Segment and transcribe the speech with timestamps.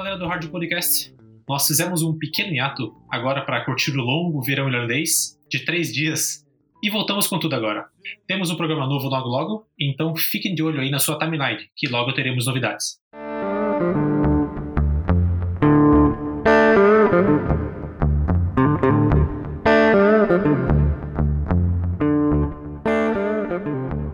[0.00, 1.14] galera do Hard Podcast.
[1.46, 6.42] Nós fizemos um pequeno hiato agora para curtir o longo verão irlandês de três dias
[6.82, 7.84] e voltamos com tudo agora.
[8.26, 11.86] Temos um programa novo logo logo, então fiquem de olho aí na sua timeline, que
[11.86, 12.98] logo teremos novidades.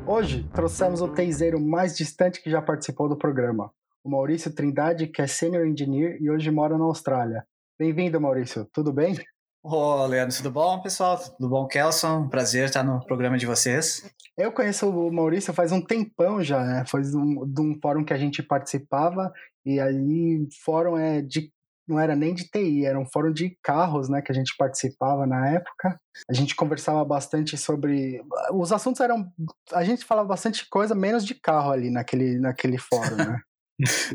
[0.05, 3.71] Hoje trouxemos o teizeiro mais distante que já participou do programa,
[4.07, 7.45] o Maurício Trindade, que é Senior Engineer e hoje mora na Austrália.
[7.77, 8.65] Bem-vindo, Maurício.
[8.73, 9.19] Tudo bem?
[9.65, 11.19] Ô, Leandro, tudo bom, pessoal?
[11.19, 12.29] Tudo bom, Kelson?
[12.29, 14.09] Prazer estar no programa de vocês.
[14.39, 16.85] Eu conheço o Maurício faz um tempão já, né?
[16.87, 19.33] Foi de um, de um fórum que a gente participava
[19.65, 21.51] e aí fórum é de
[21.89, 25.25] não era nem de TI, era um fórum de carros, né, que a gente participava
[25.25, 26.01] na época.
[26.29, 28.21] A gente conversava bastante sobre
[28.53, 29.33] os assuntos eram
[29.73, 33.41] a gente falava bastante coisa menos de carro ali naquele naquele fórum, né?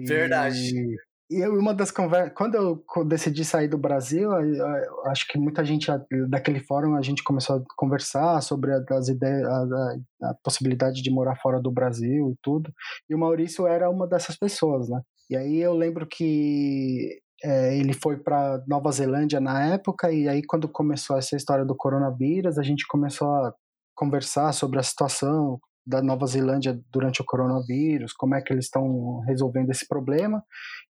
[0.08, 0.74] Verdade.
[1.32, 4.30] E uma das conversas, quando eu decidi sair do Brasil,
[5.06, 5.88] acho que muita gente
[6.28, 11.38] daquele fórum a gente começou a conversar sobre as ideias, a, a, possibilidade de morar
[11.38, 12.70] fora do Brasil e tudo.
[13.10, 15.00] E o Maurício era uma dessas pessoas, né?
[15.30, 20.44] E aí eu lembro que é, ele foi para Nova Zelândia na época e aí
[20.44, 23.54] quando começou essa história do coronavírus, a gente começou a
[23.96, 29.20] conversar sobre a situação da Nova Zelândia durante o coronavírus, como é que eles estão
[29.22, 30.44] resolvendo esse problema.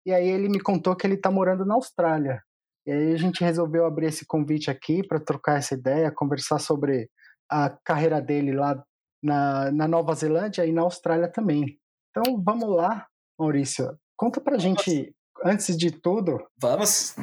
[0.05, 2.43] E aí ele me contou que ele está morando na Austrália.
[2.87, 7.09] E aí a gente resolveu abrir esse convite aqui para trocar essa ideia, conversar sobre
[7.51, 8.83] a carreira dele lá
[9.23, 11.79] na, na Nova Zelândia e na Austrália também.
[12.11, 13.07] Então vamos lá,
[13.39, 13.97] Maurício.
[14.17, 16.39] Conta pra gente, antes de tudo.
[16.61, 17.15] Vamos!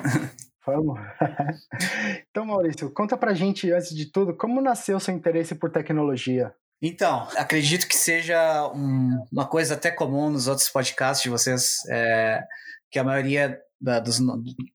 [0.65, 0.99] Vamos.
[2.29, 6.53] então, Maurício, conta pra gente, antes de tudo, como nasceu seu interesse por tecnologia?
[6.81, 12.43] Então, acredito que seja um, uma coisa até comum nos outros podcasts de vocês, é,
[12.91, 14.19] que a maioria da, dos,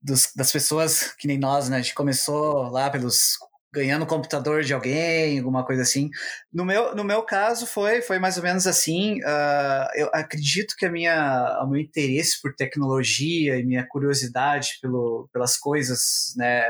[0.01, 3.37] dos, das pessoas que nem nós, né, a gente começou lá pelos
[3.73, 6.11] ganhando computador de alguém, alguma coisa assim.
[6.53, 9.19] No meu, no meu caso foi, foi mais ou menos assim.
[9.23, 15.27] Uh, eu acredito que a minha, o meu interesse por tecnologia e minha curiosidade pelo,
[15.33, 16.61] pelas coisas, né,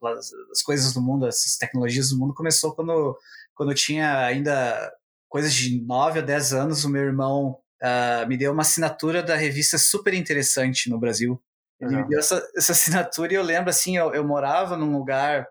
[0.00, 3.14] pelas, as coisas do mundo, essas tecnologias do mundo começou quando
[3.56, 4.92] quando eu tinha ainda
[5.28, 9.34] coisas de 9 a 10 anos, o meu irmão uh, me deu uma assinatura da
[9.34, 11.42] revista super interessante no Brasil.
[11.80, 12.02] Ele uhum.
[12.02, 15.46] me deu essa, essa, assinatura e eu lembro, assim, eu, eu morava num lugar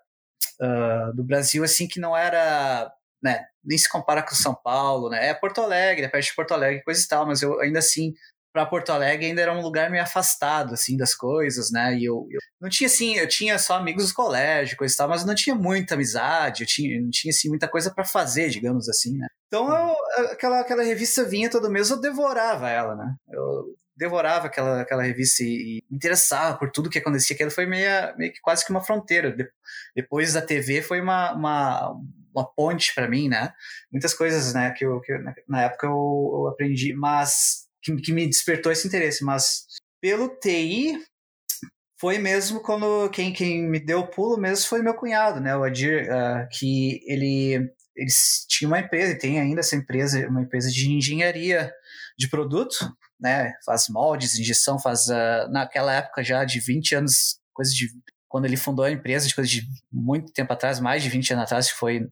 [0.62, 5.28] uh, do Brasil, assim, que não era, né, nem se compara com São Paulo, né,
[5.28, 8.14] é Porto Alegre, é perto de Porto Alegre, coisa e tal, mas eu ainda assim
[8.56, 11.94] para Porto Alegre ainda era um lugar meio afastado, assim, das coisas, né?
[11.98, 15.10] E eu, eu, não tinha, assim, eu tinha só amigos do colégio, coisa e tal,
[15.10, 18.48] mas eu não tinha muita amizade, eu tinha, não tinha, assim, muita coisa para fazer,
[18.48, 19.28] digamos assim, né?
[19.48, 23.14] Então, eu, aquela, aquela revista vinha todo mês, eu devorava ela, né?
[23.28, 27.90] Eu devorava aquela, aquela revista e, me interessava por tudo que acontecia, aquilo foi meio,
[28.16, 29.36] meio que quase que uma fronteira.
[29.36, 29.50] De,
[29.94, 31.94] depois da TV foi uma, uma,
[32.34, 33.52] uma ponte para mim, né?
[33.92, 35.12] Muitas coisas, né, que, eu, que
[35.46, 39.68] na época eu, eu aprendi, mas que, que me despertou esse interesse, mas
[40.02, 40.98] pelo TI
[42.00, 45.64] foi mesmo quando quem, quem me deu o pulo mesmo foi meu cunhado, né, o
[45.64, 50.70] Adir, uh, que ele eles tinham uma empresa, e tem ainda essa empresa, uma empresa
[50.70, 51.72] de engenharia
[52.18, 52.76] de produto,
[53.18, 57.90] né, faz moldes, injeção, faz, uh, naquela época já de 20 anos, coisa de,
[58.28, 61.46] quando ele fundou a empresa, de coisa de muito tempo atrás, mais de 20 anos
[61.46, 62.06] atrás, que foi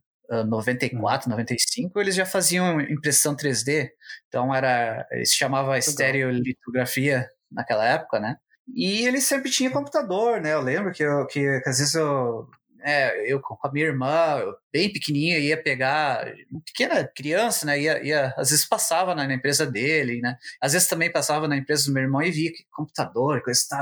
[0.45, 3.89] 94, 95, eles já faziam impressão 3D.
[4.27, 8.37] Então era, eles chamavam estereolitografia naquela época, né?
[8.75, 10.53] E ele sempre tinha computador, né?
[10.53, 12.47] Eu lembro que, eu, que, que às vezes eu,
[12.83, 14.41] é, eu com a minha irmã,
[14.71, 16.25] bem pequenininha, ia pegar,
[16.65, 17.79] pequena criança, né?
[17.79, 20.37] Ia, ia, às vezes passava na, na, empresa dele, né?
[20.61, 23.67] Às vezes também passava na empresa do meu irmão e via que computador, coisa e
[23.67, 23.81] tal.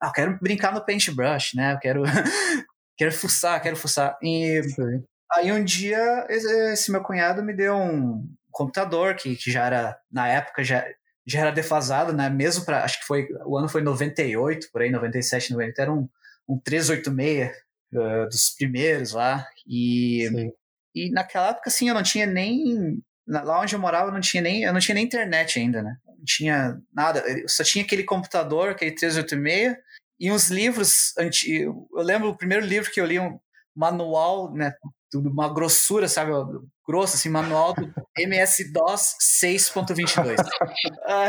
[0.00, 1.74] Ah, eu quero brincar no paintbrush, né?
[1.74, 2.02] Eu quero,
[2.96, 4.18] quero fuçar, quero fuçar.
[4.22, 4.60] E.
[5.32, 10.28] Aí um dia esse meu cunhado me deu um computador que, que já era, na
[10.28, 10.84] época, já,
[11.26, 12.28] já era defasado, né?
[12.28, 16.08] Mesmo para, acho que foi, o ano foi 98, por aí, 97, 90, era um,
[16.48, 17.50] um 386
[17.94, 19.46] uh, dos primeiros lá.
[19.66, 20.28] E,
[20.94, 23.02] e naquela época, assim, eu não tinha nem.
[23.26, 25.96] Lá onde eu morava, não tinha nem, eu não tinha nem internet ainda, né?
[26.04, 29.76] Não tinha nada, eu só tinha aquele computador, aquele 386,
[30.18, 31.86] e uns livros antigos.
[31.94, 33.38] Eu lembro o primeiro livro que eu li, um
[33.74, 34.74] manual, né?
[35.14, 36.32] Uma grossura, sabe?
[36.86, 40.36] Grosso, assim, manual do MS-DOS 6.22.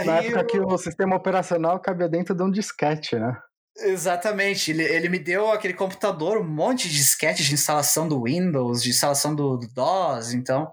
[0.06, 0.45] Na época eu...
[0.45, 3.38] que o sistema operacional cabia dentro de um disquete, né?
[3.78, 8.83] Exatamente, ele, ele me deu aquele computador, um monte de disquete de instalação do Windows,
[8.83, 10.69] de instalação do, do DOS, então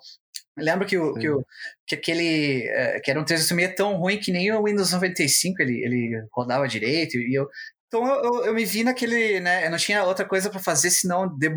[0.58, 1.44] lembro que, o, que, o,
[1.86, 2.66] que aquele.
[2.68, 6.68] É, que era um 386 tão ruim que nem o Windows 95 ele, ele rodava
[6.68, 7.16] direito.
[7.16, 7.48] E eu,
[7.86, 9.40] então eu, eu, eu me vi naquele.
[9.40, 11.48] Né, eu não tinha outra coisa para fazer senão de,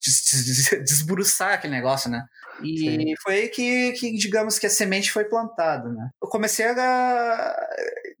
[0.84, 2.24] desburuçar aquele negócio, né?
[2.62, 3.14] E Sim.
[3.22, 6.10] foi aí que, que, digamos, que a semente foi plantada, né?
[6.22, 7.56] Eu comecei a...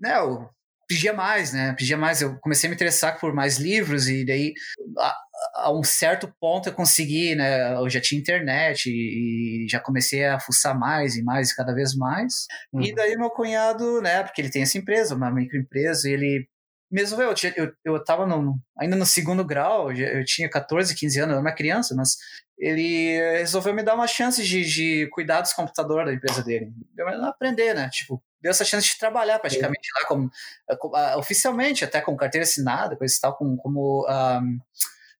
[0.00, 0.48] Né, eu
[0.88, 1.74] pedia mais, né?
[1.78, 2.20] Pedia mais.
[2.20, 4.52] Eu comecei a me interessar por mais livros e daí...
[4.98, 5.16] A,
[5.54, 7.74] a um certo ponto eu consegui, né?
[7.74, 11.94] Eu já tinha internet e, e já comecei a fuçar mais e mais, cada vez
[11.94, 12.46] mais.
[12.72, 12.82] Uhum.
[12.82, 14.22] E daí meu cunhado, né?
[14.22, 16.48] Porque ele tem essa empresa, uma microempresa, e ele
[16.90, 21.30] mesmo eu, eu, eu tava no, ainda no segundo grau, eu tinha 14, 15 anos,
[21.30, 22.16] eu era uma criança, mas
[22.58, 26.72] ele resolveu me dar uma chance de, de cuidar dos computadores da empresa dele.
[26.96, 27.88] Eu aprender, né?
[27.90, 32.96] Tipo, deu essa chance de trabalhar praticamente lá como, uh, oficialmente, até com carteira assinada,
[32.96, 34.58] coisa e tal, como, como, um,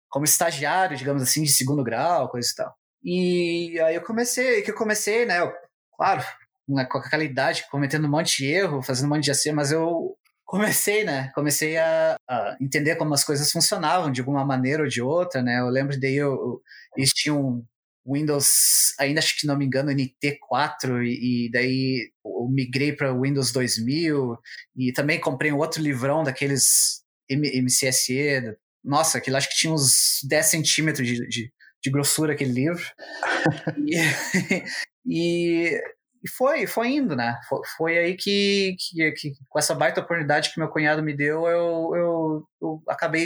[0.08, 2.74] como estagiário, digamos assim, de segundo grau, coisa e tal.
[3.02, 5.40] E aí eu comecei, que eu comecei, né?
[5.40, 5.52] Eu,
[5.96, 6.22] claro,
[6.68, 9.72] né, com aquela idade, cometendo um monte de erro, fazendo um monte de AC, mas
[9.72, 10.16] eu
[10.50, 11.30] comecei, né?
[11.32, 15.60] Comecei a, a, entender como as coisas funcionavam de alguma maneira ou de outra, né?
[15.60, 16.60] Eu lembro daí eu,
[16.96, 17.64] eles tinham
[18.04, 23.52] Windows, ainda acho que não me engano, NT4 e, e daí eu migrei para Windows
[23.52, 24.36] 2000
[24.76, 28.56] e também comprei um outro livrão daqueles MCSE.
[28.82, 32.84] Nossa, aquilo acho que tinha uns 10 centímetros de, de, de grossura aquele livro.
[33.86, 34.64] e,
[35.06, 35.80] e
[36.22, 37.38] e foi, foi indo, né?
[37.48, 41.46] Foi, foi aí que, que, que, com essa baita oportunidade que meu cunhado me deu,
[41.46, 43.24] eu, eu, eu acabei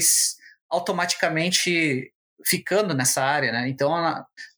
[0.71, 2.13] automaticamente
[2.47, 3.69] ficando nessa área, né?
[3.69, 3.97] Então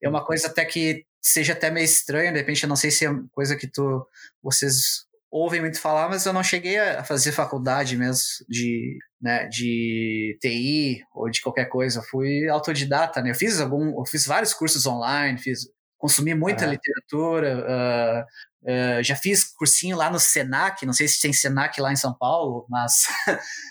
[0.02, 3.06] é uma coisa até que seja até meio estranha, de repente eu não sei se
[3.06, 4.06] é coisa que tu,
[4.42, 10.38] vocês ouvem muito falar, mas eu não cheguei a fazer faculdade mesmo de, né, de
[10.40, 12.02] TI ou de qualquer coisa.
[12.02, 13.30] Fui autodidata, né?
[13.30, 15.68] Eu fiz algum, eu fiz vários cursos online, fiz
[15.98, 21.32] consumi muita literatura, uh, uh, já fiz cursinho lá no Senac, não sei se tem
[21.32, 23.06] Senac lá em São Paulo, mas...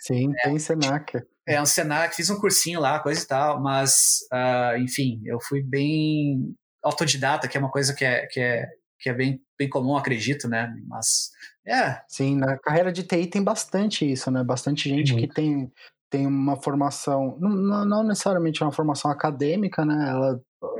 [0.02, 1.24] Sim, é, tem Senac.
[1.48, 5.62] É, um Senac, fiz um cursinho lá, coisa e tal, mas, uh, enfim, eu fui
[5.62, 8.68] bem autodidata, que é uma coisa que é, que é,
[9.00, 11.30] que é bem, bem comum, acredito, né, mas...
[11.68, 12.00] É.
[12.08, 14.44] Sim, na carreira de TI tem bastante isso, né?
[14.44, 15.20] Bastante gente uhum.
[15.20, 15.72] que tem,
[16.12, 20.10] tem uma formação, não, não necessariamente uma formação acadêmica, né?
[20.10, 20.40] Ela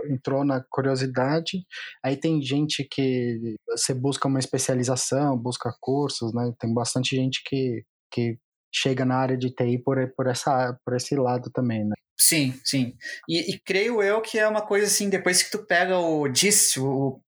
[0.10, 1.66] entrou na curiosidade.
[2.04, 6.54] Aí tem gente que você busca uma especialização, busca cursos, né?
[6.60, 8.38] Tem bastante gente que, que
[8.74, 11.96] chega na área de TI por, por, essa, por esse lado também, né?
[12.18, 12.96] Sim, sim.
[13.28, 16.78] E, e creio eu que é uma coisa assim, depois que tu pega o DIS,
[16.78, 17.22] o,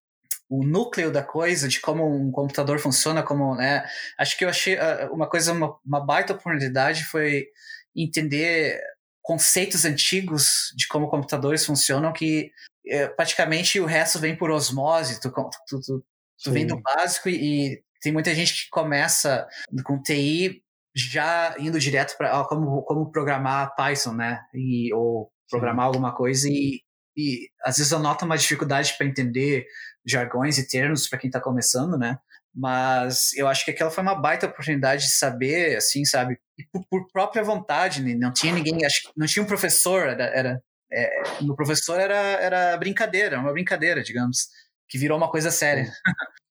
[0.50, 3.86] o núcleo da coisa, de como um computador funciona, como, né?
[4.18, 7.48] Acho que eu achei uh, uma coisa, uma, uma baita oportunidade foi
[7.96, 8.80] entender
[9.28, 12.50] conceitos antigos de como computadores funcionam que
[12.88, 15.30] é, praticamente o resto vem por osmose, tu,
[15.68, 16.06] tu, tu,
[16.42, 17.36] tu vem do básico e,
[17.74, 19.46] e, tem muita gente que começa
[19.84, 20.64] com TI
[20.96, 24.40] já indo direto para como, como programar Python, né?
[24.54, 25.88] E, ou programar Sim.
[25.88, 26.82] alguma coisa e,
[27.18, 29.66] e às vezes eu noto uma dificuldade para entender
[30.06, 32.18] jargões e termos para quem está começando, né?
[32.60, 36.40] Mas eu acho que aquela foi uma baita oportunidade de saber, assim, sabe?
[36.58, 38.16] E por, por própria vontade, né?
[38.16, 40.62] não tinha ninguém, acho que não tinha um professor, era, era
[40.92, 41.22] é,
[41.56, 44.48] professor era, era brincadeira, uma brincadeira, digamos,
[44.90, 45.92] que virou uma coisa séria.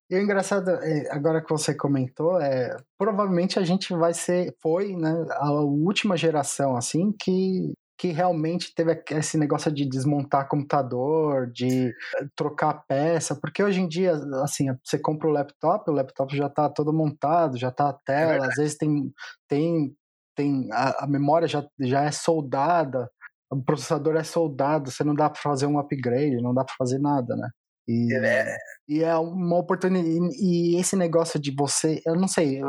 [0.08, 4.94] E o engraçado, é, agora que você comentou, é provavelmente a gente vai ser, foi,
[4.94, 11.88] né, a última geração, assim, que que realmente teve esse negócio de desmontar computador, de
[11.88, 14.12] eh, trocar peça, porque hoje em dia,
[14.42, 18.44] assim, você compra o laptop, o laptop já está todo montado, já está a tela,
[18.44, 19.12] é às vezes tem,
[19.48, 19.96] tem,
[20.34, 23.10] tem a, a, memória já, já é soldada,
[23.50, 26.98] o processador é soldado, você não dá para fazer um upgrade, não dá para fazer
[26.98, 27.48] nada, né?
[27.88, 28.56] E é,
[28.88, 30.36] e é uma oportunidade.
[30.40, 32.60] E esse negócio de você, eu não sei,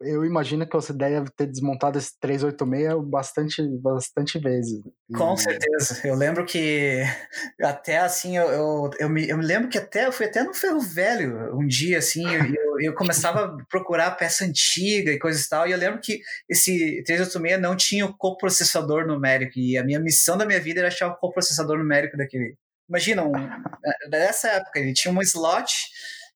[0.00, 4.80] eu imagino que você deve ter desmontado esse 386 bastante, bastante vezes.
[5.16, 6.00] Com certeza.
[6.04, 7.02] Eu lembro que
[7.62, 10.52] até assim, eu, eu, eu, me, eu me lembro que até eu fui até no
[10.52, 15.48] ferro velho um dia, assim, eu, eu começava a procurar peça antiga e coisas e
[15.48, 20.00] tal, e eu lembro que esse 386 não tinha o coprocessador numérico, e a minha
[20.00, 22.56] missão da minha vida era achar o coprocessador numérico daquele.
[22.88, 23.32] Imagina, um,
[24.10, 25.72] nessa época, ele tinha um slot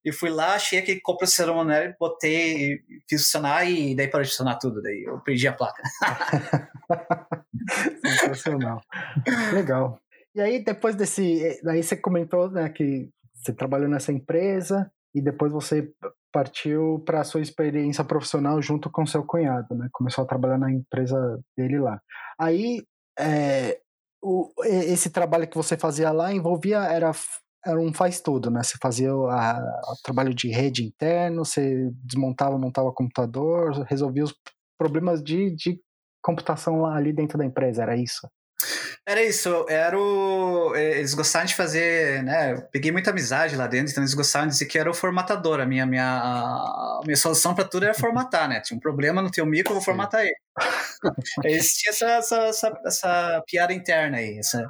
[0.03, 2.79] e fui lá, achei aquele coprocessador monero, botei,
[3.09, 4.81] fiz funcionar e daí parou de funcionar tudo.
[4.81, 5.83] Daí eu perdi a placa.
[8.05, 8.81] Sensacional.
[9.53, 9.99] Legal.
[10.33, 11.59] E aí, depois desse.
[11.63, 15.91] Daí você comentou né, que você trabalhou nessa empresa e depois você
[16.31, 19.89] partiu para a sua experiência profissional junto com seu cunhado, né?
[19.91, 21.99] Começou a trabalhar na empresa dele lá.
[22.39, 22.83] Aí,
[23.17, 23.79] é,
[24.21, 27.11] o, esse trabalho que você fazia lá envolvia era
[27.65, 28.63] era um faz tudo, né?
[28.63, 29.27] Você fazia o,
[30.03, 34.33] trabalho de rede interno, você desmontava, montava computador, resolvia os
[34.77, 35.79] problemas de, de
[36.21, 38.27] computação lá ali dentro da empresa, era isso?
[39.07, 42.53] Era isso, era o, é, eles gostavam de fazer, né?
[42.53, 45.59] Eu peguei muita amizade lá dentro, então eles gostavam de dizer que era o formatador.
[45.59, 48.59] A minha, minha, a minha solução para tudo era formatar, né?
[48.61, 50.35] Tinha um problema no teu micro, eu vou formatar ele.
[51.45, 54.37] Existia essa, essa, essa, essa, piada interna aí.
[54.37, 54.67] Essa,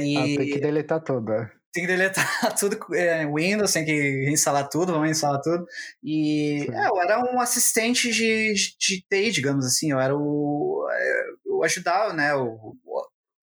[0.00, 1.32] e, ah, tem que deletar tudo.
[1.72, 5.66] Tem que deletar tudo, é, Windows, tem que reinstalar tudo, vamos instalar tudo.
[6.02, 10.86] E é, eu era um assistente de, de TI, digamos assim, eu era o.
[10.90, 12.30] É, eu ajudava, né?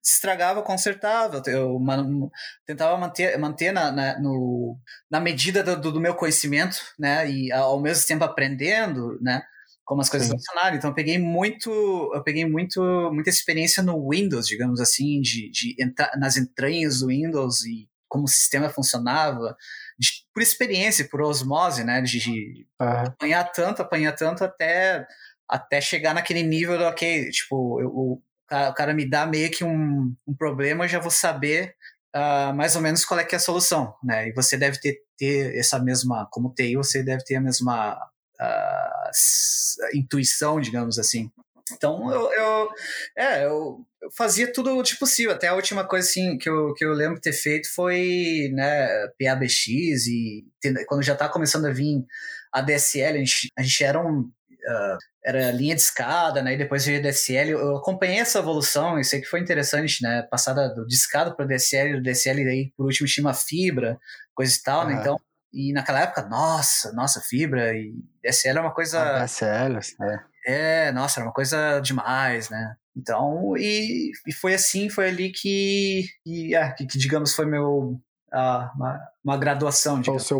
[0.02, 1.42] Se estragava, consertava.
[1.48, 2.30] Eu man,
[2.66, 4.78] tentava manter, manter na, na, no,
[5.10, 7.30] na medida do, do, meu conhecimento, né?
[7.30, 9.42] E ao mesmo tempo aprendendo, né?
[9.84, 10.36] Como as coisas Sim.
[10.36, 10.78] funcionaram.
[10.78, 11.70] Então eu peguei muito,
[12.14, 12.80] eu peguei muito,
[13.12, 18.26] muita experiência no Windows, digamos assim, de, de entrar nas entranhas do Windows e como
[18.26, 19.56] o sistema funcionava,
[19.98, 22.02] de, por experiência, por osmose, né?
[22.02, 22.88] De, de uhum.
[22.88, 25.08] apanhar tanto, apanhar tanto até
[25.48, 30.16] até chegar naquele nível do ok, tipo, eu, o cara me dá meio que um,
[30.28, 31.76] um problema, eu já vou saber
[32.16, 34.30] uh, mais ou menos qual é que é a solução, né?
[34.30, 37.96] E você deve ter, ter essa mesma, como TI, você deve ter a mesma
[38.40, 41.32] uh, intuição, digamos assim.
[41.74, 42.70] Então, eu, eu,
[43.18, 45.32] é, eu, eu fazia tudo o tipo possível.
[45.32, 48.88] Até a última coisa assim, que, eu, que eu lembro de ter feito foi né,
[49.20, 50.46] PABX e
[50.88, 52.04] quando já estava começando a vir
[52.52, 56.54] a DSL, a gente, a gente era um, uh, era linha de escada, né?
[56.54, 57.52] E depois veio DSL.
[57.52, 60.24] Eu acompanhei essa evolução, isso aí que foi interessante, né?
[60.24, 64.00] Passada do discado para DSL, do DSL daí por último tinha uma fibra,
[64.34, 64.96] coisa e tal, né?
[65.00, 65.20] Então,
[65.52, 69.02] e naquela época, nossa, nossa, fibra e DSL é uma coisa.
[69.02, 70.20] A DSL, é.
[70.50, 72.76] É, nossa, era uma coisa demais, né?
[72.98, 78.02] Então, e, e foi assim, foi ali que, que, é, que, que digamos, foi meu,
[78.34, 80.02] uh, uma, uma graduação.
[80.02, 80.26] Digamos.
[80.26, 80.40] Seu...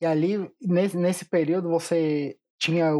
[0.00, 2.92] E ali, nesse, nesse período, você tinha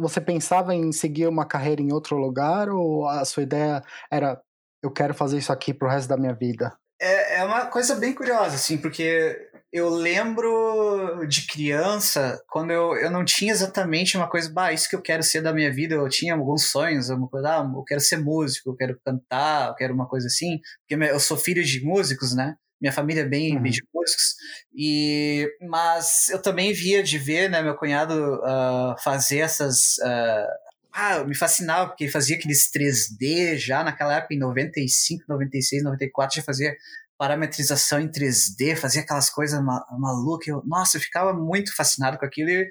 [0.00, 4.40] você pensava em seguir uma carreira em outro lugar ou a sua ideia era
[4.82, 6.76] eu quero fazer isso aqui pro resto da minha vida?
[7.00, 13.10] É, é uma coisa bem curiosa, assim, porque eu lembro de criança, quando eu, eu
[13.10, 16.08] não tinha exatamente uma coisa, bah, isso que eu quero ser da minha vida, eu
[16.08, 19.94] tinha alguns sonhos, uma coisa, ah, eu quero ser músico, eu quero cantar, eu quero
[19.94, 22.56] uma coisa assim, porque eu sou filho de músicos, né?
[22.80, 23.62] minha família é bem, uhum.
[23.62, 24.36] bem de músicos.
[24.74, 29.98] E, mas eu também via de ver, né, meu cunhado uh, fazer essas.
[29.98, 35.84] Uh, ah, me fascinava, porque ele fazia aqueles 3D já naquela época, em 95, 96,
[35.84, 36.74] 94, já fazia
[37.18, 40.46] parametrização em 3D, fazia aquelas coisas ma malucas.
[40.46, 42.48] Eu, nossa, eu ficava muito fascinado com aquilo.
[42.48, 42.70] E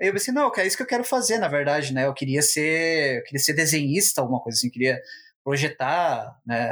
[0.00, 2.06] aí eu pensei, não, é isso que eu quero fazer, na verdade, né?
[2.06, 5.00] Eu queria ser, eu queria ser desenhista, alguma coisa assim, queria
[5.44, 6.70] projetar, né?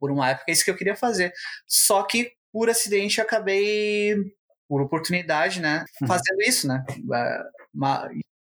[0.00, 1.32] Por uma época é isso que eu queria fazer.
[1.68, 4.16] Só que por acidente acabei,
[4.68, 5.84] por oportunidade, né?
[6.02, 6.08] Uhum.
[6.08, 6.48] Fazendo uhum.
[6.48, 6.84] isso, né?
[7.14, 7.42] É,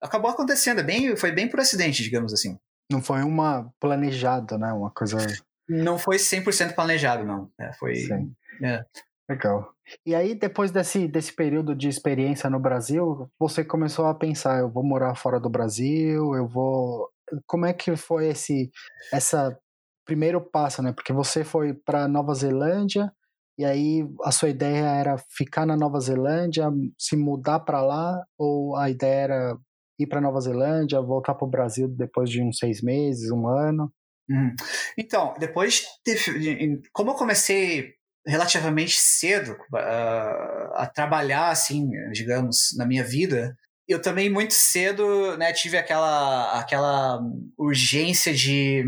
[0.02, 2.58] acabou acontecendo, é bem, foi bem por acidente, digamos assim.
[2.90, 4.72] Não foi uma planejada, né?
[4.72, 5.18] Uma coisa.
[5.68, 7.50] Não foi 100% planejado, não.
[7.60, 7.96] É, foi.
[7.96, 8.34] Sim.
[8.64, 8.84] É.
[9.30, 9.74] Legal.
[10.06, 14.70] E aí, depois desse, desse período de experiência no Brasil, você começou a pensar: eu
[14.70, 17.10] vou morar fora do Brasil, eu vou.
[17.48, 18.70] Como é que foi esse
[19.12, 19.58] essa
[20.06, 20.92] primeiro passo, né?
[20.92, 23.12] Porque você foi para Nova Zelândia
[23.58, 28.76] e aí a sua ideia era ficar na Nova Zelândia, se mudar para lá, ou
[28.76, 29.58] a ideia era
[30.00, 33.92] ir para Nova Zelândia, voltar para o Brasil depois de uns seis meses, um ano?
[34.34, 34.56] Hum.
[34.98, 37.94] Então, depois, de, como eu comecei
[38.26, 43.56] relativamente cedo uh, a trabalhar, assim, digamos, na minha vida,
[43.88, 47.20] eu também muito cedo né, tive aquela, aquela
[47.58, 48.84] urgência de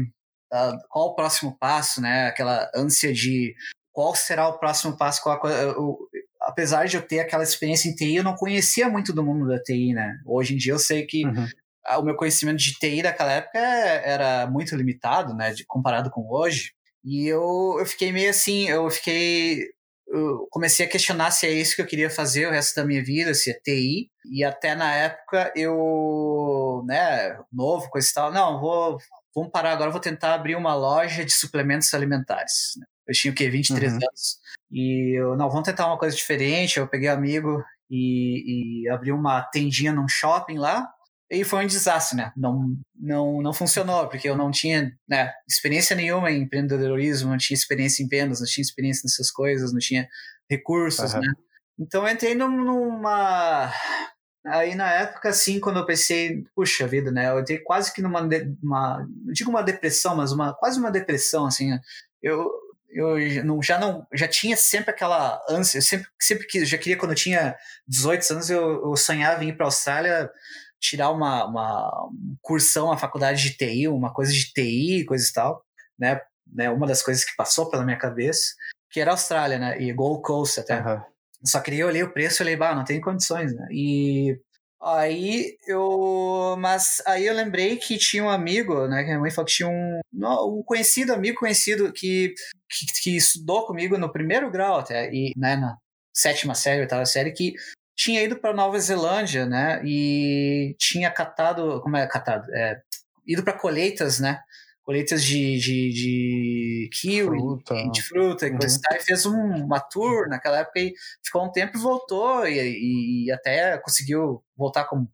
[0.52, 2.28] uh, qual o próximo passo, né?
[2.28, 3.54] Aquela ânsia de
[3.92, 5.22] qual será o próximo passo.
[5.22, 5.40] Qual
[6.42, 9.62] apesar de eu ter aquela experiência em TI, eu não conhecia muito do mundo da
[9.62, 10.18] TI, né?
[10.26, 11.48] Hoje em dia eu sei que uhum.
[11.98, 15.54] O meu conhecimento de TI daquela época era muito limitado, né?
[15.54, 16.74] De, comparado com hoje.
[17.04, 19.76] E eu, eu fiquei meio assim, eu fiquei
[20.08, 23.04] eu comecei a questionar se é isso que eu queria fazer o resto da minha
[23.04, 24.10] vida, se é TI.
[24.32, 28.98] E até na época eu, né, novo, coisa e tal, não, vou,
[29.36, 32.74] vamos parar agora, vou tentar abrir uma loja de suplementos alimentares.
[32.78, 32.86] Né?
[33.08, 33.50] Eu tinha o quê?
[33.50, 33.98] 23 uhum.
[33.98, 34.40] anos.
[34.72, 36.80] E eu, não, vamos tentar uma coisa diferente.
[36.80, 40.88] Eu peguei um amigo e, e abri uma tendinha num shopping lá.
[41.36, 42.32] E foi um desastre, né?
[42.36, 47.56] Não, não, não funcionou, porque eu não tinha né, experiência nenhuma em empreendedorismo, não tinha
[47.56, 50.08] experiência em vendas, não tinha experiência nessas coisas, não tinha
[50.50, 51.22] recursos, uhum.
[51.22, 51.34] né?
[51.78, 53.72] Então eu entrei numa
[54.48, 57.30] Aí na época, assim, quando eu pensei, puxa vida, né?
[57.30, 58.22] Eu entrei quase que numa,
[58.62, 61.72] uma, não digo uma depressão, mas uma quase uma depressão, assim.
[62.22, 62.52] Eu,
[62.92, 67.12] eu não, já não já tinha sempre aquela ânsia, sempre sempre que já queria quando
[67.12, 67.56] eu tinha
[67.88, 70.30] 18 anos eu, eu sonhava em ir para a Austrália
[70.86, 72.10] tirar uma, uma
[72.42, 75.64] cursão na faculdade de TI, uma coisa de TI, coisa e tal,
[75.98, 76.22] né?
[76.48, 76.70] né?
[76.70, 78.54] Uma das coisas que passou pela minha cabeça,
[78.90, 79.82] que era Austrália, né?
[79.82, 80.82] E Gold Coast até.
[80.82, 81.02] Uhum.
[81.44, 83.68] Só que eu olhei o preço e falei, bah, não tem condições, né?
[83.72, 84.40] E
[84.86, 86.56] Aí eu.
[86.60, 89.00] Mas aí eu lembrei que tinha um amigo, né?
[89.00, 92.36] Que minha mãe falou que tinha um, um conhecido, amigo conhecido, que,
[92.70, 95.76] que, que, estudou comigo no primeiro grau até, e, né, na
[96.14, 97.56] sétima série, oitava série, que
[97.96, 99.82] tinha ido para Nova Zelândia, né?
[99.84, 101.82] E tinha catado.
[101.82, 102.54] Como é catado?
[102.54, 102.82] É,
[103.26, 104.40] ido para colheitas, né?
[104.86, 107.76] colheitas de, de, de kiwi, fruta.
[107.92, 108.58] de fruta e uhum.
[108.60, 110.94] coisa e tal, e fez um, uma tour naquela época e
[111.26, 115.10] ficou um tempo e voltou, e, e até conseguiu voltar com um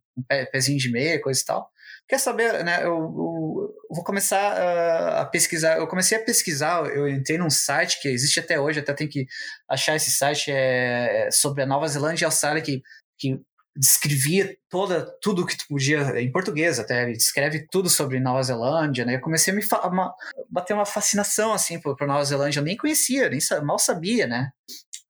[0.52, 1.70] pezinho de meia, coisa e tal.
[2.12, 2.84] Quer saber, né?
[2.84, 5.78] Eu, eu, vou começar uh, a pesquisar.
[5.78, 9.24] Eu comecei a pesquisar, eu entrei num site que existe até hoje, até tem que
[9.66, 12.82] achar esse site é, sobre a Nova Zelândia e a Austrália, que,
[13.18, 13.40] que
[13.74, 19.06] descrevia toda tudo que tu podia em português até ele descreve tudo sobre Nova Zelândia
[19.06, 20.14] né eu comecei a me uma,
[20.50, 24.50] bater uma fascinação assim por, por Nova Zelândia eu nem conhecia nem mal sabia né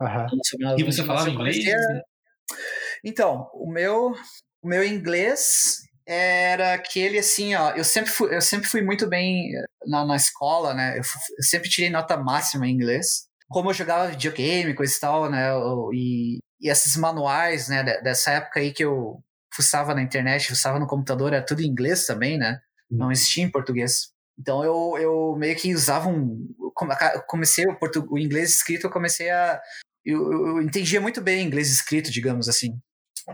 [0.01, 0.77] uhum.
[0.79, 1.57] e você falava inglês
[3.05, 4.15] então o meu
[4.63, 9.53] o meu inglês era aquele assim ó eu sempre fui eu sempre fui muito bem
[9.87, 11.03] na, na escola né eu,
[11.39, 15.51] eu sempre tirei nota máxima em inglês como eu jogava videogame, coisa e tal, né?
[15.93, 19.23] E, e esses manuais, né, dessa época aí que eu
[19.55, 22.61] fuçava na internet, fuçava no computador, era tudo em inglês também, né?
[22.91, 23.13] Não uhum.
[23.13, 24.11] existia em português.
[24.39, 26.49] Então eu, eu meio que usava um.
[27.29, 29.61] Comecei o, portu, o inglês escrito, eu comecei a.
[30.05, 32.81] Eu, eu entendia muito bem inglês escrito, digamos assim.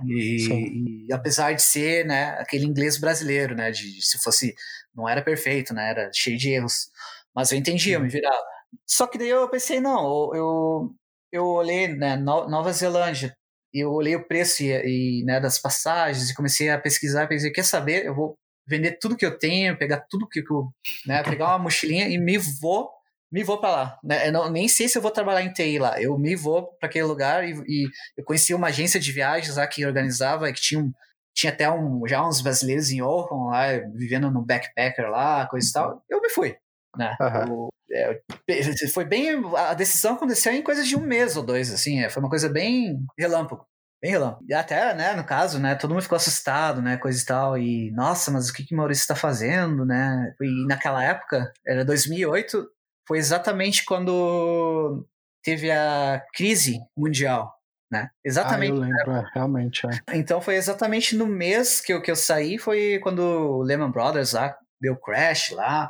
[0.05, 3.71] E, e, apesar de ser né, aquele inglês brasileiro, né?
[3.71, 4.55] De, se fosse.
[4.95, 5.91] Não era perfeito, né?
[5.91, 6.91] Era cheio de erros.
[7.35, 8.43] Mas eu entendia, eu me virava.
[8.87, 10.95] Só que daí eu pensei, não, eu,
[11.33, 13.35] eu olhei, né, Nova Zelândia,
[13.73, 17.65] eu olhei o preço e, e né, das passagens e comecei a pesquisar, pensei, quer
[17.65, 20.69] saber, eu vou vender tudo que eu tenho, pegar tudo que eu,
[21.07, 22.91] né, pegar uma mochilinha e me vou,
[23.31, 25.79] me vou para lá, né, eu não, nem sei se eu vou trabalhar em TI
[25.79, 29.57] lá, eu me vou para aquele lugar e, e, eu conheci uma agência de viagens
[29.57, 30.93] lá que organizava, que tinha um,
[31.35, 35.73] tinha até um, já uns brasileiros em Auckland lá, vivendo no backpacker lá, coisa e
[35.73, 36.57] tal, eu me fui,
[36.97, 37.69] né, uhum.
[37.91, 38.21] É,
[38.93, 39.43] foi bem.
[39.57, 42.03] A decisão aconteceu em coisa de um mês ou dois, assim.
[42.03, 43.67] É, foi uma coisa bem relâmpago.
[44.01, 44.45] Bem relâmpago.
[44.49, 47.59] E até, né, no caso, né, todo mundo ficou assustado, né, coisa e tal.
[47.59, 50.35] E, nossa, mas o que, que o Maurício está fazendo, né?
[50.41, 52.69] E naquela época, era 2008,
[53.09, 55.05] foi exatamente quando
[55.43, 57.55] teve a crise mundial,
[57.91, 58.11] né?
[58.23, 58.73] Exatamente.
[58.73, 59.87] Ah, eu lembro, é, realmente.
[59.87, 60.17] É.
[60.19, 64.35] Então foi exatamente no mês que eu, que eu saí, foi quando o Lehman Brothers
[64.35, 65.87] lá deu crash lá.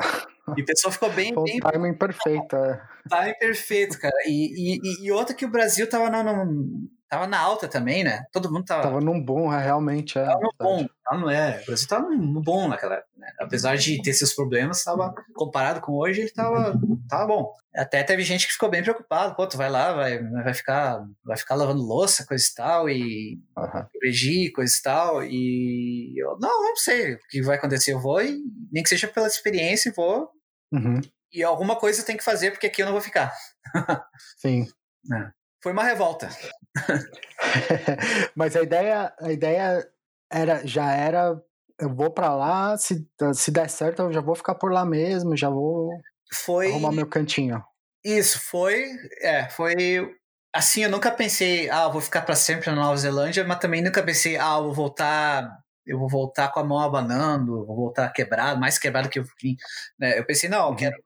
[0.57, 1.35] E o pessoal ficou bem.
[1.35, 1.61] Foi bem...
[1.61, 2.81] timing perfeito, é.
[3.11, 4.16] Timing perfeito, cara.
[4.26, 8.24] E, e, e outra que o Brasil tava na, no, tava na alta também, né?
[8.32, 8.82] Todo mundo tava.
[8.82, 10.18] Tava num bom, é, realmente.
[10.18, 10.86] É, tava no bom.
[11.04, 11.60] Tava, não é.
[11.62, 13.32] O Brasil tava no bom naquela época, né?
[13.40, 17.52] Apesar de ter seus problemas, tava, comparado com hoje, ele tava, tava bom.
[17.74, 19.34] Até teve gente que ficou bem preocupado.
[19.34, 23.40] Pô, tu vai lá, vai, vai, ficar, vai ficar lavando louça, coisa e tal, e
[23.56, 24.52] uhum.
[24.54, 25.24] coisa e tal.
[25.24, 27.92] E eu, não, não sei o que vai acontecer.
[27.92, 28.38] Eu vou e,
[28.72, 30.30] nem que seja pela experiência, vou
[30.72, 31.00] Uhum.
[31.32, 33.32] E alguma coisa tem que fazer, porque aqui eu não vou ficar.
[34.38, 34.66] Sim.
[35.12, 35.30] É.
[35.62, 36.28] Foi uma revolta.
[38.34, 39.88] Mas a ideia, a ideia
[40.30, 41.40] era, já era,
[41.78, 45.36] eu vou para lá, se, se der certo eu já vou ficar por lá mesmo,
[45.36, 45.90] já vou
[46.32, 46.68] foi...
[46.68, 47.62] arrumar meu cantinho.
[48.04, 48.86] Isso, foi,
[49.20, 50.14] é, foi
[50.52, 54.02] assim, eu nunca pensei, ah, vou ficar para sempre na Nova Zelândia, mas também nunca
[54.02, 58.78] pensei, ah, vou voltar eu vou voltar com a mão abanando, vou voltar quebrado, mais
[58.78, 59.56] quebrado que eu vim.
[59.98, 60.18] Né?
[60.18, 60.96] Eu pensei, não, eu, quero,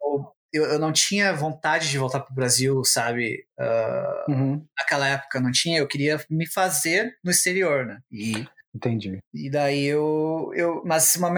[0.52, 3.44] eu, eu não tinha vontade de voltar para o Brasil, sabe?
[3.58, 4.66] Uh, uhum.
[4.78, 8.00] Naquela época não tinha, eu queria me fazer no exterior, né?
[8.10, 9.18] E, Entendi.
[9.34, 11.30] E daí eu, eu mas uma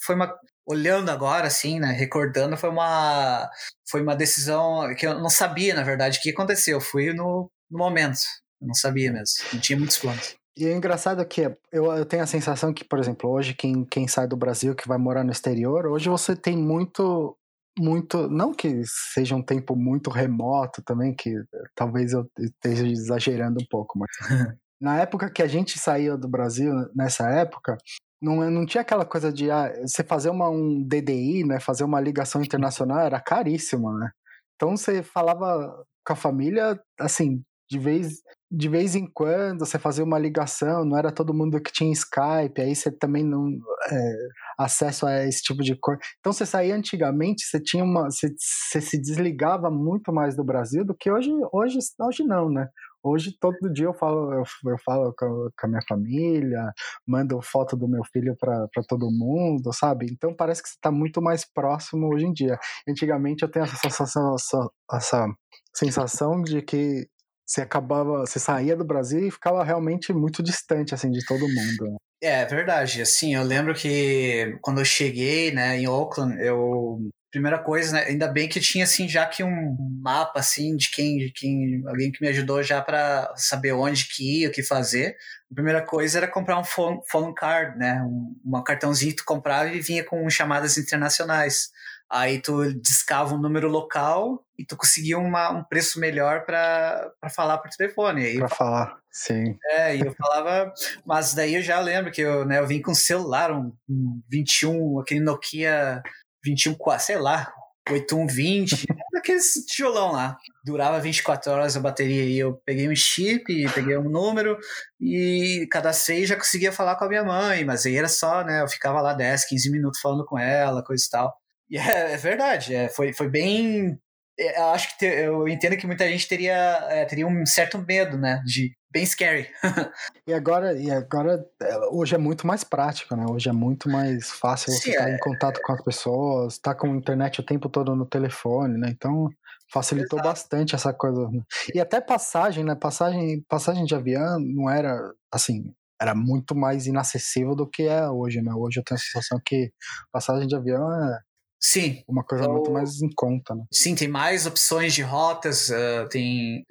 [0.00, 0.34] foi uma
[0.66, 3.50] olhando agora assim, né, recordando, foi uma
[3.88, 6.76] foi uma decisão que eu não sabia, na verdade, o que aconteceu.
[6.76, 8.20] Eu fui no, no momento.
[8.60, 9.44] Eu não sabia mesmo.
[9.52, 10.36] Não tinha muitos planos.
[10.56, 11.42] E é engraçado que
[11.72, 14.86] eu, eu tenho a sensação que, por exemplo, hoje quem, quem sai do Brasil, que
[14.86, 17.36] vai morar no exterior, hoje você tem muito,
[17.78, 21.34] muito, não que seja um tempo muito remoto também, que
[21.74, 24.10] talvez eu esteja exagerando um pouco, mas
[24.80, 27.76] na época que a gente saiu do Brasil, nessa época,
[28.20, 32.00] não, não tinha aquela coisa de ah, você fazer uma, um DDI, né, fazer uma
[32.00, 34.10] ligação internacional era caríssimo, né?
[34.56, 38.20] Então você falava com a família, assim, de vez
[38.52, 42.60] de vez em quando você fazia uma ligação, não era todo mundo que tinha Skype,
[42.60, 43.46] aí você também não
[43.88, 44.16] é,
[44.58, 46.00] acesso a esse tipo de coisa.
[46.18, 50.84] Então você saía antigamente, você tinha uma, você, você, se desligava muito mais do Brasil
[50.84, 52.68] do que hoje, hoje, hoje não, né?
[53.02, 56.72] Hoje todo dia eu falo, eu, eu falo com, com, a minha família,
[57.06, 60.06] mando foto do meu filho para todo mundo, sabe?
[60.10, 62.58] Então parece que você está muito mais próximo hoje em dia.
[62.88, 65.26] Antigamente eu tenho essa sensação, essa, essa
[65.72, 67.08] sensação de que
[67.50, 71.90] você acabava, você saía do Brasil e ficava realmente muito distante assim de todo mundo.
[71.90, 71.96] Né?
[72.22, 73.02] É, verdade.
[73.02, 78.26] Assim, eu lembro que quando eu cheguei, né, em Oakland, eu primeira coisa, né, ainda
[78.26, 82.20] bem que tinha assim já que um mapa assim de quem, de quem, alguém que
[82.20, 85.16] me ajudou já para saber onde que ir, o que fazer.
[85.50, 89.24] A primeira coisa era comprar um phone, phone card, né, um, um cartãozinho que tu
[89.24, 91.70] comprava e vinha com chamadas internacionais.
[92.10, 97.58] Aí tu discava um número local e tu conseguia uma, um preço melhor para falar
[97.58, 98.36] por telefone.
[98.38, 99.56] Para falar, sim.
[99.64, 100.72] É, e eu falava,
[101.06, 104.20] mas daí eu já lembro que eu, né, eu vim com um celular, um, um
[104.28, 106.02] 21, aquele Nokia
[106.44, 107.52] 21, sei lá,
[107.88, 110.36] 8120, aqueles tijolão lá.
[110.64, 114.58] Durava 24 horas a bateria e eu peguei um chip, peguei um número
[115.00, 118.62] e cadastrei e já conseguia falar com a minha mãe, mas aí era só, né,
[118.62, 121.40] eu ficava lá 10, 15 minutos falando com ela, coisa e tal.
[121.70, 123.98] E é, é verdade, é, foi, foi bem.
[124.38, 126.54] É, eu acho que te, eu entendo que muita gente teria,
[126.88, 128.42] é, teria um certo medo, né?
[128.44, 129.48] De bem scary.
[130.26, 133.24] e agora, e agora é, hoje é muito mais prático, né?
[133.30, 136.88] Hoje é muito mais fácil você estar em contato com as pessoas, estar tá com
[136.88, 138.88] a internet o tempo todo no telefone, né?
[138.90, 139.28] Então
[139.72, 140.28] facilitou Exato.
[140.28, 141.28] bastante essa coisa.
[141.30, 141.42] Né?
[141.72, 142.74] E até passagem, né?
[142.74, 144.98] Passagem, passagem de avião não era
[145.32, 148.52] assim, era muito mais inacessível do que é hoje, né?
[148.52, 149.70] Hoje eu tenho a sensação que
[150.10, 151.20] passagem de avião é
[151.62, 152.02] Sim.
[152.08, 153.64] Uma coisa então, muito mais em conta, né?
[153.70, 156.64] Sim, tem mais opções de rotas, uh, tem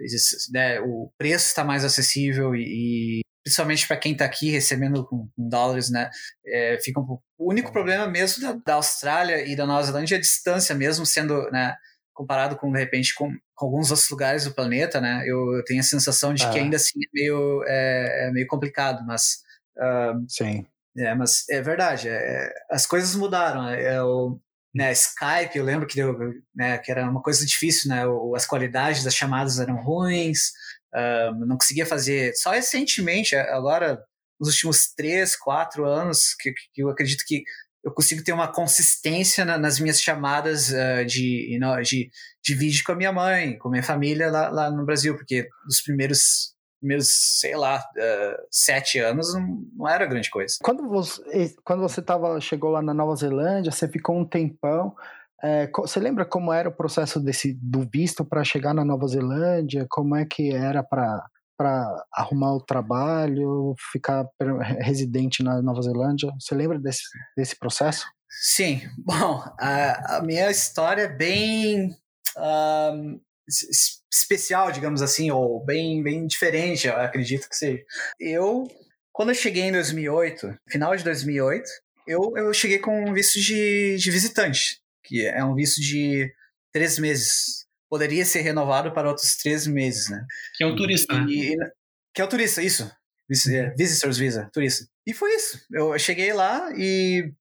[0.52, 5.30] né, o preço está mais acessível e, e principalmente para quem está aqui recebendo com,
[5.36, 6.10] com dólares, né?
[6.46, 10.18] É, fica um, o único problema mesmo da, da, Austrália e da Nova Zelândia é
[10.18, 11.76] a distância, mesmo sendo, né?
[12.14, 15.24] Comparado com, de repente, com, com alguns outros lugares do planeta, né?
[15.26, 16.50] Eu, eu tenho a sensação de ah.
[16.50, 19.44] que ainda assim é meio, é, é meio complicado, mas...
[19.78, 20.66] Uh, Sim.
[20.98, 23.70] É, mas é verdade, é, as coisas mudaram.
[23.70, 24.38] É, o,
[24.74, 26.02] né, Skype, eu lembro que,
[26.56, 28.04] né, que era uma coisa difícil, né,
[28.36, 30.52] as qualidades das chamadas eram ruins,
[31.48, 32.34] não conseguia fazer.
[32.36, 34.00] Só recentemente, agora,
[34.40, 37.44] nos últimos três, quatro anos, que, que eu acredito que
[37.84, 42.12] eu consigo ter uma consistência na, nas minhas chamadas uh, de, de,
[42.44, 45.48] de vídeo com a minha mãe, com a minha família lá, lá no Brasil, porque
[45.68, 50.56] os primeiros meus, sei lá, uh, sete anos não, não, era grande coisa.
[50.64, 54.96] Quando você, quando você tava, chegou lá na Nova Zelândia, você ficou um tempão.
[55.42, 59.86] É, você lembra como era o processo desse, do visto para chegar na Nova Zelândia?
[59.90, 61.26] Como é que era para
[61.58, 64.26] para arrumar o trabalho, ficar
[64.80, 66.32] residente na Nova Zelândia?
[66.40, 67.02] Você lembra desse,
[67.36, 68.06] desse processo?
[68.30, 68.82] Sim.
[68.98, 71.98] Bom, a, a minha história é bem
[72.38, 73.20] um,
[74.12, 77.84] especial, digamos assim, ou bem, bem diferente, eu acredito que seja.
[78.20, 78.68] Eu,
[79.12, 81.70] quando eu cheguei em 2008, final de 2008,
[82.08, 86.32] eu, eu cheguei com um visto de, de visitante, que é um visto de
[86.72, 87.68] três meses.
[87.90, 90.26] Poderia ser renovado para outros três meses, né?
[90.56, 91.70] Que é o turista, e, né?
[92.14, 92.92] Que é o turista, isso.
[93.52, 94.88] É, visitors Visa, turista.
[95.06, 95.60] E foi isso.
[95.72, 97.32] Eu cheguei lá e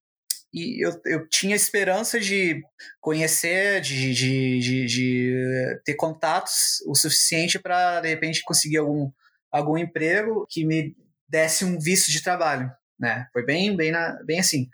[0.52, 2.62] e eu, eu tinha esperança de
[3.00, 9.10] conhecer, de, de, de, de ter contatos o suficiente para, de repente, conseguir algum,
[9.50, 10.96] algum emprego que me
[11.28, 12.70] desse um visto de trabalho.
[12.98, 13.26] Né?
[13.32, 14.68] Foi bem, bem, na, bem assim.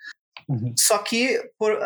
[0.48, 0.74] Uhum.
[0.78, 1.76] Só que, por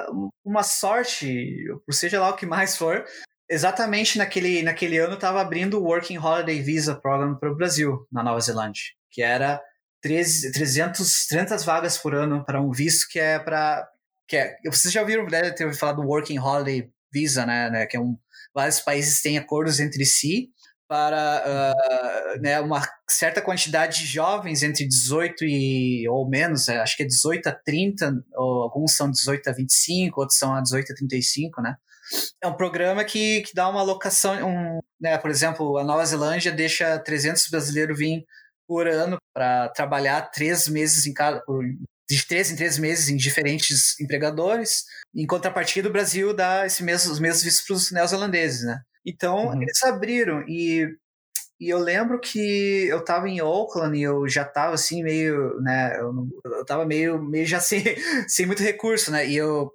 [0.45, 3.05] uma sorte, por seja lá o que mais for,
[3.49, 8.23] exatamente naquele, naquele ano estava abrindo o Working Holiday Visa Program para o Brasil, na
[8.23, 9.61] Nova Zelândia, que era
[10.01, 13.89] 13, 300, 300 vagas por ano para um visto que é para.
[14.27, 17.87] Que é, vocês já ouviram, deve ter ouvido falar do Working Holiday Visa, né, né?
[17.87, 18.17] Que é um.
[18.55, 20.51] Vários países têm acordos entre si
[20.89, 26.97] para uh, né, uma certa quantidade de jovens entre 18 e ou menos, é, acho
[26.97, 30.93] que é 18 a 30, ou alguns são 18 a 25, outros são a 18
[30.93, 31.77] a 35, né?
[32.43, 36.51] É um programa que, que dá uma alocação, um, né, por exemplo, a Nova Zelândia
[36.51, 38.25] deixa 300 brasileiros vir
[38.69, 41.43] por ano para trabalhar três meses em cada,
[42.09, 44.85] de três em três meses em diferentes empregadores.
[45.17, 48.81] Em contrapartida, o Brasil dá esse mesmo, os mesmos vistos para os neozelandeses, né?
[49.07, 49.63] Então, uhum.
[49.63, 50.87] eles abriram e,
[51.59, 55.99] e eu lembro que eu estava em Auckland e eu já estava assim meio, né,
[55.99, 56.13] eu,
[56.45, 57.83] eu tava meio, meio já sem,
[58.29, 59.27] sem muito recurso, né?
[59.27, 59.73] E eu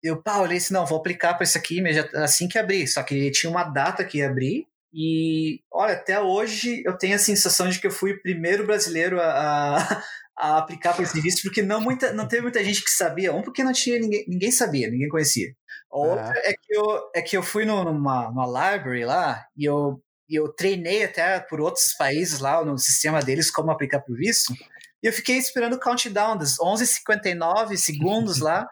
[0.00, 1.82] eu, pá, olhei assim, não, vou aplicar para isso aqui
[2.14, 2.86] assim que abrir.
[2.86, 4.64] Só que tinha uma data que ia abrir
[5.00, 9.20] E, olha, até hoje eu tenho a sensação de que eu fui o primeiro brasileiro
[9.20, 10.02] a, a,
[10.36, 13.32] a aplicar por esse visto, porque não, muita, não teve muita gente que sabia.
[13.32, 15.54] Um, porque não tinha ninguém, ninguém sabia, ninguém conhecia.
[15.88, 16.50] Outra é.
[16.50, 20.48] é que eu, é que eu fui numa, numa library lá e eu, e eu
[20.48, 24.52] treinei até por outros países lá no sistema deles como aplicar por visto.
[25.00, 28.68] E eu fiquei esperando o countdown das 11h59 segundos lá,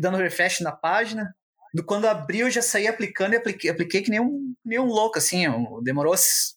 [0.00, 1.32] dando refresh na página.
[1.86, 5.18] Quando abriu, eu já saí aplicando e apliquei, apliquei que nem um, nem um louco,
[5.18, 5.44] assim.
[5.82, 6.14] Demorou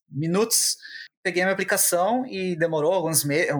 [0.09, 0.77] minutos.
[1.23, 3.51] Peguei a minha aplicação e demorou alguns meses,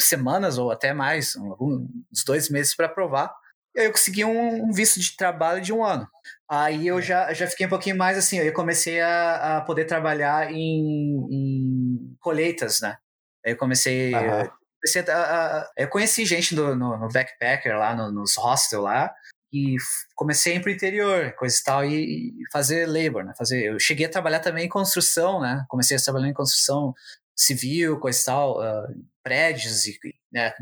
[0.00, 3.34] semanas ou até mais, uns dois meses para aprovar.
[3.74, 6.06] E aí eu consegui um, um, visto de trabalho de um ano.
[6.48, 7.02] Aí eu é.
[7.02, 12.16] já, já fiquei um pouquinho mais assim, eu comecei a, a poder trabalhar em, em
[12.20, 12.96] colheitas, né?
[13.44, 14.48] Aí eu comecei, uhum.
[14.80, 19.12] comecei a, a, eu conheci gente do, no, no backpacker lá, no, nos hostels lá,
[19.52, 19.76] e
[20.14, 23.34] comecei a ir pro interior, coisa e tal, e, e, fazer labor, né?
[23.36, 25.64] Fazer, eu cheguei a trabalhar também em construção, né?
[25.68, 26.94] Comecei a trabalhar em construção
[27.36, 29.98] civil, coisa e tal, uh, prédios e
[30.32, 30.52] né,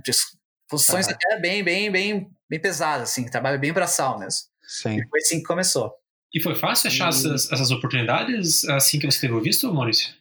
[0.69, 1.13] funções uhum.
[1.13, 4.49] até bem, bem, bem, bem pesadas, assim, trabalho bem braçal mesmo.
[4.63, 4.99] Sim.
[4.99, 5.93] E foi assim que começou.
[6.33, 7.09] E foi fácil achar e...
[7.09, 10.15] essas, essas oportunidades assim que você teve visto, Maurício?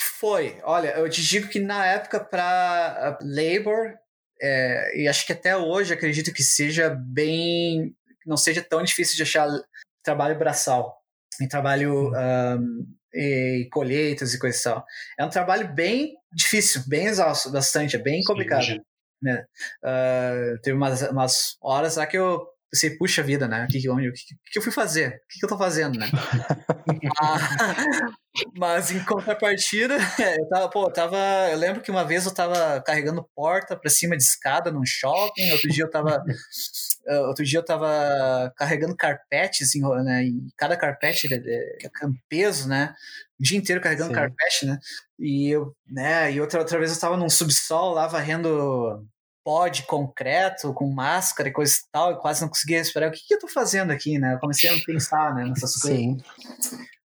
[0.00, 0.60] Foi.
[0.62, 3.94] Olha, eu te digo que na época para labor,
[4.42, 7.94] é, e acho que até hoje acredito que seja bem.
[8.26, 9.48] não seja tão difícil de achar
[10.02, 11.00] trabalho braçal.
[11.40, 14.84] Em trabalho um, e colheitas e coisa e tal.
[15.18, 18.64] É um trabalho bem difícil, bem exausto, bastante, é bem complicado.
[18.64, 18.80] Sim,
[19.22, 19.44] né?
[19.82, 23.64] Uh, teve umas, umas horas lá que eu pensei, puxa vida, né?
[23.64, 25.08] O que, o que, que eu fui fazer?
[25.08, 26.10] O que, que eu tô fazendo, né?
[28.56, 29.98] mas, em contrapartida,
[30.38, 31.18] eu tava, pô, eu tava.
[31.50, 35.52] Eu lembro que uma vez eu tava carregando porta pra cima de escada num shopping,
[35.52, 36.24] outro dia eu tava.
[37.28, 40.24] outro dia eu tava carregando carpetes, em, né?
[40.24, 42.94] E cada carpete é, é, é um peso, né?
[43.38, 44.14] O dia inteiro carregando Sim.
[44.14, 44.78] carpete, né?
[45.18, 46.32] E eu, né?
[46.32, 49.06] E outra, outra vez eu tava num subsol lá varrendo
[49.44, 53.08] pó de concreto, com máscara e coisa e tal, e quase não conseguia respirar.
[53.08, 54.34] O que, que eu tô fazendo aqui, né?
[54.34, 55.98] Eu comecei a pensar né, nessas coisas.
[55.98, 56.18] Sim.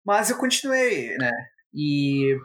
[0.05, 1.31] Mas eu continuei, né?
[1.73, 2.37] E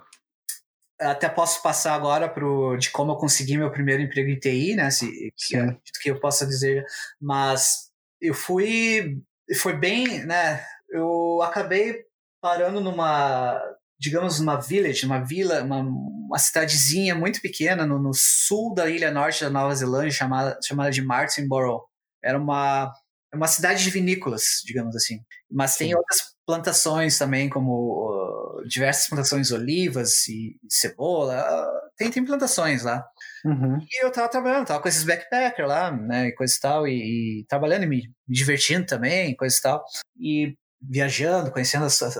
[1.00, 4.90] até posso passar agora pro, de como eu consegui meu primeiro emprego em TI, né?
[4.90, 5.56] Se, que,
[6.02, 6.84] que eu possa dizer.
[7.20, 9.20] Mas eu fui.
[9.56, 10.64] Foi bem, né?
[10.88, 12.04] Eu acabei
[12.40, 13.60] parando numa
[14.02, 19.12] digamos, uma village, uma vila, uma, uma cidadezinha muito pequena no, no, sul da ilha
[19.12, 21.84] norte da Nova Zelândia, chamada, chamada de Martinborough.
[22.20, 22.92] Era uma,
[23.32, 25.20] uma cidade de vinícolas, digamos assim.
[25.48, 25.84] Mas Sim.
[25.84, 31.40] tem outras plantações também, como uh, diversas plantações olivas e, cebola.
[31.40, 33.06] Uh, tem, tem plantações lá.
[33.44, 33.78] Uhum.
[33.78, 37.40] E eu tava trabalhando, tava com esses backpackers lá, né, e coisa e tal, e,
[37.40, 39.84] e trabalhando e me, me, divertindo também, coisa e tal.
[40.18, 42.16] E viajando, conhecendo as, as,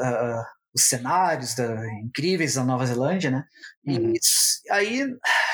[0.74, 3.44] os cenários da, incríveis da Nova Zelândia, né?
[3.87, 4.12] Uhum.
[4.12, 5.06] E aí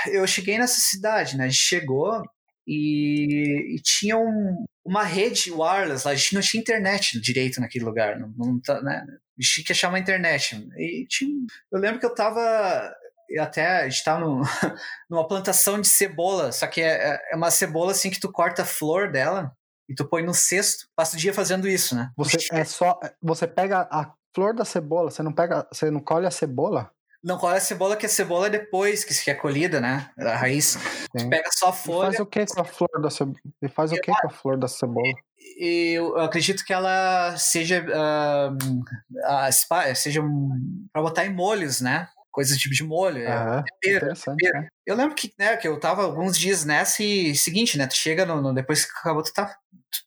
[0.07, 1.44] eu cheguei nessa cidade, né?
[1.44, 2.22] A gente chegou
[2.66, 7.85] e, e tinha um, uma rede wireless lá, a gente não tinha internet direito naquele
[7.85, 9.04] lugar, não, não tá, né?
[9.07, 10.57] A gente tinha que achar uma internet.
[10.76, 11.33] E tinha,
[11.72, 12.92] eu lembro que eu tava
[13.38, 14.42] até a gente tá no,
[15.11, 18.66] numa plantação de cebola, só que é, é uma cebola assim que tu corta a
[18.66, 19.52] flor dela
[19.88, 22.11] e tu põe no cesto, passa o dia fazendo isso, né?
[22.16, 26.27] Você é só você pega a flor da cebola, você não pega, você não colhe
[26.27, 26.91] a cebola?
[27.23, 30.09] Não colhe a cebola, que a cebola é depois que é colhida, né?
[30.19, 30.79] A raiz.
[31.17, 31.29] Sim.
[31.29, 32.11] pega só a folha.
[32.11, 33.37] E faz o que com a flor da cebola?
[33.61, 35.12] E faz o que com a flor da cebola?
[35.59, 42.09] Eu acredito que ela seja uh, uh, seja um, para botar em molhos, né?
[42.38, 43.29] Coisas tipo de molho.
[43.29, 44.48] Ah, é, interessante.
[44.48, 44.68] Né?
[44.87, 47.85] Eu lembro que, né, que eu tava alguns dias nessa e seguinte, né?
[47.85, 49.57] Tu chega no, no depois que acabou, tu tá,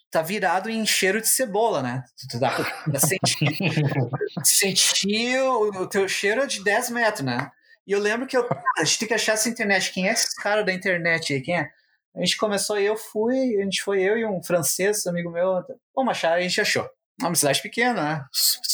[0.09, 2.05] tá virado em cheiro de cebola, né?
[2.29, 7.51] Tu dá pra sentir, sentir o, o, teu cheiro de 10 metros, né?
[7.85, 9.91] E eu lembro que eu, a gente tem que achar essa internet.
[9.91, 11.41] Quem é esse cara da internet aí?
[11.41, 11.69] Quem é?
[12.15, 15.65] A gente começou, eu fui, a gente foi eu e um francês, amigo meu.
[15.93, 16.89] Vamos achar, a gente achou.
[17.19, 18.25] Uma cidade pequena, né?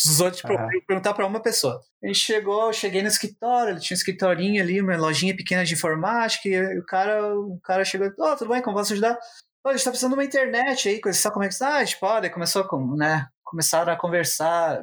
[0.05, 0.67] Os outros uhum.
[0.87, 1.81] perguntar para uma pessoa.
[2.03, 5.65] A gente chegou, eu cheguei no escritório, ele tinha um escritorinho ali, uma lojinha pequena
[5.65, 9.17] de informática, e o cara, o cara chegou, oh, tudo bem, como posso ajudar?
[9.63, 11.69] Pô, a gente tá precisando de uma internet aí, coisa, sabe como é que está?
[11.69, 12.29] Ah, a gente pode.
[12.29, 13.27] Começou com, né?
[13.43, 14.81] Começaram a conversar.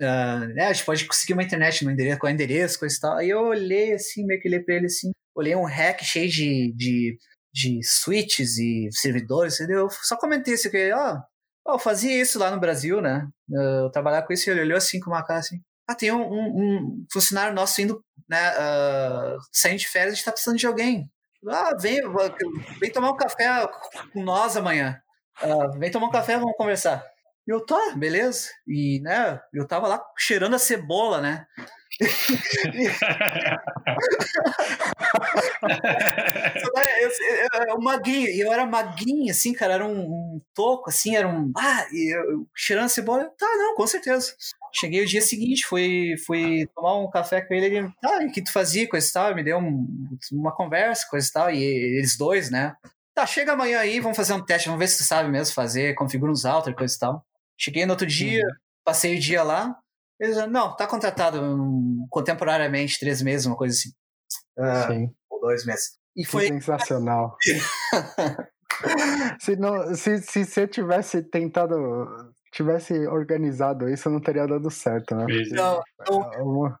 [0.00, 3.00] Uh, né, a gente pode conseguir uma internet no endereço, com o endereço, coisa e
[3.00, 3.16] tal.
[3.16, 6.72] Aí eu olhei assim, meio que olhei pra ele assim, olhei um hack cheio de,
[6.76, 7.18] de,
[7.52, 9.80] de switches e servidores, entendeu?
[9.80, 11.20] Eu só comentei isso aqui, ó, oh,
[11.72, 13.28] eu fazia isso lá no Brasil, né?
[13.50, 15.60] Eu trabalhava com isso e ele olhou assim com uma cara assim.
[15.86, 20.24] Ah, tem um, um, um funcionário nosso indo, né, uh, saindo de férias, a gente
[20.24, 21.10] tá precisando de alguém.
[21.48, 22.00] Ah, vem,
[22.78, 23.68] vem tomar um café
[24.12, 25.00] com nós amanhã.
[25.42, 27.04] Uh, vem tomar um café, vamos conversar.
[27.46, 28.50] E eu, tá, beleza.
[28.68, 31.44] E, né, eu tava lá cheirando a cebola, né?
[37.00, 37.10] eu,
[37.68, 41.52] eu, maguinho, eu era maguinho, assim, cara, era um, um toco, assim, era um.
[41.56, 44.34] Ah, e eu, cheirando cebola, tá, não, com certeza.
[44.72, 48.42] Cheguei o dia seguinte, fui, fui tomar um café com ele, ele, tá, o que
[48.42, 49.86] tu fazia, coisa e tal, me deu um,
[50.32, 52.74] uma conversa, coisa e tal, e eles dois, né?
[53.14, 55.94] Tá, chega amanhã aí, vamos fazer um teste, vamos ver se tu sabe mesmo fazer,
[55.94, 57.26] configura uns alter, coisa e tal.
[57.58, 58.52] Cheguei no outro dia, uhum.
[58.84, 59.76] passei o dia lá,
[60.20, 63.88] eles não, tá contratado um, contemporaneamente, três meses, uma coisa assim.
[64.58, 65.14] Uh, Sim.
[65.30, 65.98] Ou dois meses.
[66.14, 66.48] E foi...
[66.48, 67.34] Sensacional.
[69.40, 71.74] se, não, se, se você tivesse tentado
[72.52, 75.24] tivesse organizado isso, não teria dado certo, né?
[75.52, 76.34] Não, não.
[76.34, 76.78] É uma...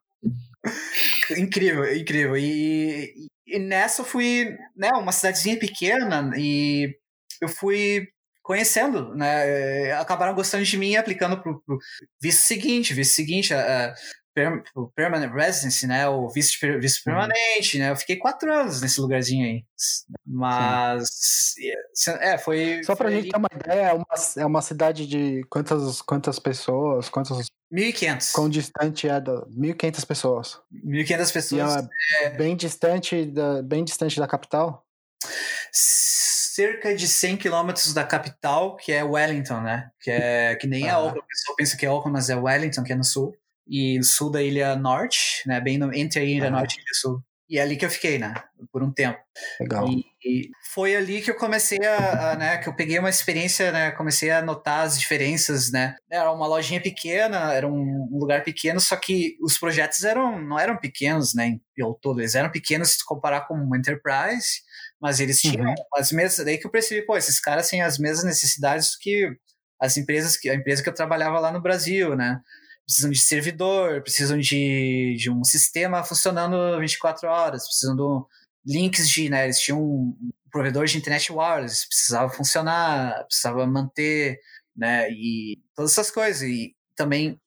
[1.38, 2.36] incrível, incrível.
[2.36, 6.94] E, e, nessa eu fui, né, uma cidadezinha pequena e
[7.40, 8.08] eu fui
[8.50, 9.92] conhecendo, né?
[9.92, 11.78] Acabaram gostando de mim aplicando pro, pro
[12.20, 13.94] visto seguinte, visto seguinte, a,
[14.74, 16.08] o permanent residence, né?
[16.08, 17.14] O visto, visto uhum.
[17.14, 17.84] permanente, uhum.
[17.84, 17.90] né?
[17.92, 19.64] Eu fiquei quatro anos nesse lugarzinho aí.
[20.26, 21.08] Mas
[21.94, 22.10] Sim.
[22.18, 22.82] é, foi.
[22.82, 24.06] Só pra foi gente ter uma ideia, é uma,
[24.38, 27.46] é uma cidade de quantas, quantas pessoas, quantos.
[27.72, 28.32] 1.500.
[28.32, 29.46] Quão distante é da.
[29.46, 30.60] 1.500 pessoas.
[30.84, 31.88] 1.500 pessoas.
[32.20, 34.84] É, é bem distante da, bem distante da capital?
[36.60, 39.90] Cerca de 100 quilômetros da capital, que é Wellington, né?
[39.98, 40.88] Que, é, que nem ah.
[40.88, 43.34] é Auckland, o pessoal pensa que é Auckland, mas é Wellington, que é no sul
[43.66, 46.50] e no sul da Ilha Norte, né, bem no, entre a Ilha.
[46.50, 47.22] Norte e a Ilha Sul.
[47.48, 48.34] E é ali que eu fiquei, né,
[48.72, 49.18] por um tempo.
[49.60, 49.88] Legal.
[49.88, 53.72] E, e foi ali que eu comecei a, a, né, que eu peguei uma experiência,
[53.72, 55.96] né, comecei a notar as diferenças, né.
[56.10, 60.58] Era uma lojinha pequena, era um, um lugar pequeno, só que os projetos eram, não
[60.58, 64.62] eram pequenos, né, ao todo, eles eram pequenos se comparar com uma Enterprise,
[65.00, 65.74] mas eles tinham uhum.
[65.96, 69.30] as mesmas, daí que eu percebi, pô, esses caras têm as mesmas necessidades que
[69.80, 72.40] as empresas que a empresa que eu trabalhava lá no Brasil, né?
[72.90, 78.02] precisam de servidor, precisam de, de um sistema funcionando 24 horas, precisam de
[78.66, 84.40] links de, né, eles tinham um provedor de internet wireless, precisava funcionar, precisava manter,
[84.76, 86.42] né, e todas essas coisas.
[86.42, 87.40] E também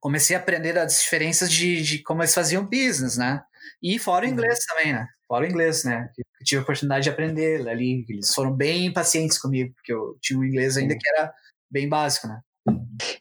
[0.00, 3.42] comecei a aprender as diferenças de, de como eles faziam business, né,
[3.82, 4.34] e fora o uhum.
[4.34, 8.34] inglês também, né, fora o inglês, né, eu tive a oportunidade de aprender ali, eles
[8.34, 11.32] foram bem pacientes comigo, porque eu tinha um inglês ainda que era
[11.70, 12.40] bem básico, né.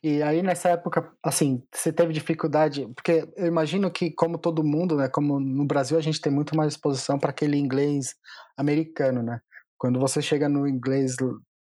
[0.03, 4.97] E aí nessa época, assim, você teve dificuldade, porque eu imagino que como todo mundo,
[4.97, 8.15] né, como no Brasil a gente tem muito mais exposição para aquele inglês
[8.57, 9.39] americano, né?
[9.77, 11.15] Quando você chega no inglês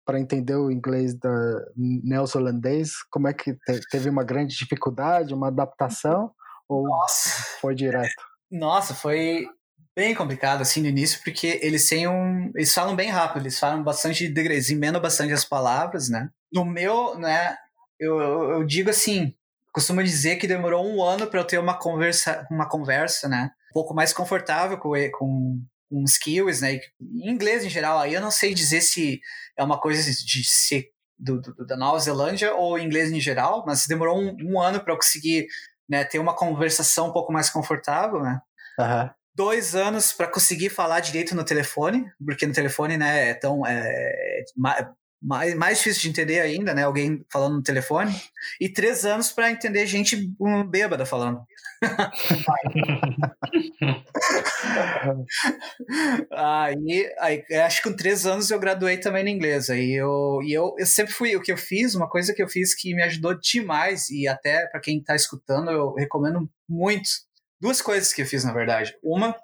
[0.06, 5.48] para entender o inglês da neozelandês, como é que te, teve uma grande dificuldade, uma
[5.48, 6.32] adaptação
[6.70, 7.30] ou Nossa.
[7.60, 8.24] foi direto?
[8.58, 9.46] Nossa, foi
[9.96, 13.84] bem complicado assim no início, porque eles têm um, eles falam bem rápido, eles falam
[13.84, 16.30] bastante, eles emendam bastante as palavras, né?
[16.52, 17.56] No meu, né,
[18.00, 19.34] eu, eu, digo assim,
[19.74, 23.52] costumo dizer que demorou um ano para eu ter uma conversa, uma conversa, né?
[23.72, 26.80] Um pouco mais confortável com, com, com skills, né?
[27.02, 29.20] Em inglês em geral, aí eu não sei dizer se
[29.58, 33.88] é uma coisa de ser do, do, da Nova Zelândia ou inglês em geral, mas
[33.88, 35.48] demorou um, um ano para eu conseguir
[35.90, 38.42] né, ter uma conversação um pouco mais confortável, né?
[38.80, 39.10] Uhum.
[39.36, 44.44] Dois anos para conseguir falar direito no telefone, porque no telefone, né, é tão é,
[45.22, 46.84] mais, mais difícil de entender ainda, né?
[46.84, 48.16] Alguém falando no telefone.
[48.62, 50.32] E três anos para entender gente
[50.70, 51.42] bêbada falando.
[56.32, 59.70] aí, aí, acho que com três anos eu graduei também no inglês.
[59.70, 62.48] Aí eu, e eu, eu sempre fui, o que eu fiz, uma coisa que eu
[62.48, 67.10] fiz que me ajudou demais, e até para quem está escutando, eu recomendo muito.
[67.60, 68.96] Duas coisas que eu fiz, na verdade.
[69.02, 69.36] Uma,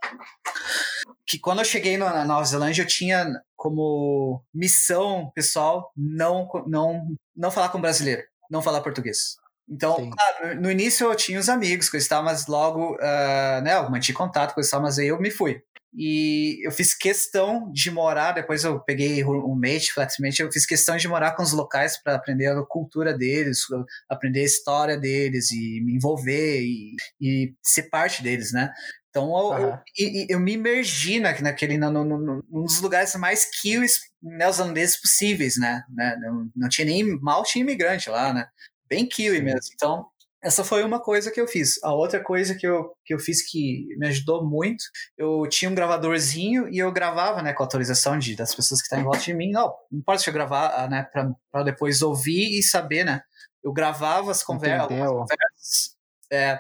[1.25, 7.51] que quando eu cheguei na Nova Zelândia, eu tinha como missão pessoal não, não, não
[7.51, 9.40] falar com brasileiro, não falar português.
[9.71, 10.11] Então,
[10.59, 14.17] no início eu tinha os amigos, coisa e tal, mas logo, uh, né, eu mantive
[14.17, 15.61] contato, coisa e tal, mas aí eu me fui.
[15.93, 20.95] E eu fiz questão de morar, depois eu peguei um mate, flatmate, eu fiz questão
[20.95, 23.59] de morar com os locais para aprender a cultura deles,
[24.09, 28.71] aprender a história deles e me envolver e, e ser parte deles, né?
[29.09, 29.77] Então eu, uhum.
[29.97, 35.01] eu, eu, me imergi na, naquele, no, no, no, num dos lugares mais kiwis neozelandeses
[35.01, 35.83] possíveis, né?
[35.89, 36.15] né?
[36.21, 38.47] Não, não, tinha nem, mal tinha imigrante lá, né?
[38.91, 39.71] Bem kiwi mesmo.
[39.73, 40.05] Então,
[40.43, 41.81] essa foi uma coisa que eu fiz.
[41.81, 44.83] A outra coisa que eu, que eu fiz que me ajudou muito,
[45.17, 48.87] eu tinha um gravadorzinho e eu gravava, né, com a autorização de, das pessoas que
[48.87, 49.51] estão em volta de mim.
[49.51, 51.07] Não, não importa se eu gravar, ah, né,
[51.49, 53.21] para depois ouvir e saber, né?
[53.63, 55.95] Eu gravava as, conver conversas.
[56.29, 56.59] É,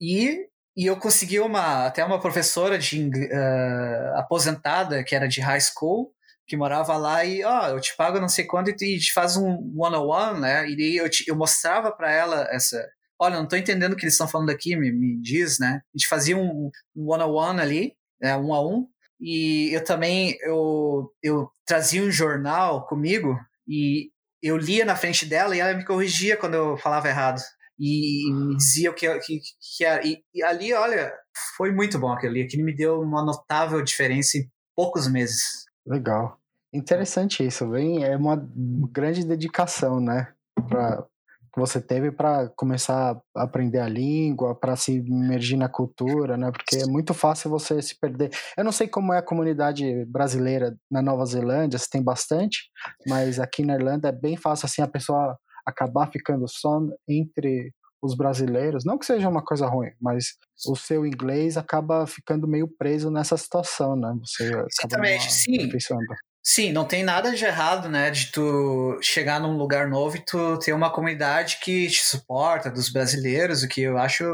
[0.00, 5.60] e e eu consegui uma até uma professora de uh, aposentada que era de high
[5.60, 6.12] school
[6.50, 9.36] que morava lá e ó oh, eu te pago não sei quanto e te faz
[9.36, 12.84] um one on one né e eu, te, eu mostrava para ela essa
[13.20, 15.82] olha, não estou entendendo o que eles estão falando aqui, me, me diz, né?
[15.94, 18.88] A gente fazia um, one-on-one ali, né, um a um,
[19.20, 23.38] e eu também, eu, eu trazia um jornal comigo
[23.68, 24.10] e
[24.42, 27.42] eu lia na frente dela e ela me corrigia quando eu falava errado.
[27.78, 29.40] E me dizia o que, que,
[29.76, 30.06] que era.
[30.06, 31.12] E, e, ali, olha,
[31.56, 32.42] foi muito bom aquilo ali.
[32.42, 35.64] Aquilo me deu uma notável diferença em poucos meses.
[35.86, 36.39] Legal.
[36.72, 38.36] Interessante isso, bem, é uma
[38.92, 40.32] grande dedicação, né,
[40.68, 41.02] pra,
[41.52, 46.48] que você teve para começar a aprender a língua, para se imergir na cultura, né?
[46.52, 48.30] Porque é muito fácil você se perder.
[48.56, 52.70] Eu não sei como é a comunidade brasileira na Nova Zelândia, se tem bastante,
[53.08, 58.14] mas aqui na Irlanda é bem fácil assim a pessoa acabar ficando só entre os
[58.16, 63.10] brasileiros, não que seja uma coisa ruim, mas o seu inglês acaba ficando meio preso
[63.10, 64.14] nessa situação, né?
[64.24, 65.68] Você Exatamente, sim.
[66.42, 70.58] Sim, não tem nada de errado, né, de tu chegar num lugar novo e tu
[70.58, 74.24] ter uma comunidade que te suporta, dos brasileiros, o que eu acho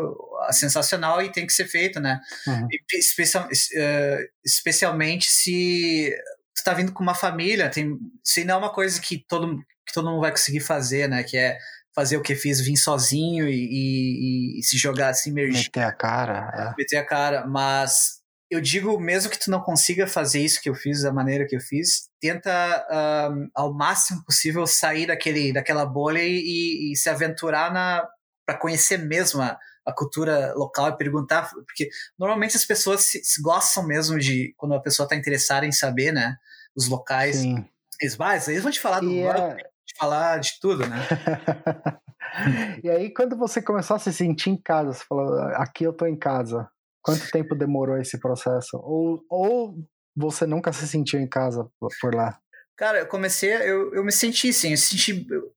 [0.43, 2.21] ah, sensacional e tem que ser feito, né?
[2.47, 2.69] Uhum.
[2.93, 6.17] Especial, uh, especialmente se
[6.55, 9.93] tu tá vindo com uma família, tem, se não é uma coisa que todo, que
[9.93, 11.59] todo mundo vai conseguir fazer, né, que é
[11.93, 15.65] fazer o que fiz, vir sozinho e, e, e se jogar, se imergir.
[15.65, 16.53] Meter a cara.
[16.55, 16.75] É.
[16.79, 18.16] Meter a cara, mas
[18.51, 21.57] eu digo, mesmo que tu não consiga fazer isso que eu fiz, da maneira que
[21.57, 27.73] eu fiz, tenta um, ao máximo possível sair daquele, daquela bolha e, e se aventurar
[27.73, 28.07] na
[28.47, 33.43] para conhecer mesmo a, a, cultura local e perguntar, porque normalmente as pessoas se, se
[33.43, 36.37] gostam mesmo de quando a pessoa está interessada em saber, né,
[36.77, 37.39] os locais.
[37.39, 37.69] Sim.
[38.01, 39.57] Eles, ah, eles vão te falar do é...
[39.57, 40.97] te falar de tudo, né?
[42.85, 46.07] e aí, quando você começou a se sentir em casa, você falou, aqui eu tô
[46.07, 46.71] em casa.
[47.07, 48.77] Quanto tempo demorou esse processo?
[48.79, 49.79] Ou, ou
[50.17, 52.37] você nunca se sentiu em casa por lá?
[52.77, 55.55] Cara, eu comecei, eu, eu me senti sim, eu, senti, eu,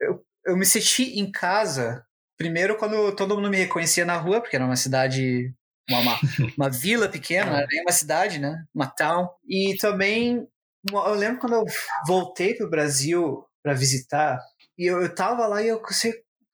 [0.00, 2.04] eu, eu me senti em casa,
[2.36, 5.54] primeiro quando todo mundo me reconhecia na rua, porque era uma cidade
[5.88, 6.18] uma, uma,
[6.58, 8.64] uma, vila pequena, nem uma cidade, né?
[8.74, 9.28] Uma town.
[9.46, 10.48] E também,
[10.92, 11.64] eu lembro quando eu
[12.08, 14.40] voltei para o Brasil para visitar,
[14.76, 15.80] e eu, eu tava lá e eu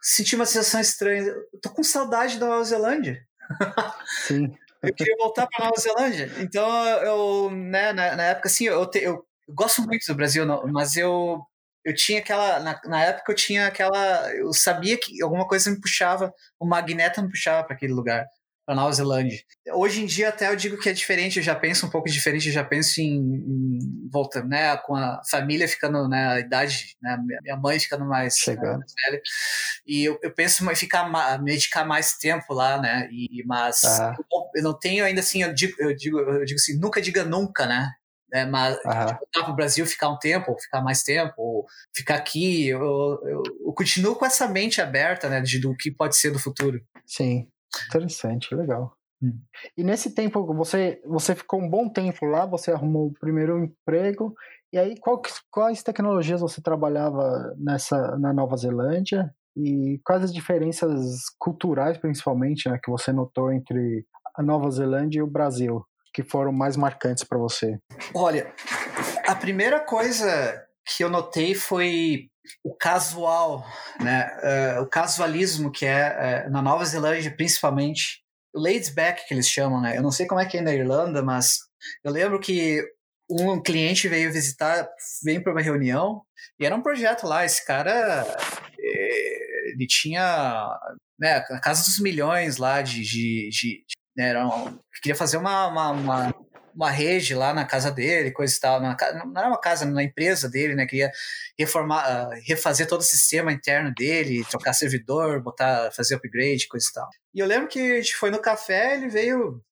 [0.02, 1.22] senti uma sensação estranha.
[1.22, 3.26] Eu tô com saudade da Nova Zelândia.
[4.26, 4.54] Sim.
[4.82, 6.30] eu queria voltar para Nova Zelândia.
[6.38, 10.96] Então, eu, né, na, na época, assim, eu, te, eu, gosto muito do Brasil, mas
[10.96, 11.40] eu,
[11.84, 12.60] eu tinha aquela.
[12.60, 14.32] Na, na, época, eu tinha aquela.
[14.34, 18.26] Eu sabia que alguma coisa me puxava, o magneto me puxava para aquele lugar
[18.64, 19.38] para Nova Zelândia.
[19.74, 22.48] Hoje em dia até eu digo que é diferente, eu já penso um pouco diferente,
[22.48, 27.16] eu já penso em, em volta, né, com a família ficando na né, idade, né,
[27.42, 29.22] minha mãe ficando mais, né, mais velha,
[29.86, 34.14] e eu, eu penso em ficar me dedicar mais tempo lá, né, e mas ah.
[34.18, 37.24] eu, eu, não tenho ainda assim, eu digo, eu digo, eu digo assim, nunca diga
[37.24, 37.90] nunca, né,
[38.32, 42.66] é, mas voltar para o Brasil ficar um tempo, ficar mais tempo, ou ficar aqui,
[42.66, 46.38] eu, eu, eu, continuo com essa mente aberta, né, de, do que pode ser do
[46.40, 46.80] futuro.
[47.06, 47.46] Sim.
[47.88, 48.96] Interessante, legal.
[49.22, 49.38] Hum.
[49.76, 54.34] E nesse tempo, você, você ficou um bom tempo lá, você arrumou o primeiro emprego,
[54.72, 59.32] e aí qual, quais tecnologias você trabalhava nessa, na Nova Zelândia?
[59.56, 64.04] E quais as diferenças culturais, principalmente, né, que você notou entre
[64.36, 67.78] a Nova Zelândia e o Brasil, que foram mais marcantes para você?
[68.12, 68.52] Olha,
[69.28, 72.28] a primeira coisa que eu notei foi
[72.62, 73.66] o casual,
[74.00, 74.78] né?
[74.78, 78.22] Uh, o casualismo que é uh, na Nova Zelândia, principalmente,
[78.54, 79.96] o laid back que eles chamam, né?
[79.96, 81.58] Eu não sei como é que é na Irlanda, mas
[82.04, 82.82] eu lembro que
[83.28, 84.88] um cliente veio visitar,
[85.22, 86.22] veio para uma reunião
[86.58, 87.44] e era um projeto lá.
[87.44, 88.24] Esse cara,
[88.78, 90.68] eh, ele tinha,
[91.18, 93.84] né, a casa dos milhões lá de, de, de,
[94.16, 96.34] né, era um, queria fazer uma, uma, uma
[96.74, 98.80] uma rede lá na casa dele, coisa e tal.
[98.80, 100.86] Na, não era uma casa, na empresa dele, né?
[100.86, 101.10] Queria
[101.58, 106.92] reformar, uh, refazer todo o sistema interno dele, trocar servidor, botar, fazer upgrade, coisa e
[106.92, 107.08] tal.
[107.34, 109.62] E eu lembro que a gente foi no café, ele veio.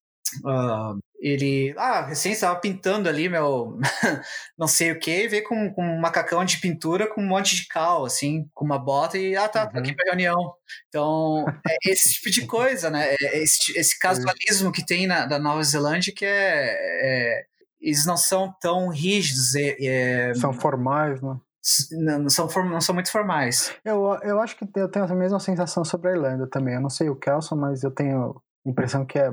[0.44, 3.78] Uh, ele, ah, recém estava pintando ali meu
[4.58, 7.68] não sei o que, veio com, com, um macacão de pintura com um monte de
[7.68, 9.70] cal, assim, com uma bota e, ah, tá, uhum.
[9.70, 9.96] tô aqui uhum.
[9.96, 10.54] pra reunião.
[10.88, 13.14] Então, é esse tipo de coisa, né?
[13.20, 17.44] É esse, esse casualismo que tem na, da Nova Zelândia que é, é
[17.80, 19.54] eles não são tão rígidos.
[19.54, 21.36] É, é são formais, né?
[21.92, 23.72] Não são, não são muito formais.
[23.84, 26.74] Eu, eu acho que eu tenho a mesma sensação sobre a Irlanda também.
[26.74, 29.32] Eu não sei o Kelson, mas eu tenho a impressão que é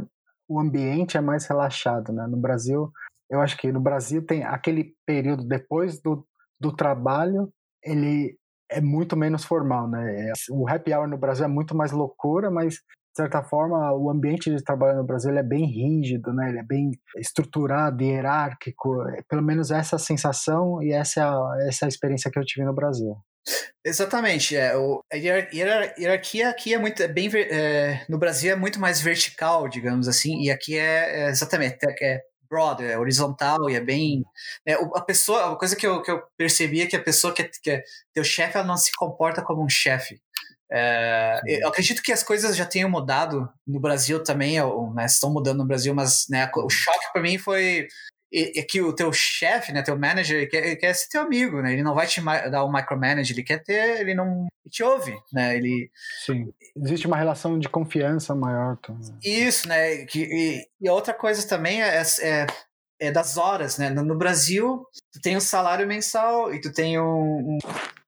[0.49, 2.25] o ambiente é mais relaxado, né?
[2.27, 2.91] No Brasil,
[3.29, 6.25] eu acho que no Brasil tem aquele período depois do,
[6.59, 8.35] do trabalho, ele
[8.69, 10.29] é muito menos formal, né?
[10.29, 14.09] É, o happy hour no Brasil é muito mais loucura, mas de certa forma o
[14.09, 16.49] ambiente de trabalho no Brasil é bem rígido, né?
[16.49, 19.03] Ele é bem estruturado, hierárquico.
[19.27, 22.65] Pelo menos essa sensação e essa é a, essa é a experiência que eu tive
[22.65, 23.15] no Brasil.
[23.83, 24.55] Exatamente.
[24.55, 29.01] É, o, a hierarquia aqui é muito é bem é, no Brasil é muito mais
[29.01, 34.25] vertical, digamos assim, e aqui é, é exatamente é broad, é horizontal e é bem
[34.65, 37.43] é, a pessoa, a coisa que eu, que eu percebi é que a pessoa que
[37.43, 37.83] é, que é
[38.13, 40.19] teu chefe ela não se comporta como um chefe.
[40.71, 44.57] É, eu acredito que as coisas já tenham mudado no Brasil também,
[44.93, 47.87] né, estão mudando no Brasil, mas né, o choque para mim foi
[48.31, 51.73] é que o teu chefe, né, teu manager, quer, ele quer ser teu amigo, né?
[51.73, 55.55] Ele não vai te dar um micromanage, ele quer ter, ele não te ouve, né?
[55.55, 55.89] Ele
[56.25, 56.53] Sim.
[56.75, 59.17] Existe uma relação de confiança maior também.
[59.23, 60.05] Isso, né?
[60.05, 62.47] Que, e, e a outra coisa também é, é,
[62.99, 63.89] é das horas, né?
[63.89, 67.57] No, no, Brasil, tu tem um salário mensal e tu tem um, um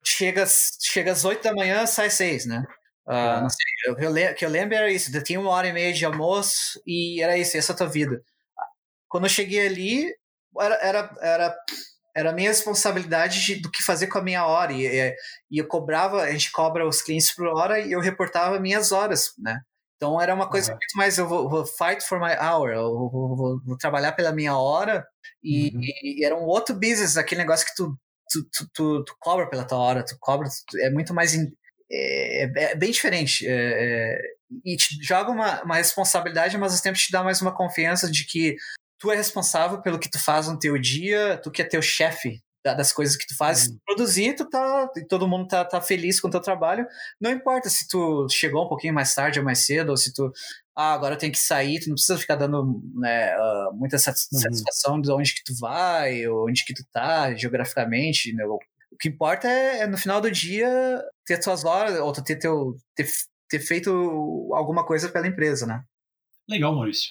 [0.06, 0.46] chega,
[0.80, 2.64] chega às 8 da manhã, sai seis, né?
[3.08, 3.66] Uh, não sei,
[3.96, 6.80] que eu, que eu lembro era isso, tu tinha uma hora e meia de almoço
[6.86, 8.24] e era isso, essa é a tua vida.
[9.12, 10.16] Quando eu cheguei ali,
[10.58, 11.58] era, era, era,
[12.16, 14.72] era a minha responsabilidade de, do que fazer com a minha hora.
[14.72, 15.14] E,
[15.52, 19.34] e eu cobrava, a gente cobra os clientes por hora e eu reportava minhas horas,
[19.38, 19.60] né?
[19.98, 20.78] Então era uma coisa uhum.
[20.78, 24.32] muito mais, eu vou, vou, fight for my hour, eu vou, vou, vou trabalhar pela
[24.32, 25.06] minha hora,
[25.44, 25.82] e, uhum.
[25.84, 27.96] e, era um outro business, aquele negócio que tu,
[28.32, 31.52] tu, tu, tu, tu cobra pela tua hora, tu cobra, tu, é muito mais, in,
[31.92, 34.22] é, é, bem diferente, é, é,
[34.66, 38.10] e te joga uma, uma responsabilidade, mas ao mesmo tempo te dá mais uma confiança
[38.10, 38.56] de que
[39.02, 42.40] tu é responsável pelo que tu faz no teu dia, tu que é teu chefe
[42.64, 43.78] das coisas que tu faz, uhum.
[43.84, 46.86] produzir, tu tá, todo mundo tá, tá feliz com o teu trabalho,
[47.20, 50.32] não importa se tu chegou um pouquinho mais tarde ou mais cedo, ou se tu,
[50.76, 54.00] ah, agora tem que sair, tu não precisa ficar dando né, uh, muita uhum.
[54.00, 55.02] satisfação uhum.
[55.02, 58.46] de onde que tu vai, ou onde que tu tá, geograficamente, né?
[58.46, 58.60] o
[59.00, 60.70] que importa é, é, no final do dia
[61.26, 63.10] ter tuas horas, ou ter, teu, ter,
[63.50, 63.90] ter feito
[64.54, 65.84] alguma coisa pela empresa, né?
[66.48, 67.10] Legal, Maurício.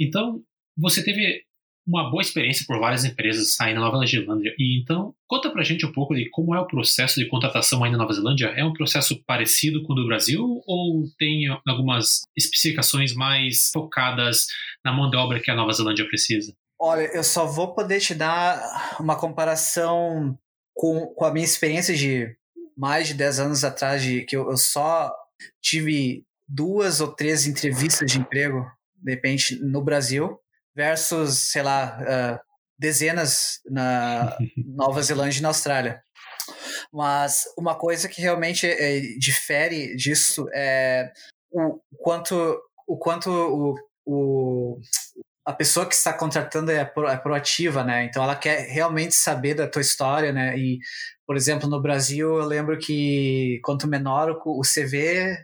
[0.00, 0.42] Então,
[0.76, 1.46] você teve
[1.86, 4.52] uma boa experiência por várias empresas aí na Nova Zelândia.
[4.58, 7.92] E então, conta pra gente um pouco de como é o processo de contratação aí
[7.92, 8.48] na Nova Zelândia.
[8.56, 14.46] É um processo parecido com o do Brasil ou tem algumas especificações mais focadas
[14.84, 16.52] na mão de obra que a Nova Zelândia precisa?
[16.78, 20.36] Olha, eu só vou poder te dar uma comparação
[20.74, 22.36] com, com a minha experiência de
[22.76, 25.10] mais de 10 anos atrás, de, que eu, eu só
[25.62, 28.66] tive duas ou três entrevistas de emprego,
[28.96, 30.38] de repente, no Brasil
[30.76, 32.38] versus, sei lá, uh,
[32.78, 34.36] dezenas na
[34.76, 36.02] Nova Zelândia e na Austrália.
[36.92, 41.10] Mas uma coisa que realmente é, difere disso é
[41.50, 43.74] o quanto, o quanto o,
[44.04, 44.80] o,
[45.44, 48.04] a pessoa que está contratando é, pro, é proativa, né?
[48.04, 50.56] Então ela quer realmente saber da tua história, né?
[50.56, 50.78] E,
[51.26, 55.36] por exemplo, no Brasil eu lembro que quanto menor o, o CV,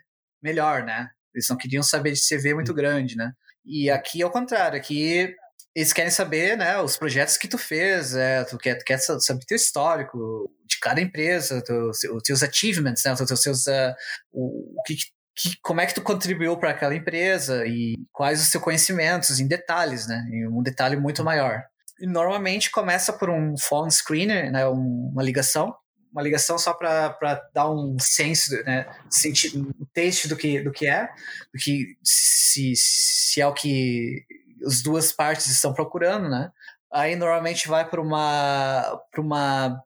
[0.43, 1.09] melhor, né?
[1.35, 3.33] Eles não queriam saber de CV muito grande, né?
[3.65, 5.35] E aqui é o contrário, aqui
[5.75, 9.45] eles querem saber, né, os projetos que tu fez, é, tu quer, tu quer saber
[9.47, 13.95] teu histórico de cada empresa, os teus achievements, né, os teus, uh,
[14.31, 14.97] o, o que,
[15.35, 19.49] que, como é que tu contribuiu para aquela empresa e quais os teus conhecimentos em
[19.49, 21.63] detalhes, né, em um detalhe muito maior.
[21.99, 25.75] E normalmente começa por um phone screener, né, uma ligação,
[26.13, 30.87] uma ligação só para dar um senso, né, sentir, um taste do que, do que
[30.87, 31.09] é,
[31.53, 34.25] do que se, se é o que
[34.65, 36.53] as duas partes estão procurando, né?
[36.93, 39.83] Aí normalmente vai para uma para uma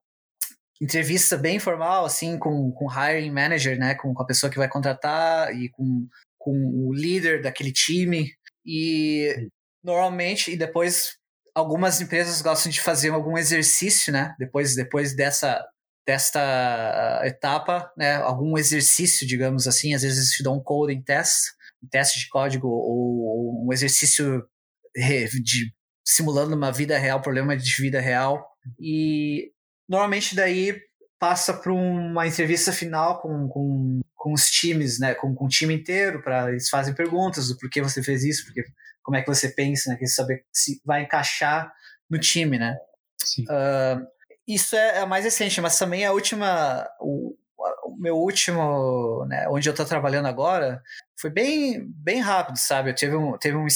[0.82, 4.68] entrevista bem formal, assim, com com hiring manager, né, com, com a pessoa que vai
[4.68, 8.32] contratar e com, com o líder daquele time
[8.66, 9.48] e
[9.82, 11.16] normalmente e depois
[11.54, 14.34] algumas empresas gostam de fazer algum exercício, né?
[14.38, 15.64] Depois depois dessa
[16.06, 21.50] desta ah, etapa, né, algum exercício, digamos assim, às vezes te dão um coding test,
[21.82, 24.46] um teste de código ou um exercício
[24.94, 28.46] de simulando uma vida real, problema de vida real,
[28.78, 29.50] e
[29.88, 30.80] normalmente daí
[31.18, 35.74] passa para uma entrevista final com, com, com os times, né, com, com o time
[35.74, 38.62] inteiro, para eles fazem perguntas do porquê você fez isso, porque
[39.02, 41.72] como é que você pensa, né, quer saber se vai encaixar
[42.08, 42.76] no time, né.
[43.18, 43.42] Sim.
[43.44, 44.06] Uh,
[44.46, 47.36] isso é a mais recente, mas também a última, o,
[47.84, 50.82] o meu último, né, onde eu estou trabalhando agora,
[51.18, 52.90] foi bem, bem rápido, sabe?
[52.90, 53.66] Eu tive, um, teve um,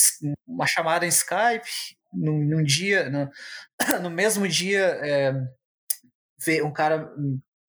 [0.47, 1.69] uma chamada em Skype
[2.13, 3.31] num, num dia, no,
[4.03, 5.33] no, mesmo dia, é,
[6.63, 7.13] um cara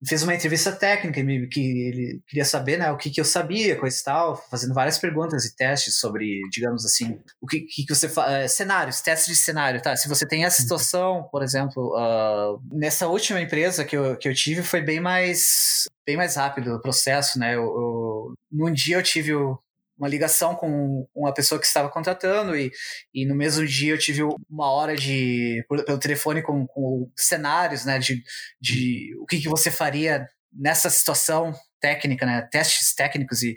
[0.08, 4.00] fez uma entrevista técnica que ele queria saber né, o que, que eu sabia, coisa
[4.00, 8.32] e tal, fazendo várias perguntas e testes sobre, digamos assim, o que, que, você faz,
[8.32, 9.96] é, cenários, testes de cenário, tá?
[9.96, 10.64] Se você tem essa uhum.
[10.64, 15.84] situação, por exemplo, uh, nessa última empresa que eu, que eu tive foi bem mais
[16.06, 17.56] bem mais rápido o processo, né?
[17.56, 19.60] Eu, eu, num dia eu tive o,
[20.02, 22.72] uma ligação com uma pessoa que estava contratando e,
[23.14, 28.00] e no mesmo dia eu tive uma hora de pelo telefone com, com cenários, né,
[28.00, 28.24] de,
[28.60, 32.48] de o que, que você faria nessa situação técnica, né?
[32.52, 33.56] Testes técnicos e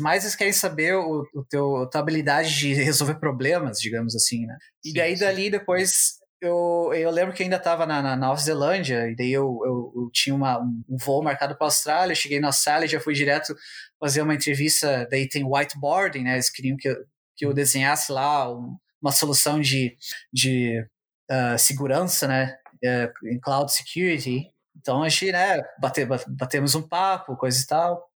[0.00, 4.46] mais eles querem saber o, o teu, a tua habilidade de resolver problemas, digamos assim,
[4.46, 4.56] né?
[4.84, 5.24] E sim, daí sim.
[5.24, 9.60] dali depois eu, eu lembro que ainda estava na, na, Nova Zelândia, e daí eu,
[9.64, 13.14] eu, eu tinha uma, um voo marcado para a Austrália, cheguei na Austrália já fui
[13.14, 13.54] direto
[14.00, 16.32] fazer uma entrevista, daí tem whiteboarding, né?
[16.34, 16.96] Eles queriam que eu,
[17.36, 19.96] que eu desenhasse lá um, uma solução de,
[20.32, 20.84] de
[21.30, 22.58] uh, segurança, né?
[22.84, 24.48] Uh, em cloud security.
[24.76, 28.10] Então a gente, né, bate, batemos um papo, coisa e tal.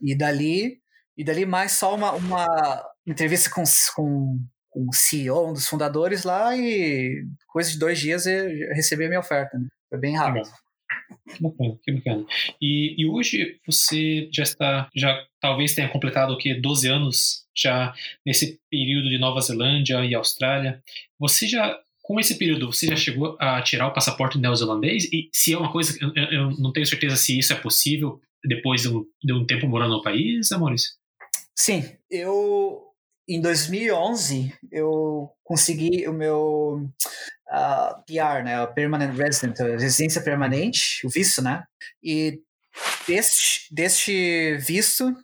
[0.00, 0.80] E dali,
[1.18, 3.62] e dali mais só uma, uma entrevista com,
[3.94, 4.38] com
[4.74, 9.20] o CEO, um dos fundadores lá, e coisa de dois dias eu recebi a minha
[9.20, 9.58] oferta.
[9.58, 9.68] Né?
[9.88, 10.48] Foi bem rápido.
[11.34, 12.26] Que bacana, que bacana.
[12.60, 17.94] E, e hoje você já está, já talvez tenha completado o que 12 anos já
[18.24, 20.82] nesse período de Nova Zelândia e Austrália.
[21.18, 25.04] Você já com esse período, você já chegou a tirar o passaporte neozelandês?
[25.12, 28.80] E se é uma coisa, eu, eu não tenho certeza se isso é possível depois
[28.80, 30.92] de um, de um tempo morando no país, Maurício?
[31.54, 32.87] Sim, eu
[33.28, 36.90] em 2011 eu consegui o meu uh,
[37.50, 41.62] ah, PR, né, Permanent Resident, residência permanente, o visto, né?
[42.02, 42.40] E
[43.06, 45.14] deste, deste visto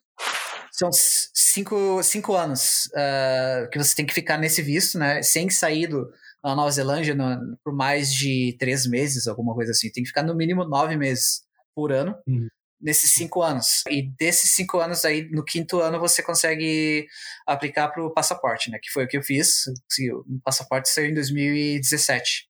[0.71, 5.23] são cinco, cinco anos uh, que você tem que ficar nesse visto, né?
[5.23, 9.91] Sem sair da Nova Zelândia no, por mais de três meses, alguma coisa assim.
[9.91, 11.43] Tem que ficar no mínimo nove meses
[11.75, 12.15] por ano.
[12.27, 12.49] Uhum
[12.85, 13.83] nesses cinco anos.
[13.89, 17.07] E desses cinco anos aí, no quinto ano, você consegue
[17.47, 18.79] aplicar para o passaporte, né?
[18.81, 19.65] Que foi o que eu fiz.
[20.27, 22.47] O passaporte saiu em 2017.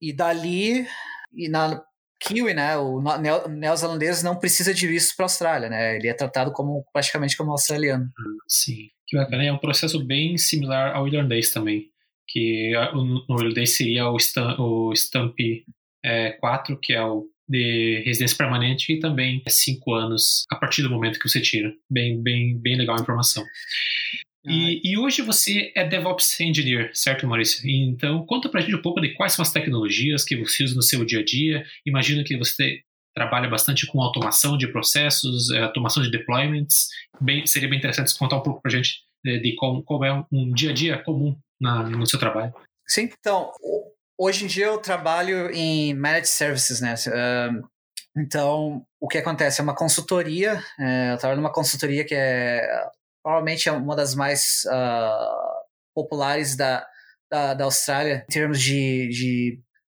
[0.00, 0.88] E dali,
[1.34, 1.82] e na
[2.20, 2.78] Kiwi, né?
[2.78, 3.02] O
[3.48, 5.96] neozelandês não precisa de visto para a Austrália, né?
[5.96, 8.08] Ele é tratado como praticamente como australiano.
[8.48, 9.44] Sim, que bacana.
[9.44, 11.90] É um processo bem similar ao irlandês também.
[12.26, 15.36] Que no irlandês seria o, Stamp, o Stamp
[16.02, 20.90] é, 4, que é o de residência permanente e também cinco anos a partir do
[20.90, 21.72] momento que você tira.
[21.90, 23.44] Bem, bem, bem legal a informação.
[24.46, 27.66] E, e, hoje você é DevOps Engineer, certo, Maurício?
[27.66, 30.82] Então, conta pra gente um pouco de quais são as tecnologias que você usa no
[30.82, 31.64] seu dia a dia.
[31.86, 32.80] Imagino que você
[33.14, 36.88] trabalha bastante com automação de processos, é, automação de deployments.
[37.18, 40.24] Bem, seria bem interessante contar um pouco pra gente de, de como, como, é um,
[40.30, 42.52] um, dia a dia comum na, no seu trabalho.
[42.86, 43.50] Sim, então,
[44.18, 46.94] Hoje em dia eu trabalho em Managed Services, né?
[48.16, 49.60] Então, o que acontece?
[49.60, 52.64] É uma consultoria, é, eu trabalho numa consultoria que é
[53.24, 56.86] provavelmente é uma das mais uh, populares da,
[57.30, 59.08] da, da, Austrália em termos de,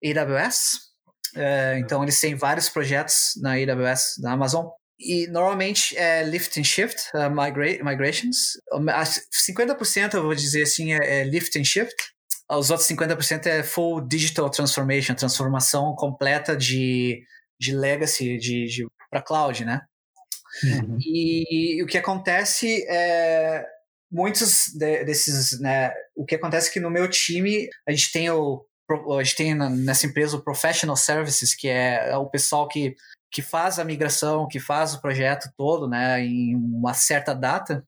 [0.03, 0.89] de AWS.
[1.37, 4.67] É, então, eles têm vários projetos na AWS da Amazon.
[4.99, 8.55] E normalmente é lift and shift, uh, migra migrations.
[8.73, 11.95] 50% eu vou dizer assim é, é lift and shift,
[12.51, 17.23] os outros 50% é full digital transformation, transformação completa de,
[17.61, 19.83] de legacy de, de para cloud, né?
[20.65, 20.99] Uhum.
[21.01, 23.67] E, e, o que acontece é
[24.11, 25.93] muitos de, desses, né?
[26.17, 28.65] O que acontece é que no meu time a gente tem o
[29.19, 32.97] a gente tem nessa empresa o professional services, que é, é o pessoal que
[33.31, 37.85] que faz a migração, que faz o projeto todo, né, em uma certa data,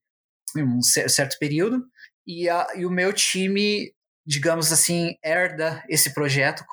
[0.55, 1.83] em um certo período,
[2.27, 3.93] e, a, e o meu time
[4.31, 6.65] digamos assim, herda esse projeto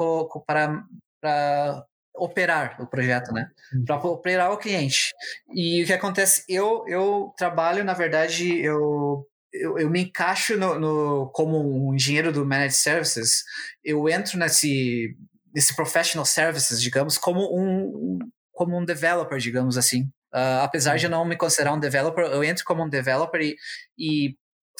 [0.45, 0.83] para,
[1.19, 1.83] para
[2.15, 3.49] operar o projeto, né?
[3.73, 3.83] Uhum.
[3.83, 5.11] Para operar o cliente.
[5.51, 6.43] E o que acontece?
[6.47, 12.31] Eu, eu trabalho, na verdade, eu, eu, eu me encaixo no, no, como um engenheiro
[12.31, 13.43] do Managed Services,
[13.83, 15.17] eu entro nesse,
[15.51, 18.19] nesse Professional Services, digamos, como um,
[18.53, 20.03] como um developer, digamos assim.
[20.31, 21.17] Uh, apesar de eu uhum.
[21.17, 23.55] não me considerar um developer, eu entro como um developer e,
[23.97, 24.35] e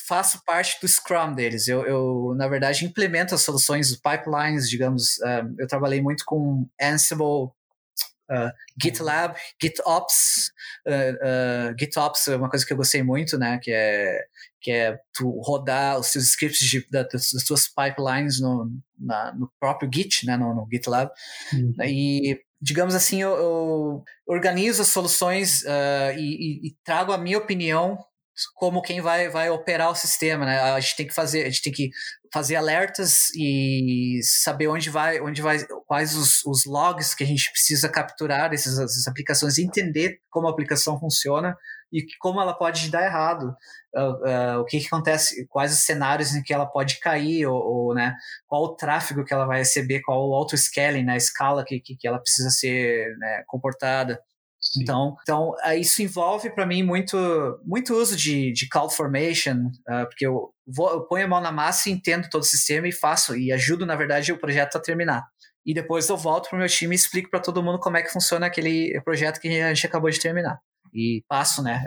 [0.08, 1.68] faço parte do Scrum deles.
[1.68, 5.18] Eu, eu na verdade, implemento as soluções, os pipelines, digamos.
[5.18, 7.52] Uh, eu trabalhei muito com Ansible,
[8.32, 8.52] uh,
[8.82, 10.52] GitLab, GitOps.
[10.88, 13.60] Uh, GitOps é uma coisa que eu gostei muito, né?
[13.62, 14.26] Que é,
[14.62, 19.34] que é tu rodar os seus scripts de, da, das, das tuas pipelines no, na,
[19.34, 20.38] no próprio Git, né?
[20.38, 21.12] No, no GitLab.
[21.54, 21.74] Uhum.
[21.84, 27.38] E digamos assim, eu, eu, organizo as soluções uh, e, e, e, trago a minha
[27.38, 28.04] opinião
[28.56, 30.60] como quem vai, vai operar o sistema, né?
[30.60, 31.90] A gente tem que fazer, a gente tem que
[32.34, 37.52] fazer alertas e saber onde vai, onde vai, quais os, os logs que a gente
[37.52, 41.56] precisa capturar dessas, dessas aplicações, entender como a aplicação funciona
[41.92, 43.56] e como ela pode dar errado,
[43.96, 47.56] uh, uh, o que, que, acontece, quais os cenários em que ela pode cair, ou,
[47.56, 48.14] ou né,
[48.46, 51.96] qual o tráfego que ela vai receber, qual o auto-scaling, né, a escala que, que,
[51.96, 54.20] que ela precisa ser né, comportada.
[54.76, 57.18] Então, então uh, isso envolve para mim muito,
[57.64, 61.90] muito uso de, de CloudFormation, uh, porque eu, vou, eu ponho a mão na massa
[61.90, 65.24] e entendo todo o sistema e faço, e ajudo, na verdade, o projeto a terminar.
[65.66, 68.02] e depois eu volto para o meu time e explico para todo mundo como é
[68.02, 70.60] que funciona aquele projeto que a gente acabou de terminar.
[70.94, 71.84] E passo, né?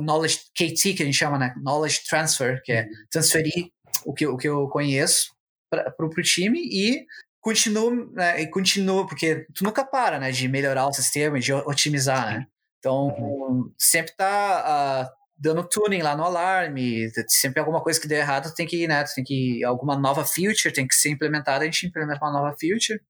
[0.00, 1.54] Knowledge KT, que a gente chama, né?
[1.56, 2.88] Knowledge transfer, que é uhum.
[3.10, 3.70] transferir
[4.04, 5.32] o que, o que eu conheço
[5.70, 7.06] para o time e
[7.42, 12.26] continuo, né, e continuo, porque tu nunca para, né, de melhorar o sistema, de otimizar,
[12.26, 12.46] né?
[12.78, 13.72] Então, uhum.
[13.76, 18.66] sempre tá uh, dando tuning lá no alarme, sempre alguma coisa que der errado, tem
[18.66, 22.32] que, né, tem que alguma nova feature tem que ser implementada, a gente implementa uma
[22.32, 23.00] nova feature.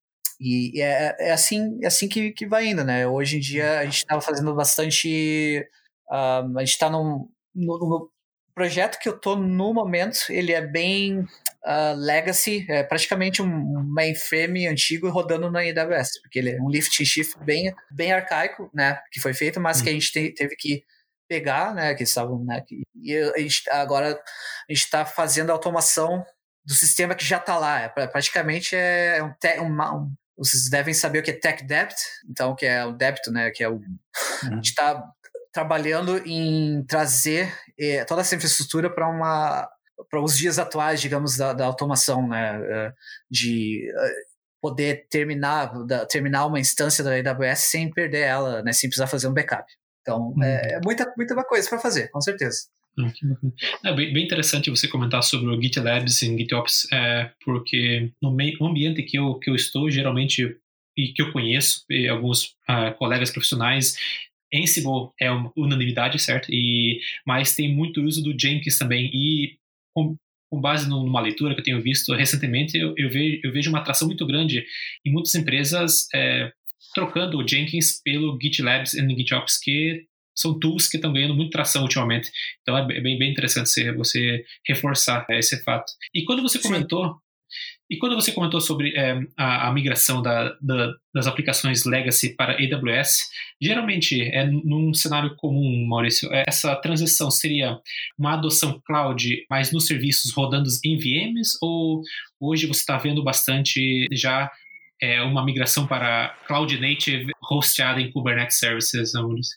[0.41, 3.07] E, e é, é, assim, é assim que, que vai indo, né?
[3.07, 5.64] Hoje em dia a gente estava fazendo bastante.
[6.11, 8.11] Uh, a gente está num, no, no,
[8.55, 11.24] projeto que eu tô no momento, ele é bem
[11.64, 17.02] uh, legacy, é praticamente um mainframe antigo rodando na AWS, porque ele é um lift
[17.02, 20.56] and shift bem, bem arcaico, né, que foi feito, mas que a gente te, teve
[20.56, 20.84] que
[21.28, 25.52] pegar, né, que estavam, né, que, e a gente, agora a gente está fazendo a
[25.52, 26.24] automação
[26.64, 30.94] do sistema que já está lá, é, praticamente é um, te, uma, um vocês devem
[30.94, 31.94] saber o que é tech debt,
[32.28, 33.98] então que é o débito, né, que é o uhum.
[34.44, 35.02] a gente está
[35.52, 39.68] trabalhando em trazer eh, toda essa infraestrutura para uma
[40.11, 42.93] para os dias atuais, digamos, da, da automação, né, eh,
[43.30, 44.14] de eh,
[44.61, 49.28] poder terminar da, terminar uma instância da AWS sem perder ela, né, sem precisar fazer
[49.28, 49.64] um backup.
[50.01, 50.43] Então, uhum.
[50.43, 52.68] é, é muita muita coisa para fazer, com certeza.
[52.99, 58.30] Ah, é bem, bem, interessante você comentar sobre o GitLabs e GitOps, é, porque no,
[58.30, 60.59] meio, ambiente que eu, que eu estou, geralmente,
[60.95, 63.97] e que eu conheço, alguns uh, colegas profissionais,
[64.55, 66.53] Ansible é uma unanimidade, certo?
[66.53, 69.11] E, mas tem muito uso do Jenkins também.
[69.12, 69.57] E
[69.95, 70.16] com,
[70.51, 73.78] com base numa leitura que eu tenho visto recentemente, eu, eu, vejo, eu vejo uma
[73.78, 74.64] atração muito grande
[75.05, 76.53] em muitas empresas é,
[76.95, 81.82] trocando o Jenkins pelo GitLabs e GitOps, que são tools que estão ganhando muito tração
[81.82, 82.30] ultimamente.
[82.62, 85.93] Então é bem, bem interessante você reforçar esse fato.
[86.14, 87.21] E quando você comentou
[87.91, 92.55] e quando você comentou sobre é, a, a, migração da, da, das aplicações legacy para
[92.55, 93.28] AWS,
[93.61, 97.78] geralmente é num cenário comum, Maurício, é, essa transição seria
[98.18, 102.03] uma adoção cloud, mas nos serviços rodando em VMs, ou
[102.41, 104.51] hoje você está vendo bastante já
[105.01, 109.57] é, uma migração para cloud native hosteada em Kubernetes Services, Maurício?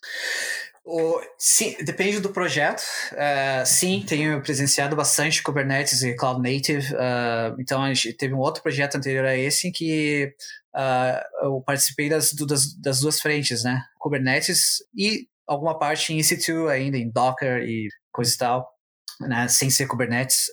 [0.86, 2.84] O, sim, depende do projeto.
[3.12, 6.94] Uh, sim, tenho presenciado bastante Kubernetes e Cloud Native.
[6.94, 10.32] Uh, então, a gente teve um outro projeto anterior a esse em que
[10.76, 13.84] uh, eu participei das, das, das, duas frentes, né?
[13.98, 18.76] Kubernetes e alguma parte em EC2 ainda, em Docker e coisa e tal.
[19.22, 20.48] Né, sem ser Kubernetes,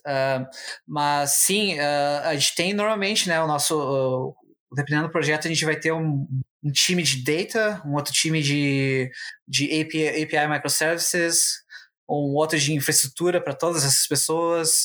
[0.87, 4.37] mas sim, a gente tem normalmente, né, o nosso,
[4.75, 6.27] dependendo do projeto, a gente vai ter um,
[6.63, 9.11] um time de data, um outro time de,
[9.47, 11.63] de API, API microservices,
[12.09, 14.85] um outro de infraestrutura para todas essas pessoas,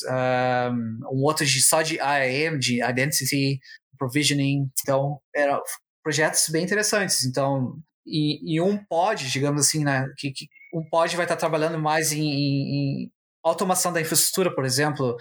[1.12, 3.60] um outro de só de IAM, de identity,
[3.98, 4.70] provisioning.
[4.80, 5.60] Então, eram
[6.02, 7.24] projetos bem interessantes.
[7.24, 11.78] Então, e, e um pod, digamos assim, né, que, que um pod vai estar trabalhando
[11.78, 13.12] mais em, em,
[13.42, 15.16] automação da infraestrutura, por exemplo,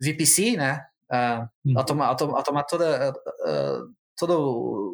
[0.00, 0.84] VPC, né?
[1.10, 4.36] Uh, automa, automa, automa toda uh, todos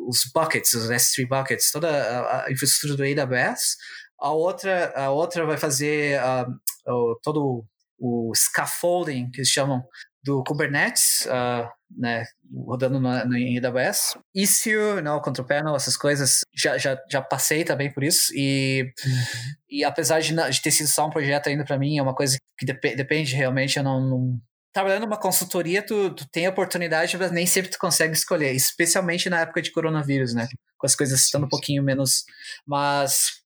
[0.08, 3.76] os buckets, os S3 buckets, toda a, a, infraestrutura do AWS.
[4.20, 7.64] A outra, a outra vai fazer uh, todo
[7.98, 9.82] o scaffolding, que eles chamam,
[10.22, 12.24] do Kubernetes, uh, né,
[12.66, 14.18] rodando no, no, em AWS.
[14.34, 18.32] Istio, não, Control Panel, essas coisas, já, já, já passei também por isso.
[18.34, 19.12] E, uhum.
[19.70, 22.36] e apesar de, de, ter sido só um projeto ainda para mim, é uma coisa
[22.58, 24.40] que dep depende realmente, eu não, não
[24.72, 29.40] trabalhando numa consultoria, tu, tu tem oportunidade, mas nem sempre tu consegue escolher, especialmente na
[29.40, 30.48] época de coronavírus, né?
[30.76, 32.24] Com as coisas estando um pouquinho menos.
[32.66, 33.42] Mas,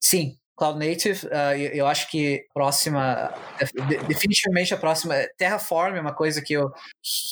[0.00, 3.32] sim, Cloud Native, uh, eu, eu, acho que próxima,
[4.08, 6.68] definitivamente a próxima, Terraform é uma coisa que eu,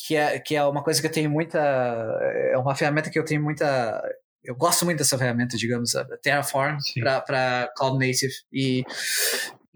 [0.07, 3.25] que é, que é uma coisa que eu tenho muita, é uma ferramenta que eu
[3.25, 4.01] tenho muita,
[4.45, 5.93] eu gosto muito dessa ferramenta, digamos,
[6.23, 6.79] Terraform
[7.27, 8.85] para Cloud Native e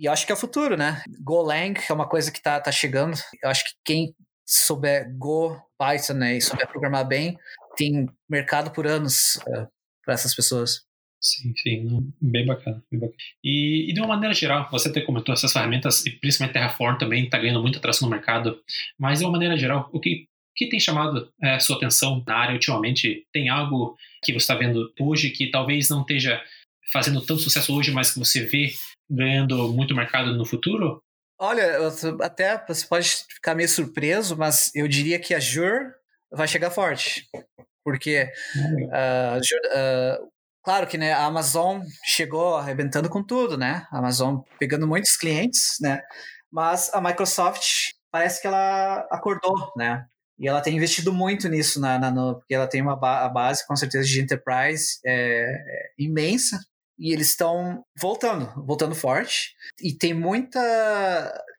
[0.01, 1.03] e acho que é o futuro, né?
[1.23, 3.19] Golang é uma coisa que tá, tá chegando.
[3.43, 4.15] Eu acho que quem
[4.47, 7.37] souber Go, Python né, e souber programar bem,
[7.77, 9.67] tem mercado por anos é,
[10.03, 10.83] para essas pessoas.
[11.21, 13.19] Sim, sim, bem bacana, bem bacana.
[13.45, 17.25] E, e, de uma maneira geral, você até comentou essas ferramentas, e principalmente Terraform também
[17.25, 18.59] está ganhando muita atração no mercado,
[18.99, 20.27] mas de uma maneira geral, o que,
[20.57, 23.27] que tem chamado é, sua atenção na área ultimamente?
[23.33, 26.43] Tem algo que você está vendo hoje que talvez não esteja
[26.93, 28.73] fazendo tanto sucesso hoje, mas que você vê
[29.09, 31.03] ganhando muito mercado no futuro?
[31.39, 31.79] Olha,
[32.23, 35.93] até você pode ficar meio surpreso, mas eu diria que a Jure
[36.31, 37.27] vai chegar forte.
[37.83, 40.31] Porque, uh, uh,
[40.63, 43.87] claro que né, a Amazon chegou arrebentando com tudo, né?
[43.91, 46.03] A Amazon pegando muitos clientes, né?
[46.53, 47.65] Mas a Microsoft
[48.11, 50.05] parece que ela acordou, né?
[50.39, 53.29] E ela tem investido muito nisso, na, na no, porque ela tem uma ba a
[53.29, 56.59] base, com certeza, de enterprise é, é imensa.
[57.01, 59.55] E eles estão voltando, voltando forte.
[59.81, 60.61] E tem muita,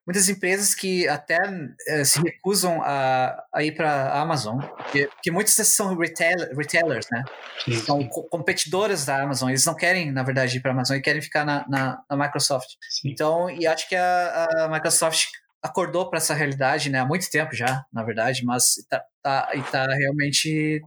[0.05, 1.39] muitas empresas que até
[1.87, 7.07] é, se recusam a, a ir para a Amazon, porque, porque muitas são retail, retailers,
[7.11, 7.23] né?
[7.65, 7.73] Sim.
[7.73, 9.49] São co competidoras da Amazon.
[9.49, 12.15] Eles não querem, na verdade, ir para a Amazon, e querem ficar na, na, na
[12.15, 12.69] Microsoft.
[12.87, 13.09] Sim.
[13.09, 15.25] Então, e acho que a, a Microsoft
[15.63, 16.99] acordou para essa realidade, né?
[16.99, 20.81] Há muito tempo já, na verdade, mas tá, tá, e tá realmente.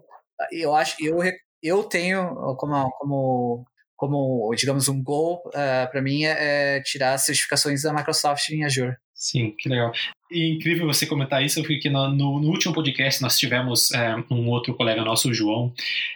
[0.53, 1.19] Eu acho, eu,
[1.63, 7.15] eu tenho como, como, como digamos, um goal uh, eh, para mim é, é, tirar
[7.15, 8.97] as certificações da Microsoft em Azure.
[9.15, 9.93] Sim, que legal.
[10.31, 14.49] E incrível você comentar isso, porque no, no, no último podcast nós tivemos é, um
[14.49, 15.73] outro colega nosso, o João,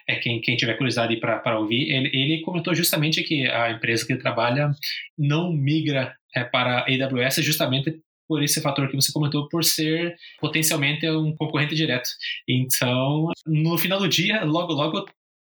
[0.07, 4.13] é, quem, quem tiver curiosidade para ouvir, ele, ele comentou justamente que a empresa que
[4.13, 4.73] ele trabalha
[5.17, 11.09] não migra é, para AWS justamente por esse fator que você comentou, por ser potencialmente
[11.09, 12.11] um concorrente direto.
[12.47, 15.07] Então, no final do dia, logo, logo,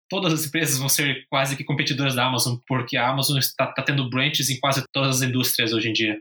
[0.09, 3.82] todas as empresas vão ser quase que competidoras da Amazon, porque a Amazon está, está
[3.82, 6.18] tendo branches em quase todas as indústrias hoje em dia.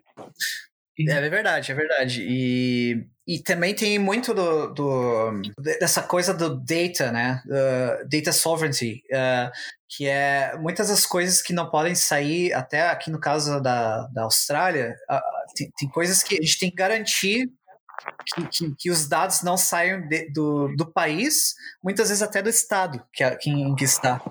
[1.00, 2.26] É, é verdade, é verdade.
[2.28, 5.42] E, e também tem muito do, do
[5.80, 7.42] dessa coisa do data, né?
[7.46, 9.52] Uh, data sovereignty, uh,
[9.88, 14.24] que é muitas das coisas que não podem sair, até aqui no caso da, da
[14.24, 17.48] Austrália, uh, tem, tem coisas que a gente tem que garantir
[18.26, 22.50] que, que, que, os dados não saiam de, do, do país, muitas vezes até do
[22.50, 24.22] estado que, que, em que está.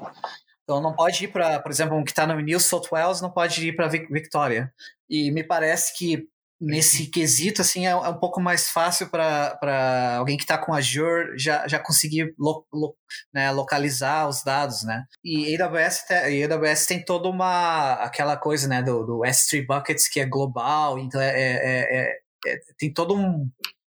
[0.65, 3.31] Então não pode ir para, por exemplo, um que está no New South Wales não
[3.31, 4.73] pode ir para Victoria.
[5.09, 6.29] E me parece que
[6.61, 11.39] nesse quesito, assim, é, é, um pouco mais fácil para alguém que está com Azure
[11.39, 12.97] já, já conseguir lo, lo,
[13.33, 15.05] né, localizar os dados, né?
[15.23, 20.21] E AWS, tem, AWS tem toda uma, aquela coisa, né, do, do S3 Buckets que
[20.21, 23.51] é global, então é, é, é, é tem todo um,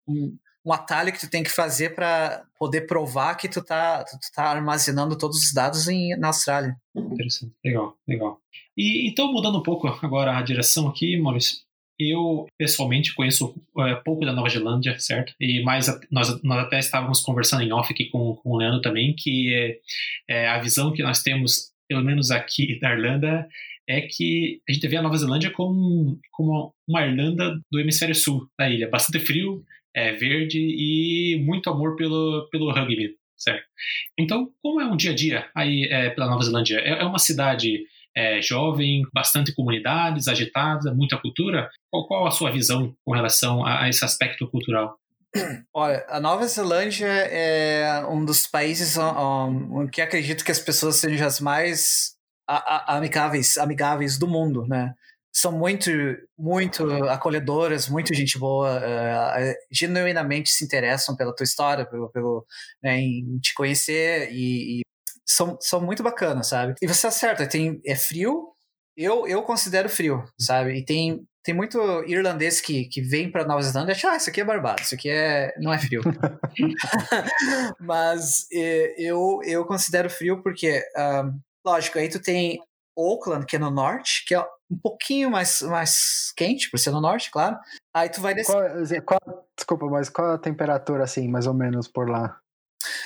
[0.09, 4.19] um, um, atalho que tu tem que fazer para poder provar que tu tá, tu
[4.35, 6.77] tá armazenando todos os dados em, na Austrália.
[6.95, 8.41] Interessante, legal, legal.
[8.77, 11.65] E então, mudando um pouco agora a direção aqui, Maurício,
[11.99, 15.33] eu, pessoalmente, conheço é, pouco da Nova Zelândia, certo?
[15.39, 19.15] E mais, nós, nós até estávamos conversando em off aqui com, com o Leandro também,
[19.17, 19.55] que
[20.29, 23.49] é, é, a visão que nós temos, pelo menos aqui na Irlanda,
[23.89, 28.49] é que a gente vê a Nova Zelândia como, como uma Irlanda do hemisfério sul
[28.59, 28.89] da ilha.
[28.89, 29.65] Bastante frio,
[29.95, 33.65] é, verde e muito amor pelo, pelo rugby, certo?
[34.19, 36.79] Então, como é um dia a dia aí é, pela Nova Zelândia?
[36.79, 37.85] É, é uma cidade
[38.17, 41.71] é, jovem, bastante comunidades, agitada, muita cultura.
[41.91, 44.99] Qual, qual a sua visão com relação a, a esse aspecto cultural?
[45.75, 51.27] Olha, a Nova Zelândia é um dos países um, que acredito que as pessoas sejam
[51.27, 52.14] as mais
[52.47, 54.95] a, a, amigáveis, amigáveis do mundo, né?
[55.33, 55.91] São muito,
[56.39, 62.47] muito acolhedoras, muito gente boa, uh, genuinamente se interessam pela tua história, pelo, pelo
[62.81, 64.83] né, em te conhecer e, e
[65.27, 66.75] são, são muito bacanas, sabe?
[66.81, 68.53] E você acerta, tem, é frio,
[68.97, 70.79] eu, eu considero frio, sabe?
[70.79, 74.31] E tem, tem muito irlandês que, que vem para Nova Zelândia e acha, ah, isso
[74.31, 76.03] aqui é barbado, isso aqui é, não é frio.
[77.81, 78.47] Mas
[78.97, 82.61] eu, eu considero frio porque, um, lógico, aí tu tem
[82.97, 84.41] Auckland, que é no norte, que é
[84.71, 87.59] um pouquinho mais, mais quente, por ser no norte, claro.
[87.93, 89.03] Aí tu vai descer.
[89.03, 92.39] Qual, qual, desculpa, mas qual a temperatura, assim, mais ou menos por lá?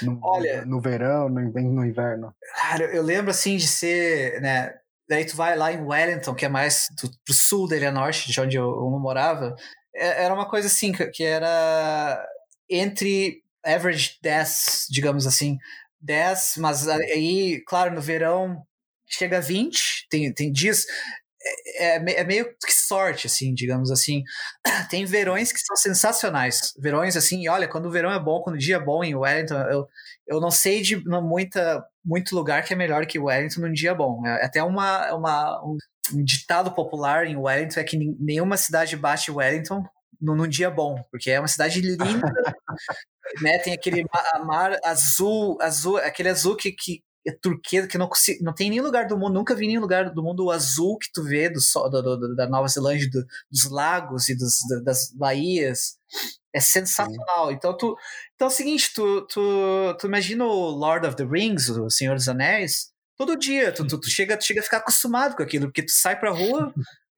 [0.03, 2.35] No, Olha, no verão, no, no inverno?
[2.57, 4.75] Cara, eu lembro assim de ser, né?
[5.09, 8.31] Daí tu vai lá em Wellington, que é mais do, pro sul da Ilha Norte,
[8.31, 9.55] de onde eu, eu morava.
[9.95, 12.27] É, era uma coisa assim, que era
[12.69, 15.59] entre average 10, digamos assim.
[16.01, 18.63] 10, mas aí, claro, no verão
[19.07, 20.85] chega a 20, tem, tem dias
[21.77, 24.23] é, é, é, meio que sorte, assim, digamos assim.
[24.91, 26.75] Tem verões que são sensacionais.
[26.79, 29.55] Verões, assim, olha, quando o verão é bom, quando o dia é bom em Wellington,
[29.71, 29.87] eu,
[30.27, 34.27] eu não sei de muita, muito lugar que é melhor que Wellington num dia bom.
[34.27, 35.77] É até uma, uma, um,
[36.15, 39.85] um ditado popular em Wellington é que nenhuma cidade bate Wellington
[40.21, 42.05] num dia bom, porque é uma cidade linda,
[43.41, 43.59] né?
[43.59, 44.05] Tem aquele
[44.45, 48.85] mar azul, azul, aquele azul que, que é turquesa, que não, consigo, não tem nenhum
[48.85, 51.61] lugar do mundo, nunca vi nenhum lugar do mundo azul que tu vê do,
[51.91, 55.99] do, do da Nova Zelândia, do, dos lagos e dos, das baías.
[56.55, 57.53] É sensacional.
[57.53, 57.95] Então, tu,
[58.35, 62.15] então é o seguinte, tu, tu, tu imagina o Lord of the Rings, o Senhor
[62.15, 65.67] dos Anéis, todo dia, tu, tu, tu, chega, tu chega a ficar acostumado com aquilo,
[65.67, 66.73] porque tu sai pra rua,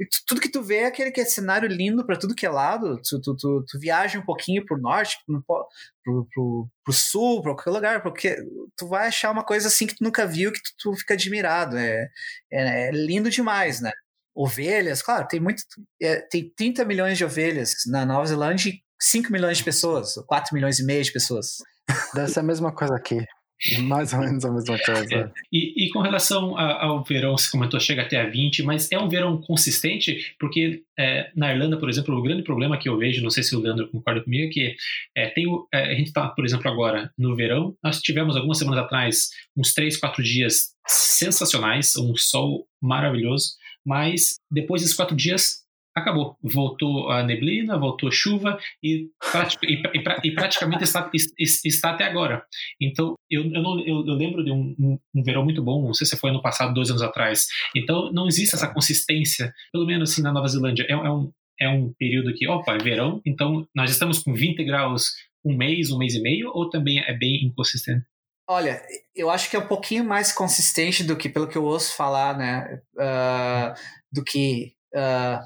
[0.06, 2.50] Tu, tudo que tu vê é aquele que é cenário lindo para tudo que é
[2.50, 3.00] lado.
[3.02, 7.54] Tu, tu, tu, tu, viaja um pouquinho pro norte, pro, pro, pro, pro sul, para
[7.54, 8.36] qualquer lugar, porque
[8.76, 11.76] tu vai achar uma coisa assim que tu nunca viu, que tu, tu fica admirado.
[11.76, 12.08] É,
[12.52, 13.92] é, é, lindo demais, né?
[14.34, 15.62] Ovelhas, claro, tem muito.
[16.00, 20.54] É, tem 30 milhões de ovelhas na Nova Zelândia e 5 milhões de pessoas, 4
[20.54, 21.56] milhões e meio de pessoas.
[22.14, 23.18] Deve ser a mesma coisa aqui.
[23.82, 25.14] Mais ou menos a mesma coisa.
[25.14, 25.30] É.
[25.52, 29.08] E, e, com relação ao verão, você comentou chega até a 20, mas é um
[29.08, 33.30] verão consistente, porque é, na Irlanda, por exemplo, o grande problema que eu vejo, não
[33.30, 34.76] sei se o Leandro concorda comigo, é que
[35.16, 38.84] é, tem é, a gente está, por exemplo, agora no verão, nós tivemos algumas semanas
[38.84, 43.54] atrás uns 3, 4 dias sensacionais, um sol maravilhoso,
[43.84, 45.64] mas depois desses quatro dias
[45.94, 46.36] acabou.
[46.42, 49.08] Voltou a neblina, voltou chuva e,
[49.64, 49.82] e, e,
[50.24, 52.44] e praticamente está, está, até agora.
[52.80, 55.94] Então, eu, eu, não, eu, eu lembro de um, um, um, verão muito bom, não
[55.94, 57.46] sei se foi no passado, dois anos atrás.
[57.74, 60.86] Então, não existe essa consistência, pelo menos assim na Nova Zelândia.
[60.88, 61.30] É, é um,
[61.60, 65.12] é um período que, opa, é verão, então nós estamos com 20 graus
[65.44, 68.04] um mês, um mês e meio, ou também é bem inconsistente?
[68.48, 68.82] Olha,
[69.14, 72.36] eu acho que é um pouquinho mais consistente do que, pelo que eu ouço falar,
[72.36, 73.74] né, uh,
[74.12, 75.38] do que uh,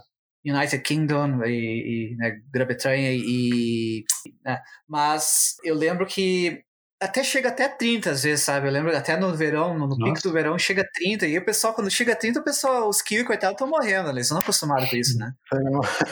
[0.45, 4.05] United Kingdom e, e né, Grã-Bretanha e,
[4.45, 6.62] né, mas eu lembro que
[7.01, 8.66] até chega até 30 às vezes, sabe?
[8.66, 11.26] Eu lembro até no verão, no, no pico do verão, chega a 30.
[11.26, 14.09] E o pessoal, quando chega a 30, o pessoal, os kiwi, coitados, estão morrendo?
[14.09, 15.32] Eles não acostumados com isso, né?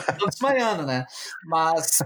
[0.09, 1.05] Estão desmaiando, né?
[1.45, 1.99] Mas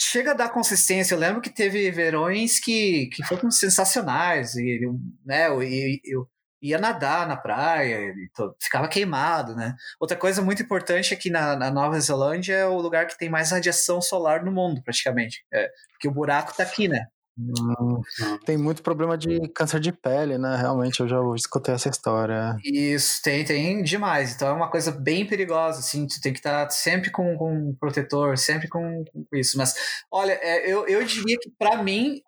[0.00, 1.14] chega a dar consistência.
[1.14, 4.54] Eu lembro que teve verões que, que foram sensacionais.
[4.54, 4.80] E,
[5.24, 6.26] né, e, eu,
[6.62, 8.14] ia nadar na praia,
[8.60, 9.74] ficava queimado, né?
[9.98, 13.28] Outra coisa muito importante é que na, na, Nova Zelândia é o lugar que tem
[13.28, 15.44] mais radiação solar no mundo, praticamente.
[15.52, 17.06] É, porque o buraco tá aqui, né?
[17.38, 18.02] Hum,
[18.44, 20.56] tem muito problema de câncer de pele, né?
[20.56, 22.56] Realmente, eu já escutei essa história.
[22.62, 24.34] Isso, tem, tem demais.
[24.34, 27.52] Então é uma coisa bem perigosa, assim, tu tem que estar tá sempre com, com
[27.52, 29.56] um protetor, sempre com, com isso.
[29.56, 29.74] Mas,
[30.10, 32.20] olha, é, eu, eu diria que para mim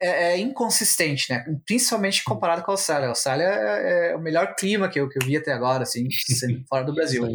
[0.00, 1.44] é, é, inconsistente, né?
[1.66, 3.06] Principalmente comparado com a Austrália.
[3.06, 6.08] A Austrália é, é, o melhor clima que eu, que eu vi até agora, assim,
[6.68, 7.26] fora do Brasil.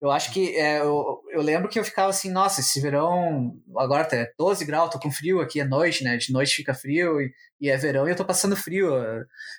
[0.00, 4.04] Eu acho que é, eu, eu lembro que eu ficava assim, nossa, esse verão agora
[4.04, 6.16] tá 12 graus, tô com frio aqui à noite, né?
[6.16, 8.92] De noite fica frio e, e é verão e eu tô passando frio.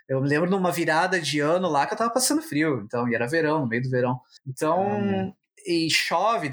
[0.07, 3.27] Eu lembro numa virada de ano lá que eu tava passando frio, então, e era
[3.27, 4.19] verão, no meio do verão.
[4.47, 5.33] Então, hum
[5.65, 6.51] e chove,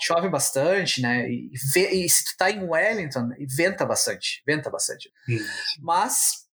[0.00, 1.28] chove bastante, né?
[1.28, 5.10] E, e, se tu tá em Wellington, venta bastante, venta bastante.
[5.28, 5.38] Hum.
[5.80, 6.46] Mas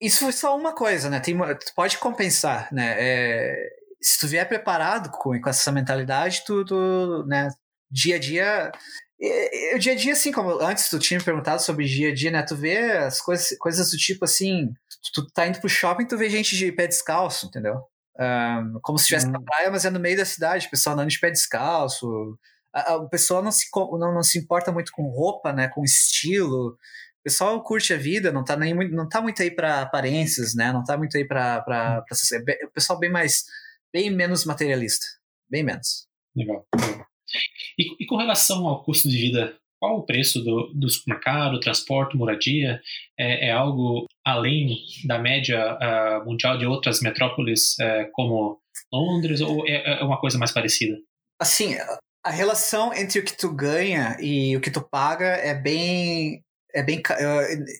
[0.00, 1.20] isso foi só uma coisa, né?
[1.20, 2.94] Tem, tu pode compensar, né?
[2.98, 3.68] É,
[4.00, 7.48] se tu vier preparado com, com essa mentalidade, tu, tu, né?
[7.90, 8.72] Dia a dia
[9.74, 12.30] o dia a dia, assim, como antes tu tinha me perguntado sobre dia a dia,
[12.30, 12.42] né?
[12.42, 14.72] Tu vê as coisas, coisas do tipo assim,
[15.12, 17.82] tu tá indo pro shopping, tu vê gente de pé descalço, entendeu?
[18.20, 19.32] Um, como se estivesse hum.
[19.32, 22.38] na praia, mas é no meio da cidade, o pessoal andando de pé descalço.
[22.72, 25.82] A, a, o pessoal não se, não, não se importa muito com roupa, né, com
[25.82, 26.72] estilo.
[26.72, 30.72] O pessoal curte a vida, não tá, nem, não tá muito aí para aparências, né?
[30.72, 32.04] Não tá muito aí para.
[32.08, 32.66] Hum.
[32.66, 33.44] O pessoal bem mais.
[33.92, 35.06] bem menos materialista.
[35.48, 36.06] Bem menos.
[36.36, 36.66] Legal.
[37.78, 42.16] E, e com relação ao custo de vida qual o preço do, do supermercado, transporte,
[42.16, 42.80] moradia?
[43.18, 44.76] É, é, algo além
[45.06, 48.60] da média uh, mundial de outras metrópoles uh, como
[48.92, 50.96] Londres ou é, é, uma coisa mais parecida?
[51.40, 51.76] Assim,
[52.22, 56.84] a relação entre o que tu ganha e o que tu paga é bem é
[56.84, 57.02] bem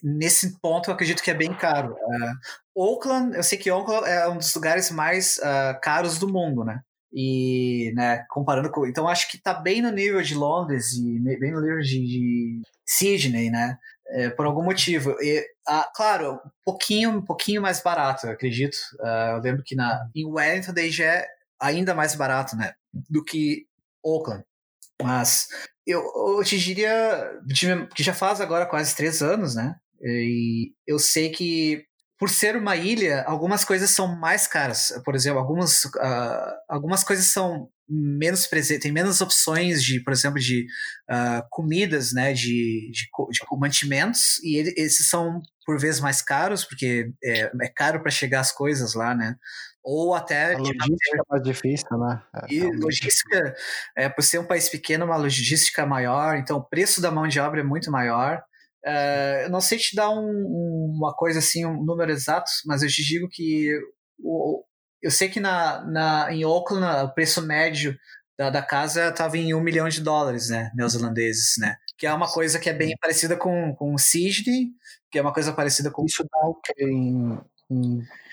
[0.03, 1.93] nesse ponto eu acredito que é bem caro.
[1.93, 6.65] Uh, Auckland, eu sei que Auckland é um dos lugares mais uh, caros do mundo,
[6.65, 6.81] né?
[7.13, 8.85] E, né, comparando com.
[8.85, 12.61] Então, acho que tá bem no nível de Londres e bem no nível de, de
[12.85, 13.77] Sydney, né?
[14.07, 15.11] É, por algum motivo.
[15.21, 18.75] E, ah, claro, um pouquinho, um pouquinho mais barato, eu acredito.
[18.99, 21.27] Uh, eu lembro que na, em Wellington daí já é
[21.59, 22.73] ainda mais barato, né?
[23.09, 23.67] Do que
[24.03, 24.43] Auckland.
[25.01, 25.47] Mas
[25.85, 26.01] eu,
[26.37, 27.39] eu te diria
[27.95, 29.75] que já faz agora quase três anos, né?
[30.01, 31.85] E eu sei que
[32.21, 34.93] por ser uma ilha, algumas coisas são mais caras.
[35.03, 40.39] Por exemplo, algumas, uh, algumas coisas são menos presentes, tem menos opções de, por exemplo,
[40.39, 40.67] de
[41.09, 46.63] uh, comidas, né, de, de, de, mantimentos, e ele, esses são por vezes mais caros,
[46.63, 49.35] porque é, é caro para chegar as coisas lá, né?
[49.83, 50.53] Ou até.
[50.53, 52.21] A logística é mais difícil, né?
[52.35, 53.55] É, e logística,
[53.97, 57.39] é, por ser um país pequeno, uma logística maior, então o preço da mão de
[57.39, 58.43] obra é muito maior.
[58.85, 62.89] Uh, eu não sei te dar um, uma coisa assim, um número exato, mas eu
[62.89, 63.77] te digo que
[64.19, 64.63] o,
[65.01, 67.95] eu sei que na, na, em Auckland o preço médio
[68.37, 72.31] da, da casa estava em um milhão de dólares, né, neozelandeses, né, que é uma
[72.31, 74.69] coisa que é bem parecida com, com Sydney,
[75.11, 76.03] que é uma coisa parecida com...
[76.05, 77.39] Isso dá o que em,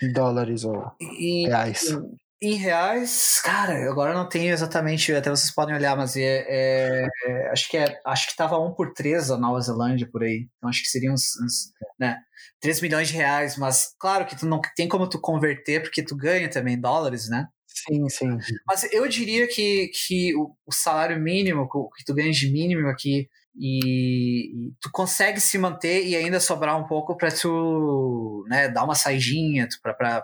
[0.01, 1.95] em dólares ou reais?
[2.41, 7.49] Em, reais, cara, agora não tenho exatamente, até vocês podem olhar, mas é, é, é
[7.51, 10.47] acho que é, acho que tava um por três a Nova Zelândia por aí.
[10.57, 12.17] Então acho que seriam uns, uns né,
[12.61, 16.15] 3 milhões de reais, mas claro que tu não tem como tu converter porque tu
[16.15, 17.47] ganha também dólares, né?
[17.67, 18.37] Sim, sim.
[18.65, 22.87] Mas eu diria que, que o, o salário mínimo, o que tu ganha de mínimo
[22.87, 23.29] aqui
[23.59, 28.95] E, tu consegue se manter e ainda sobrar um pouco para tu né, dar uma
[28.95, 30.23] saidinha, para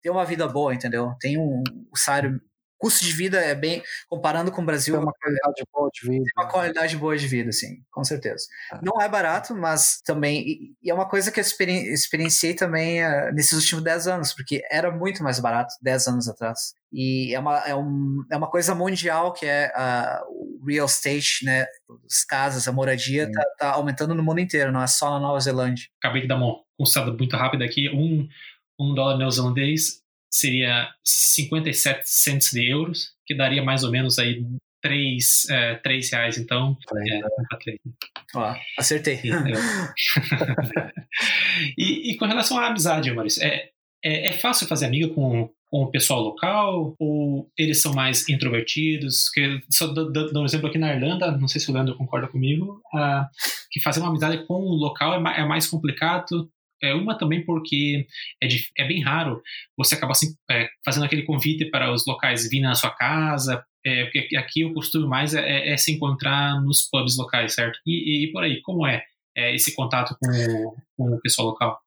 [0.00, 1.14] ter uma vida boa, entendeu?
[1.20, 1.62] Tem um,
[1.92, 2.40] um salário
[2.78, 3.82] custo de vida é bem.
[4.08, 4.94] Comparando com o Brasil.
[4.94, 6.24] Tem uma qualidade boa de vida.
[6.24, 8.46] Tem uma qualidade boa de vida, sim, com certeza.
[8.72, 8.78] É.
[8.82, 10.74] Não é barato, mas também.
[10.82, 14.90] E, é uma coisa que eu experienciei também uh, nesses últimos 10 anos, porque era
[14.90, 16.74] muito mais barato 10 anos atrás.
[16.92, 21.44] E é uma, é, um, é uma coisa mundial que é uh, o real estate,
[21.44, 21.66] né?
[22.06, 25.40] As casas, a moradia tá, tá, aumentando no mundo inteiro, não é só na Nova
[25.40, 25.86] Zelândia.
[26.02, 27.90] Acabei de dar uma consultada muito rápida aqui.
[27.90, 28.26] Um,
[28.80, 34.44] um dólar neozelandês seria 57 centos de euros, que daria mais ou menos aí
[34.82, 36.76] 3, é, 3 reais, então.
[37.08, 37.20] É,
[38.34, 39.20] Ó, acertei.
[41.76, 43.70] e, e, com relação à amizade, Maurício, é,
[44.04, 49.28] é, é, fácil fazer amiga com, com o pessoal local ou eles são mais introvertidos?
[49.30, 52.80] Que, só dando um exemplo aqui na Irlanda, não sei se o Leandro concorda comigo,
[52.94, 53.26] uh,
[53.70, 56.48] que fazer uma amizade com o local é, é mais complicado
[56.82, 58.06] é uma também porque
[58.42, 59.42] é, de, é bem raro
[59.76, 64.04] você acabar assim, é, fazendo aquele convite para os locais vir na sua casa, é,
[64.04, 67.78] porque aqui o costume mais é, é, é, se encontrar nos pubs locais, certo?
[67.86, 69.02] E, e por aí, como é,
[69.36, 71.80] é esse contato com com o, pessoal local?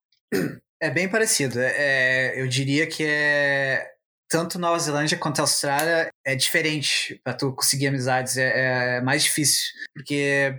[0.81, 1.59] É bem parecido.
[1.59, 3.85] É, eu diria que é
[4.29, 9.73] tanto Nova Zelândia quanto a Austrália é diferente para tu conseguir amizades, é mais difícil,
[9.93, 10.57] porque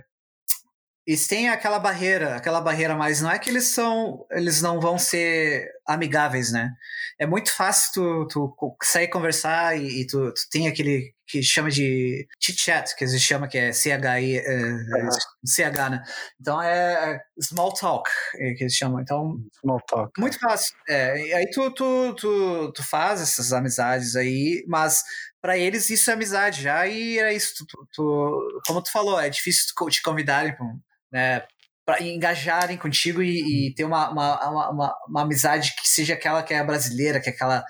[1.05, 4.97] eles têm aquela barreira, aquela barreira, mas não é que eles são, eles não vão
[4.97, 6.71] ser amigáveis, né?
[7.19, 7.91] É muito fácil
[8.27, 13.03] tu, tu sair conversar e, e tu, tu, tem aquele que chama de chit-chat, que
[13.03, 15.09] eles chamam que é CHI, é, é,
[15.45, 16.03] CH, né?
[16.39, 19.01] Então é, é small talk, é, que eles chamam.
[19.01, 20.11] Então, small talk.
[20.19, 20.73] Muito fácil.
[20.87, 25.03] É, e aí tu, tu, tu, tu faz essas amizades aí, mas
[25.41, 27.53] para eles isso é amizade já e é isso.
[27.57, 30.65] Tu, tu, tu, como tu falou, é difícil te convidarem para
[31.13, 31.43] né,
[31.85, 36.53] para engajarem contigo e, e ter uma, uma, uma, uma, amizade que seja aquela que
[36.53, 37.63] é brasileira, que é aquela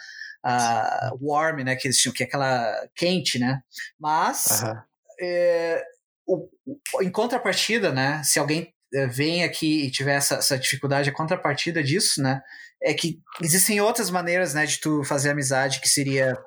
[0.45, 3.61] uh, warm, né, que eles que é aquela quente, né?
[3.99, 4.75] Mas uhum.
[5.21, 5.83] é,
[6.25, 6.49] o,
[7.01, 11.83] em contrapartida, né, se alguém é, vem aqui e tiver essa, essa, dificuldade, a contrapartida
[11.83, 12.41] disso, né,
[12.81, 16.37] é que existem outras maneiras, né, de tu fazer amizade que seria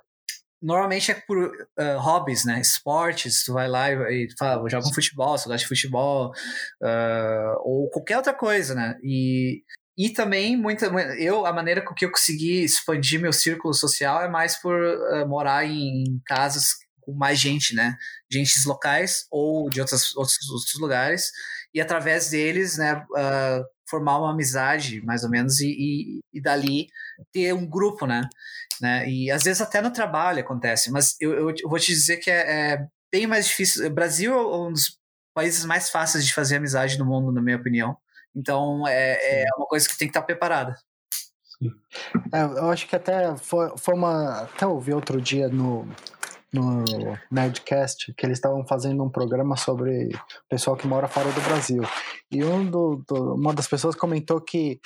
[0.62, 2.60] normalmente é por uh, hobbies, né?
[2.60, 6.32] Esportes, tu vai lá e, e fala, joga um futebol, você gosta de futebol,
[6.82, 8.96] uh, ou qualquer outra coisa, né?
[9.02, 9.62] E,
[9.96, 10.86] e também, muita,
[11.18, 15.28] eu, a maneira com que eu consegui expandir meu círculo social é mais por uh,
[15.28, 17.96] morar em, em casas com mais gente, né?
[18.30, 21.30] Gentes locais ou de outras, outros, outros lugares,
[21.76, 26.88] e através deles, né, uh, formar uma amizade, mais ou menos, e, e, e, dali
[27.30, 28.22] ter um grupo, né?
[28.80, 29.06] né?
[29.06, 32.30] E às vezes até no trabalho acontece, mas eu, eu, eu vou te dizer que
[32.30, 33.86] é, é, bem mais difícil.
[33.86, 34.98] O Brasil é um dos
[35.34, 37.94] países mais fáceis de fazer amizade no mundo, na minha opinião.
[38.34, 40.78] Então é, é uma coisa que tem que estar preparada.
[42.32, 44.44] É, eu acho que até foi, foi uma.
[44.44, 45.86] Até ouvi outro dia no,
[46.60, 46.84] no
[47.30, 50.08] Nerdcast que eles estavam fazendo um programa sobre
[50.48, 51.82] pessoal que mora fora do Brasil.
[52.30, 54.80] E um do, do, uma das pessoas comentou que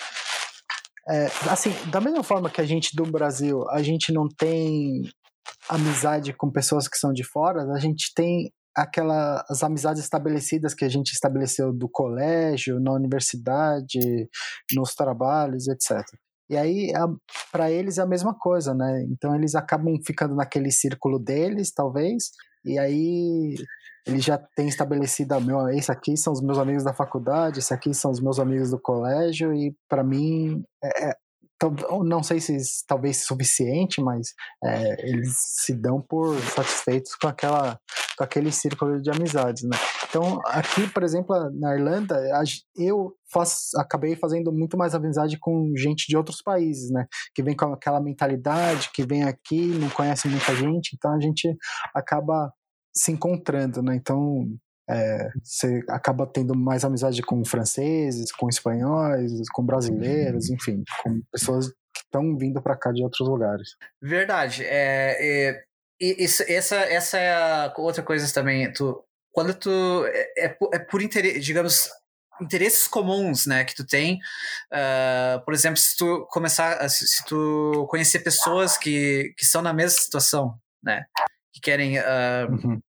[1.08, 5.02] é, assim, da mesma forma que a gente do Brasil, a gente não tem
[5.68, 10.88] amizade com pessoas que são de fora, a gente tem aquelas amizades estabelecidas que a
[10.88, 14.28] gente estabeleceu do colégio, na universidade,
[14.74, 16.04] nos trabalhos, etc.
[16.50, 16.92] E aí,
[17.52, 19.04] para eles é a mesma coisa, né?
[19.08, 22.32] Então eles acabam ficando naquele círculo deles, talvez,
[22.64, 23.54] e aí
[24.04, 27.72] ele já tem estabelecido, ah, meu, esse aqui são os meus amigos da faculdade, esse
[27.72, 31.14] aqui são os meus amigos do colégio, e para mim, é, é,
[32.04, 32.56] não sei se
[32.86, 34.28] talvez suficiente, mas
[34.64, 37.78] é, eles se dão por satisfeitos com aquela
[38.16, 39.78] com aquele círculo de amizades, né?
[40.06, 42.20] Então, aqui, por exemplo, na Irlanda,
[42.76, 47.06] eu faço, acabei fazendo muito mais amizade com gente de outros países, né?
[47.34, 51.56] Que vem com aquela mentalidade, que vem aqui, não conhece muita gente, então a gente
[51.94, 52.52] acaba
[52.94, 53.96] se encontrando, né?
[53.96, 54.46] Então
[54.90, 60.56] é, você acaba tendo mais amizade com franceses, com espanhóis, com brasileiros, uhum.
[60.56, 63.76] enfim, com pessoas que estão vindo para cá de outros lugares.
[64.02, 64.64] Verdade.
[64.64, 65.64] É, é,
[66.00, 68.72] isso, essa, essa é a outra coisa também.
[68.72, 71.88] Tu, quando tu é, é, é por interesse, digamos,
[72.40, 74.18] interesses comuns, né, que tu tem.
[74.72, 80.00] Uh, por exemplo, se tu começar, se tu conhecer pessoas que, que estão na mesma
[80.00, 81.04] situação, né,
[81.52, 82.80] que querem, uh, uhum.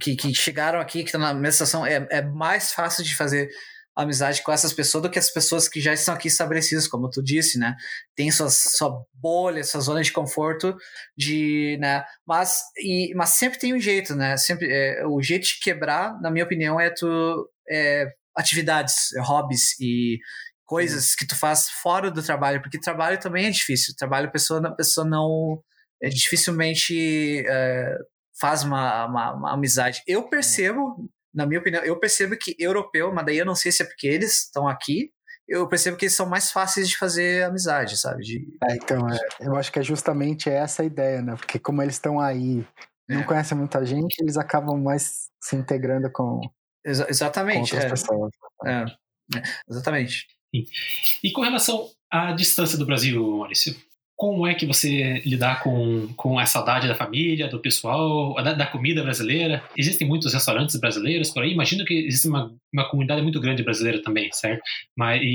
[0.00, 3.48] Que, que chegaram aqui, que estão na mesma situação, é, é mais fácil de fazer
[3.96, 7.22] amizade com essas pessoas do que as pessoas que já estão aqui estabelecidas, como tu
[7.22, 7.74] disse, né?
[8.14, 10.76] Tem suas, sua bolha, sua zona de conforto,
[11.16, 12.04] de, né?
[12.26, 14.36] Mas, e, mas sempre tem um jeito, né?
[14.36, 18.06] Sempre, é, o jeito de quebrar, na minha opinião, é tu é,
[18.36, 20.18] atividades, hobbies e
[20.66, 23.94] coisas que tu faz fora do trabalho, porque trabalho também é difícil.
[23.96, 25.62] Trabalho a pessoa, a pessoa não
[26.02, 27.96] é, dificilmente é,
[28.40, 30.02] faz uma, uma, uma, amizade.
[30.06, 33.82] Eu percebo, na minha opinião, eu percebo que europeu, mas daí eu não sei se
[33.82, 35.10] é porque eles estão aqui.
[35.48, 38.22] Eu percebo que eles são mais fáceis de fazer amizade, sabe?
[38.22, 38.46] De...
[38.68, 41.36] É, então, é, eu acho que é justamente essa a ideia, né?
[41.36, 42.66] Porque como eles estão aí,
[43.08, 43.24] não é.
[43.24, 46.40] conhecem muita gente, eles acabam mais se integrando com,
[46.86, 47.70] Exa exatamente.
[47.70, 47.88] Com outras é.
[47.88, 48.32] pessoas.
[48.64, 48.84] É,
[49.68, 50.26] exatamente.
[51.22, 53.76] E com relação à distância do Brasil, Maurício,
[54.16, 58.66] como é que você lidar com, com a saudade da família, do pessoal, da, da,
[58.66, 59.62] comida brasileira?
[59.76, 61.52] Existem muitos restaurantes brasileiros por aí.
[61.52, 64.62] Imagino que existe uma, uma comunidade muito grande brasileira também, certo?
[64.96, 65.26] Mas, e,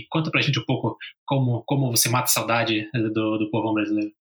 [0.00, 3.72] e conta pra gente um pouco como, como você mata a saudade do, do povão
[3.72, 4.12] brasileiro.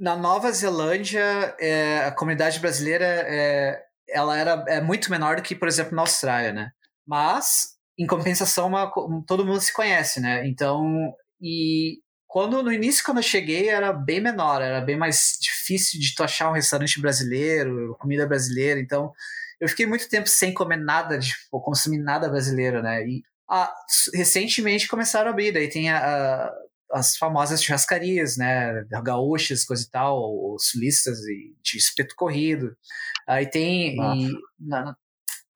[0.00, 5.54] Na Nova Zelândia, é, a comunidade brasileira é, ela era é muito menor do que,
[5.54, 6.70] por exemplo, na Austrália, né?
[7.06, 8.90] Mas em compensação, uma,
[9.26, 10.46] todo mundo se conhece, né?
[10.48, 11.98] Então, e
[12.34, 16.24] quando no início, quando eu cheguei, era bem menor, era bem mais difícil de tu
[16.24, 18.80] achar um restaurante brasileiro, comida brasileira.
[18.80, 19.12] Então,
[19.60, 23.06] eu fiquei muito tempo sem comer nada, tipo, consumir nada brasileiro, né?
[23.06, 23.72] E ah,
[24.12, 26.52] recentemente começaram a abrir, daí tem a, a,
[26.94, 28.84] as famosas churrascarias, né?
[29.04, 32.76] Gaúchas, coisa e tal, os sulistas e de espeto corrido.
[33.28, 33.94] Aí tem.
[33.94, 34.96] E, na,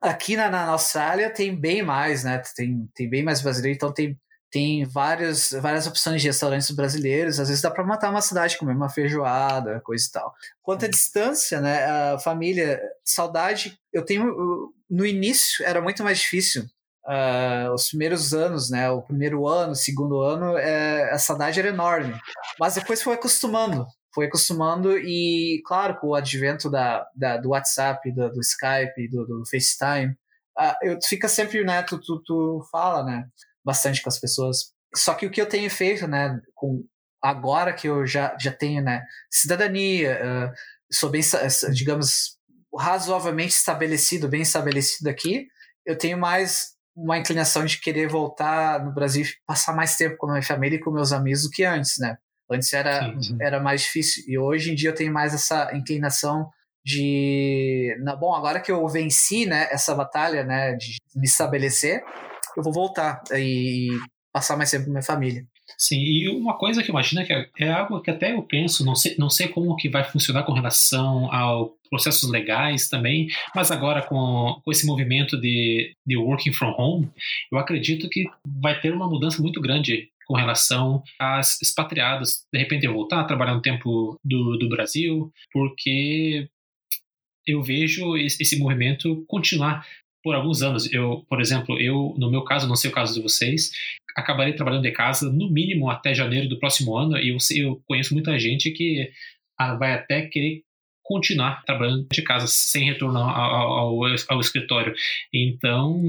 [0.01, 2.41] Aqui na, na, Austrália tem bem mais, né?
[2.55, 4.17] Tem, tem bem mais brasileiro, então tem,
[4.51, 7.39] tem várias, várias opções de restaurantes brasileiros.
[7.39, 10.35] Às vezes dá para matar uma cidade, comer uma feijoada, coisa e tal.
[10.63, 11.85] Quanto à distância, né?
[11.85, 14.73] A família, saudade, eu tenho.
[14.89, 16.65] No início era muito mais difícil.
[17.07, 18.91] Uh, os primeiros anos, né?
[18.91, 22.15] O primeiro ano, o segundo ano, é, a saudade era enorme.
[22.59, 28.11] Mas depois foi acostumando foi acostumando e, claro, com o advento da, da do WhatsApp,
[28.11, 30.17] do, do Skype, do, do FaceTime,
[30.59, 33.29] uh, eu, fica sempre, né, tu, tu, tu, fala, né,
[33.69, 34.73] bastante com as pessoas.
[34.97, 36.83] Só que o que eu tenho feito, né, com,
[37.23, 40.53] agora que eu já, já tenho, né, cidadania, uh,
[40.91, 41.21] sou bem,
[41.75, 42.39] digamos,
[42.75, 45.47] razoavelmente estabelecido, bem estabelecido aqui,
[45.85, 50.33] eu tenho mais uma inclinação de querer voltar no Brasil passar mais tempo com a
[50.33, 52.17] minha família e com meus amigos do que antes, né?
[52.51, 54.25] Antes era, era mais difícil.
[54.27, 56.51] E hoje em dia eu tenho mais essa inclinação
[56.85, 57.95] de.
[58.01, 62.03] Na, bom, agora que eu venci né, essa batalha né, de me estabelecer,
[62.59, 63.89] eu vou voltar e
[64.33, 65.47] passar mais tempo com minha família.
[65.77, 68.85] Sim, e uma coisa que eu imagino que é, é algo que até eu penso,
[68.85, 73.71] não sei, não sei como que vai funcionar com relação ao processos legais também, mas
[73.71, 77.11] agora com, com esse movimento de, de working from home,
[77.53, 78.25] eu acredito que
[78.61, 82.45] vai ter uma mudança muito grande com relação às expatriados.
[82.53, 86.49] De repente eu voltar a trabalhar um tempo do, do Brasil, porque
[87.47, 89.87] eu vejo esse movimento continuar
[90.23, 90.93] por alguns anos.
[90.93, 93.71] Eu, por exemplo, eu, no meu caso, não sei o caso de vocês,
[94.17, 98.15] acabarei trabalhando de casa no mínimo até janeiro do próximo ano e eu, eu conheço
[98.15, 99.11] muita gente que
[99.59, 100.63] ah, vai até querer
[101.03, 104.95] continuar trabalhando de casa sem retorno ao, ao, ao, escritório.
[105.33, 106.03] Então,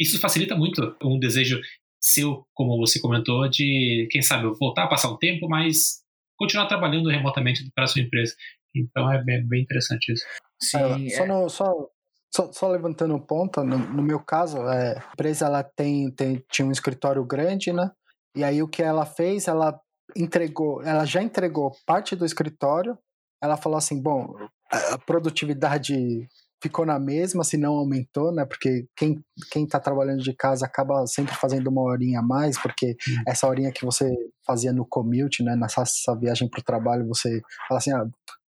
[0.00, 1.60] isso facilita muito um desejo
[2.00, 6.02] seu, como você comentou, de, quem sabe, voltar a passar um tempo, mas
[6.36, 8.34] continuar trabalhando remotamente para a sua empresa.
[8.74, 10.24] Então é bem, bem interessante isso.
[10.60, 11.90] Sim, é, só, no, só,
[12.34, 16.44] só, só, levantando um ponto, no, no meu caso, é, a empresa ela tem, tem,
[16.50, 17.90] tinha um escritório grande, né?
[18.36, 19.78] E aí o que ela fez, ela
[20.16, 22.98] entregou, ela já entregou parte do escritório.
[23.42, 24.34] Ela falou assim, bom,
[24.70, 26.28] a produtividade
[26.62, 28.44] ficou na mesma, se não aumentou, né?
[28.44, 32.96] Porque quem, quem tá trabalhando de casa acaba sempre fazendo uma horinha a mais, porque
[33.08, 33.22] hum.
[33.26, 34.10] essa horinha que você
[34.46, 35.56] fazia no commute, né?
[35.56, 35.84] Nessa
[36.16, 38.04] viagem para o trabalho, você fala assim, ah,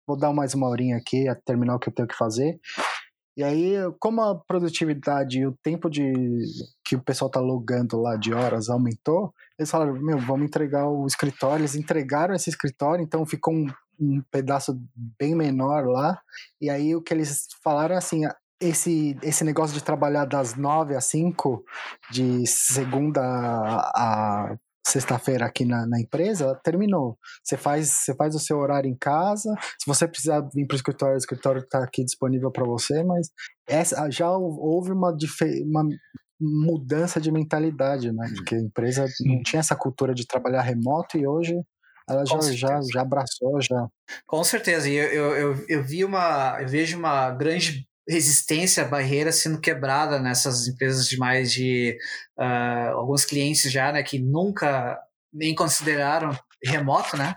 [0.06, 2.58] vou dar mais uma horinha aqui, a terminar o que eu tenho que fazer.
[3.36, 6.12] E aí, como a produtividade e o tempo de
[6.84, 11.06] que o pessoal tá logando lá de horas aumentou, eles falaram, meu, vamos entregar o
[11.06, 11.62] escritório.
[11.62, 13.66] Eles entregaram esse escritório, então ficou um
[14.00, 14.80] um pedaço
[15.18, 16.18] bem menor lá.
[16.60, 18.22] E aí o que eles falaram assim,
[18.60, 21.64] esse, esse negócio de trabalhar das nove às cinco,
[22.10, 27.18] de segunda a, sexta-feira aqui na, na, empresa, terminou.
[27.44, 29.54] Você faz, você faz o seu horário em casa.
[29.78, 33.28] Se você precisar vir para o escritório, o escritório está aqui disponível para você, mas
[33.68, 35.14] essa, já houve uma,
[35.64, 35.84] uma
[36.40, 38.30] mudança de mentalidade, né?
[38.34, 41.54] Porque a empresa não tinha essa cultura de trabalhar remoto e hoje
[42.08, 43.86] ela já, já, já abraçou, já.
[44.26, 44.88] Com certeza.
[44.88, 46.60] E eu, eu, eu, eu vi uma.
[46.60, 51.96] Eu vejo uma grande resistência, barreira sendo quebrada nessas empresas de mais de
[52.38, 54.98] uh, alguns clientes já, né, que nunca
[55.32, 57.34] nem consideraram remoto, né?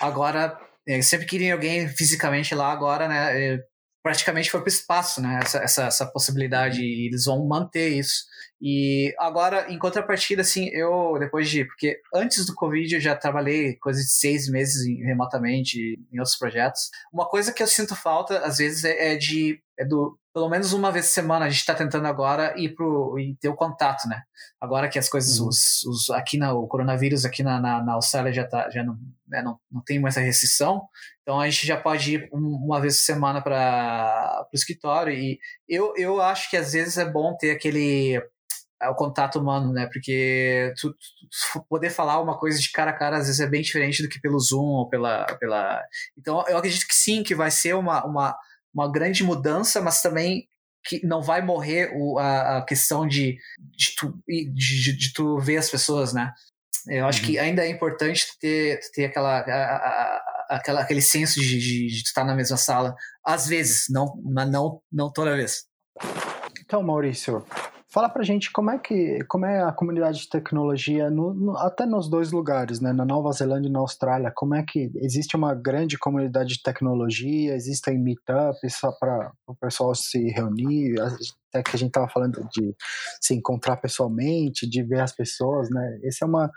[0.00, 0.58] Agora,
[1.02, 3.58] sempre queriam alguém fisicamente lá, agora, né?
[4.04, 5.40] praticamente foi para o espaço, né?
[5.42, 8.24] Essa, essa, essa possibilidade e eles vão manter isso.
[8.60, 11.64] E agora, em contrapartida, assim, eu, depois de.
[11.64, 16.90] Porque antes do Covid eu já trabalhei coisa de seis meses remotamente em outros projetos.
[17.12, 19.60] Uma coisa que eu sinto falta, às vezes, é, é de.
[19.78, 23.16] É do, pelo menos uma vez por semana a gente está tentando agora ir pro
[23.18, 24.22] e ter o contato, né?
[24.60, 25.46] Agora que as coisas, uhum.
[25.46, 28.98] os, os, aqui na, o coronavírus aqui na, na, na Austrália já tá, já não,
[29.28, 30.88] né, não, não tem mais essa restrição,
[31.22, 35.38] então a gente já pode ir uma vez por semana para o escritório e
[35.68, 38.20] eu, eu acho que às vezes é bom ter aquele
[38.84, 39.88] é o contato humano, né?
[39.92, 43.62] Porque tu, tu, poder falar uma coisa de cara a cara às vezes é bem
[43.62, 45.24] diferente do que pelo Zoom ou pela.
[45.38, 45.82] pela...
[46.18, 48.36] Então eu acredito que sim, que vai ser uma, uma,
[48.74, 50.46] uma grande mudança, mas também
[50.86, 55.56] que não vai morrer o, a, a questão de, de, tu, de, de, tu ver
[55.56, 56.32] as pessoas, né?
[56.86, 57.26] Eu acho uhum.
[57.26, 62.02] que ainda é importante ter, ter aquela, a, a, aquela, aquele senso de, de, de
[62.02, 62.94] estar na mesma sala.
[63.24, 65.64] Às vezes, não, não, não toda vez.
[66.60, 67.44] Então, Maurício,
[67.94, 71.86] Fala pra gente como é que como é a comunidade de tecnologia no, no, até
[71.86, 72.92] nos dois lugares, né?
[72.92, 74.32] Na Nova Zelândia e na Austrália.
[74.34, 77.54] Como é que existe uma grande comunidade de tecnologia?
[77.54, 80.96] Existem meetups só para o pessoal se reunir?
[81.00, 82.74] Até que a gente tava falando de
[83.20, 86.00] se encontrar pessoalmente, de ver as pessoas, né?
[86.02, 86.50] Essa é uma,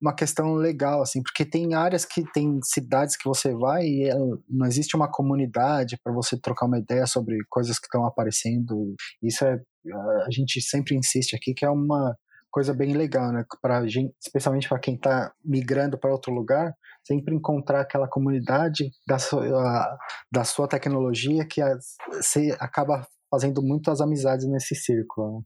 [0.00, 4.14] uma questão legal, assim, porque tem áreas que tem cidades que você vai e é,
[4.48, 8.94] não existe uma comunidade para você trocar uma ideia sobre coisas que estão aparecendo.
[9.20, 9.60] Isso é
[9.92, 12.16] a gente sempre insiste aqui que é uma
[12.50, 13.44] coisa bem legal, né?
[13.60, 16.72] Para gente, especialmente para quem está migrando para outro lugar,
[17.04, 19.98] sempre encontrar aquela comunidade da sua,
[20.30, 21.60] da sua tecnologia que
[22.12, 25.38] você acaba fazendo muitas amizades nesse círculo.
[25.38, 25.44] Né?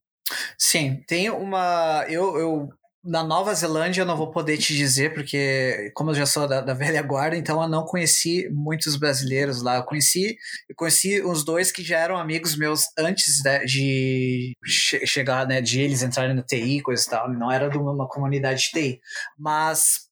[0.59, 2.05] Sim, tem uma.
[2.09, 2.69] Eu, eu
[3.09, 6.60] na Nova Zelândia eu não vou poder te dizer, porque como eu já sou da,
[6.60, 9.76] da, velha guarda, então eu não conheci muitos brasileiros lá.
[9.76, 10.36] Eu conheci,
[10.68, 15.62] eu conheci os dois que já eram amigos meus antes né, de che chegar, né,
[15.62, 17.32] de eles entrarem no TI, coisa e tal.
[17.32, 19.01] Não era de uma, uma comunidade de TI.
[19.39, 20.09] Mas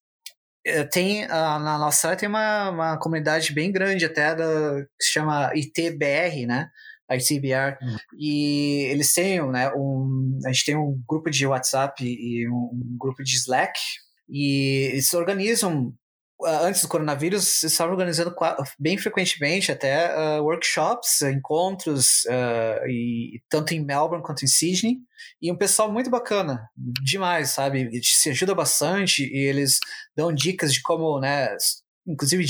[0.64, 5.04] eh, tem uh, na nossa área tem uma, uma comunidade bem grande até da, que
[5.04, 6.70] se chama ITBR, né?
[7.10, 7.96] ICBR, uhum.
[8.18, 13.22] e eles têm, né, um, a gente tem um grupo de WhatsApp e um, grupo
[13.22, 13.78] de Slack,
[14.28, 15.94] e eles organizam
[16.44, 18.34] antes do coronavírus, eles estavam organizando
[18.78, 24.98] bem frequentemente até uh, workshops, encontros, uh, e, tanto em Melbourne quanto em Sydney,
[25.40, 26.68] e um pessoal muito bacana,
[27.02, 27.88] demais, sabe?
[28.02, 29.78] Se ajuda bastante e eles
[30.14, 31.48] dão dicas de como, né?
[32.06, 32.44] Inclusive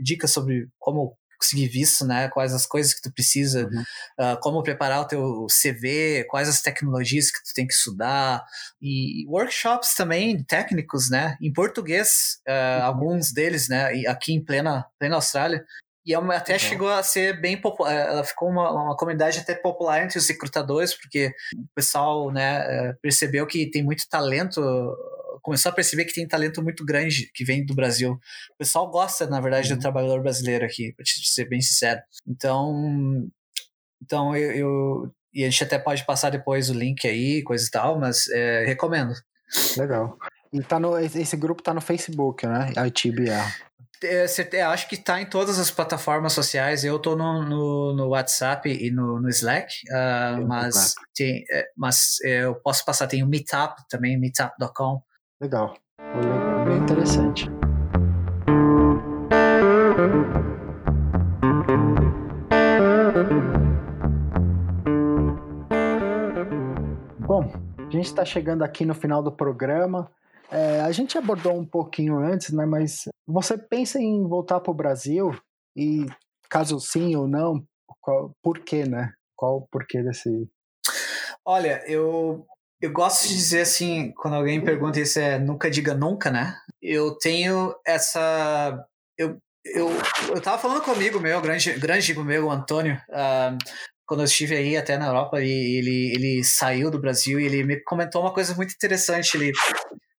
[0.00, 2.28] dicas sobre como conseguir visto, né?
[2.28, 3.82] Quais as coisas que tu precisa, uhum.
[4.20, 8.44] uh, como preparar o teu CV, quais as tecnologias que tu tem que estudar
[8.80, 11.36] e workshops também técnicos, né?
[11.40, 12.84] Em português, uh, uhum.
[12.84, 13.90] alguns deles, né?
[14.06, 15.64] Aqui em plena, plena Austrália.
[16.06, 16.58] E é até uhum.
[16.58, 20.28] chegou a ser bem popular, eh, ela ficou uma, uma comunidade até popular entre os
[20.28, 24.60] recrutadores, porque o pessoal né, eh, percebeu que tem muito talento
[25.44, 28.12] começou a perceber que tem talento muito grande que vem do Brasil.
[28.12, 29.76] O pessoal gosta, na verdade, uhum.
[29.76, 32.00] do trabalhador brasileiro aqui, para ser bem sincero.
[32.26, 33.28] Então,
[34.02, 37.70] então eu, eu, e a gente até pode passar depois o link aí, coisa e
[37.70, 39.12] tal, mas é, recomendo.
[39.76, 40.18] Legal.
[40.50, 42.72] E tá no, esse grupo tá no Facebook, né?
[42.86, 43.52] ITBR.
[44.02, 46.84] É, é, acho que está em todas as plataformas sociais.
[46.84, 52.18] Eu estou no, no, no, WhatsApp e no, no Slack, uh, mas, tem, é, mas
[52.22, 53.06] eu posso passar.
[53.06, 55.02] Tem o Meetup também, meetup.com.
[55.44, 55.76] Legal.
[55.98, 57.50] Foi bem interessante.
[67.18, 70.10] Bom, a gente está chegando aqui no final do programa.
[70.50, 72.64] É, a gente abordou um pouquinho antes, né?
[72.64, 75.30] Mas você pensa em voltar para o Brasil?
[75.76, 76.06] E
[76.48, 77.62] caso sim ou não,
[78.00, 79.12] qual, por quê, né?
[79.36, 80.48] Qual o porquê desse.
[81.44, 82.46] Olha, eu
[82.84, 86.54] eu gosto de dizer assim, quando alguém pergunta isso é nunca diga nunca, né?
[86.82, 88.78] Eu tenho essa.
[89.16, 89.90] Eu, eu,
[90.28, 93.56] eu tava falando com um amigo meu, grande, grande amigo meu, o Antônio, uh,
[94.06, 97.64] quando eu estive aí até na Europa, e ele, ele saiu do Brasil e ele
[97.64, 99.34] me comentou uma coisa muito interessante.
[99.34, 99.52] Ele,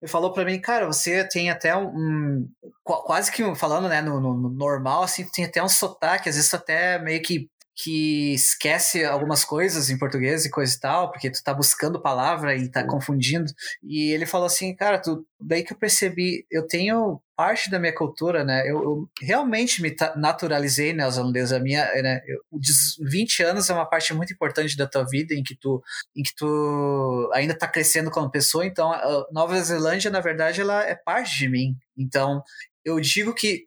[0.02, 2.48] ele falou para mim, cara, você tem até um.
[2.84, 6.98] Quase que falando, né, no, no, normal, assim, tem até um sotaque, às vezes até
[6.98, 11.54] meio que que esquece algumas coisas em português e coisa e tal, porque tu tá
[11.54, 13.52] buscando palavra e tá confundindo.
[13.84, 17.94] E ele falou assim, cara, tu, daí que eu percebi, eu tenho parte da minha
[17.94, 18.62] cultura, né?
[18.62, 21.52] Eu, eu realmente me naturalizei neozelandês.
[21.52, 22.22] A minha, né?
[22.26, 22.40] Eu,
[23.02, 25.84] 20 anos é uma parte muito importante da tua vida em que tu,
[26.16, 28.66] em que tu ainda tá crescendo como pessoa.
[28.66, 31.76] Então, a Nova Zelândia, na verdade, ela é parte de mim.
[31.98, 32.42] Então,
[32.86, 33.66] eu digo que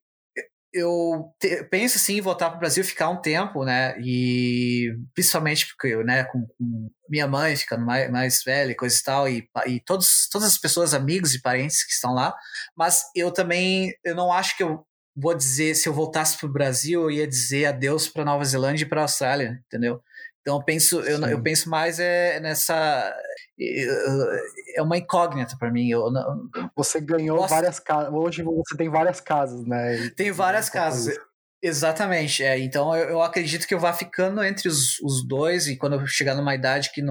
[0.78, 3.98] eu te, penso sim em voltar para o Brasil, ficar um tempo, né?
[4.00, 8.96] E principalmente porque eu, né, com, com, minha mãe ficando mais, mais velha e coisa
[8.98, 12.34] e tal, e, e todos, todas as pessoas, amigos e parentes que estão lá.
[12.76, 14.84] Mas eu também, eu não acho que eu
[15.16, 18.84] vou dizer, se eu voltasse para o Brasil, eu ia dizer adeus para Nova Zelândia
[18.84, 20.00] e para Austrália, entendeu?
[20.40, 23.14] Então eu penso, eu, eu penso mais é nessa
[23.60, 25.88] é uma incógnita para mim.
[25.88, 28.12] Eu não, você ganhou várias casas.
[28.12, 30.10] Hoje você tem várias casas, né?
[30.16, 31.18] Tem várias casas.
[31.62, 32.44] Exatamente.
[32.44, 32.58] É.
[32.58, 36.06] Então eu, eu, acredito que eu vá ficando entre os, os dois e quando eu
[36.06, 37.02] chegar numa idade que,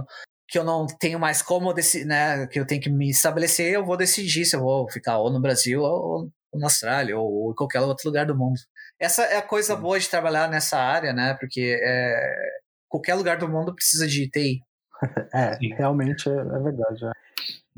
[0.48, 2.48] que eu não tenho mais como decidir, né?
[2.48, 5.42] Que eu tenho que me estabelecer, eu vou decidir se eu vou ficar ou no
[5.42, 8.60] Brasil ou, ou na Austrália ou, ou, em qualquer outro lugar do mundo.
[9.00, 9.82] Essa é a coisa Sim.
[9.82, 11.36] boa de trabalhar nessa área, né?
[11.40, 12.16] Porque é,
[12.88, 14.62] qualquer lugar do mundo precisa de TI.
[15.34, 15.74] é, Sim.
[15.74, 17.06] realmente é, é verdade.
[17.06, 17.12] É.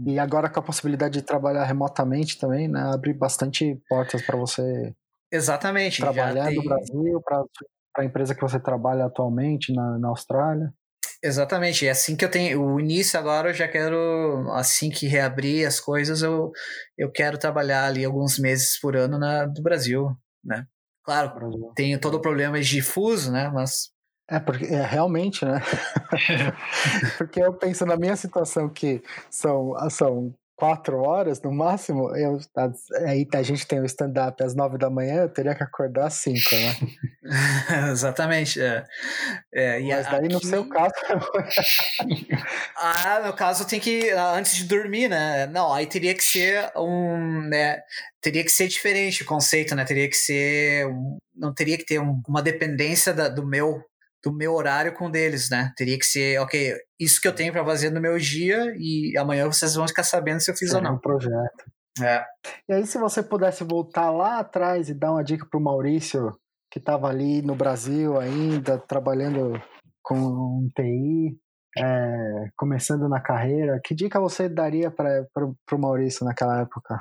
[0.05, 4.93] E agora com a possibilidade de trabalhar remotamente também, né, abre bastante portas para você
[5.31, 5.99] Exatamente.
[5.99, 6.55] trabalhar tem...
[6.55, 7.43] no Brasil, para
[7.97, 10.73] a empresa que você trabalha atualmente na, na Austrália.
[11.21, 12.63] Exatamente, é assim que eu tenho.
[12.63, 16.51] O início agora eu já quero, assim que reabrir as coisas, eu,
[16.97, 20.65] eu quero trabalhar ali alguns meses por ano na, do Brasil, né?
[21.03, 21.71] Claro, Brasil.
[21.75, 23.49] tem todo o problema de fuso, né?
[23.53, 23.89] Mas
[24.29, 25.61] é, porque é, realmente, né?
[27.17, 32.37] porque eu penso na minha situação que são, são quatro horas no máximo, eu,
[33.07, 36.15] aí a gente tem o stand-up às nove da manhã, eu teria que acordar às
[36.15, 36.75] cinco, né?
[37.91, 38.61] Exatamente.
[38.61, 38.83] É.
[39.53, 40.33] É, Mas daí aqui...
[40.33, 40.93] no seu caso.
[42.75, 44.09] ah, no caso tem que.
[44.09, 45.47] Antes de dormir, né?
[45.47, 47.41] Não, aí teria que ser um.
[47.47, 47.79] Né,
[48.21, 49.85] teria que ser diferente o conceito, né?
[49.85, 50.87] Teria que ser.
[51.33, 53.81] Não teria que ter um, uma dependência da, do meu
[54.23, 55.71] do meu horário com deles, né?
[55.75, 59.45] Teria que ser, ok, isso que eu tenho para fazer no meu dia e amanhã
[59.45, 60.95] vocês vão ficar sabendo se eu fiz ou não.
[60.95, 61.65] um projeto.
[62.01, 62.23] É.
[62.67, 66.37] E aí, se você pudesse voltar lá atrás e dar uma dica pro Maurício,
[66.71, 69.61] que estava ali no Brasil ainda, trabalhando
[70.01, 71.37] com TI,
[71.77, 76.99] é, começando na carreira, que dica você daria para o Maurício naquela época?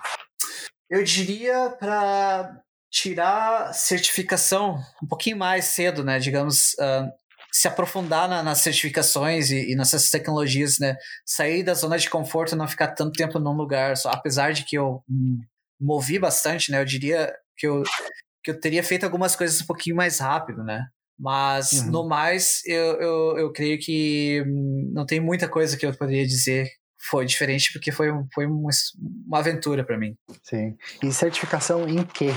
[0.91, 6.19] Eu diria para tirar certificação um pouquinho mais cedo, né?
[6.19, 7.09] Digamos, uh,
[7.53, 10.97] se aprofundar na, nas certificações e, e, nessas tecnologias, né?
[11.25, 13.97] Sair da zona de conforto e não ficar tanto tempo num lugar.
[13.97, 15.03] Só, apesar de que eu
[15.81, 16.81] movi bastante, né?
[16.81, 17.83] Eu diria que eu,
[18.43, 20.87] que eu teria feito algumas coisas um pouquinho mais rápido, né?
[21.19, 21.91] Mas, uhum.
[21.91, 24.45] no mais, eu, eu, eu creio que
[24.93, 26.69] não tem muita coisa que eu poderia dizer
[26.99, 28.71] foi diferente porque foi, foi uma,
[29.33, 30.17] aventura para mim.
[30.43, 30.77] Sim.
[31.03, 32.31] E certificação em quê?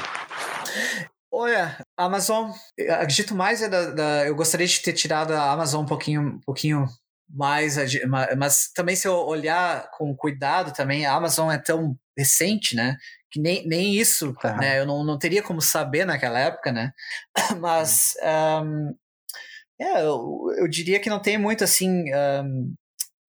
[1.31, 2.51] Olha, Amazon,
[2.89, 6.39] acredito mais é da, da, eu gostaria de ter tirado a Amazon um pouquinho, um
[6.41, 6.85] pouquinho
[7.29, 7.77] mais,
[8.37, 12.97] mas também se eu olhar com cuidado também, a Amazon é tão recente, né?
[13.31, 14.57] Que nem, nem isso, tá.
[14.57, 14.79] né?
[14.79, 16.91] Eu não, não teria como saber naquela época, né?
[17.59, 18.13] Mas
[18.61, 18.93] um,
[19.79, 22.73] é, eu, eu diria que não tem muito assim um,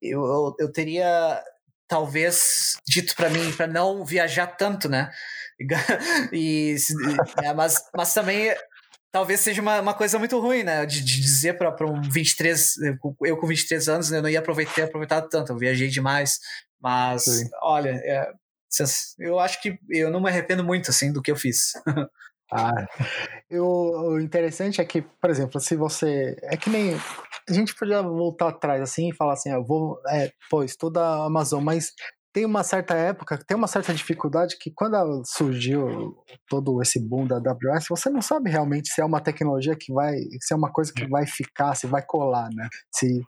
[0.02, 1.42] eu, eu, eu teria
[1.86, 5.10] talvez dito para mim para não viajar tanto, né?
[6.32, 6.74] E,
[7.40, 8.52] é, mas, mas também
[9.12, 10.84] talvez seja uma, uma coisa muito ruim, né?
[10.86, 12.76] De, de dizer para um 23,
[13.22, 16.40] eu com 23 anos, né, eu não ia aproveitar, ter aproveitado tanto, eu viajei demais.
[16.80, 17.48] Mas, Sim.
[17.60, 18.32] olha, é,
[19.18, 21.72] eu acho que eu não me arrependo muito assim do que eu fiz.
[22.54, 22.86] Ah,
[23.50, 26.36] eu, o interessante é que, por exemplo, se você.
[26.42, 26.94] É que nem.
[27.48, 29.98] A gente podia voltar atrás assim e falar assim, eu vou.
[30.08, 31.92] É, pô, estuda a Amazon, mas
[32.32, 36.14] tem uma certa época, tem uma certa dificuldade que quando surgiu
[36.48, 40.14] todo esse boom da AWS, você não sabe realmente se é uma tecnologia que vai,
[40.40, 42.68] se é uma coisa que vai ficar, se vai colar, né?
[42.94, 43.20] Se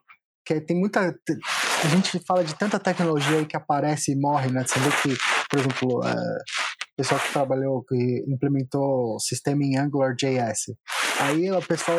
[0.46, 4.64] que tem muita a gente fala de tanta tecnologia aí que aparece e morre, né?
[4.66, 5.16] Você vê que,
[5.50, 6.14] por exemplo, é,
[6.96, 10.74] pessoal que trabalhou, que implementou o sistema em AngularJS.
[11.20, 11.98] Aí o pessoal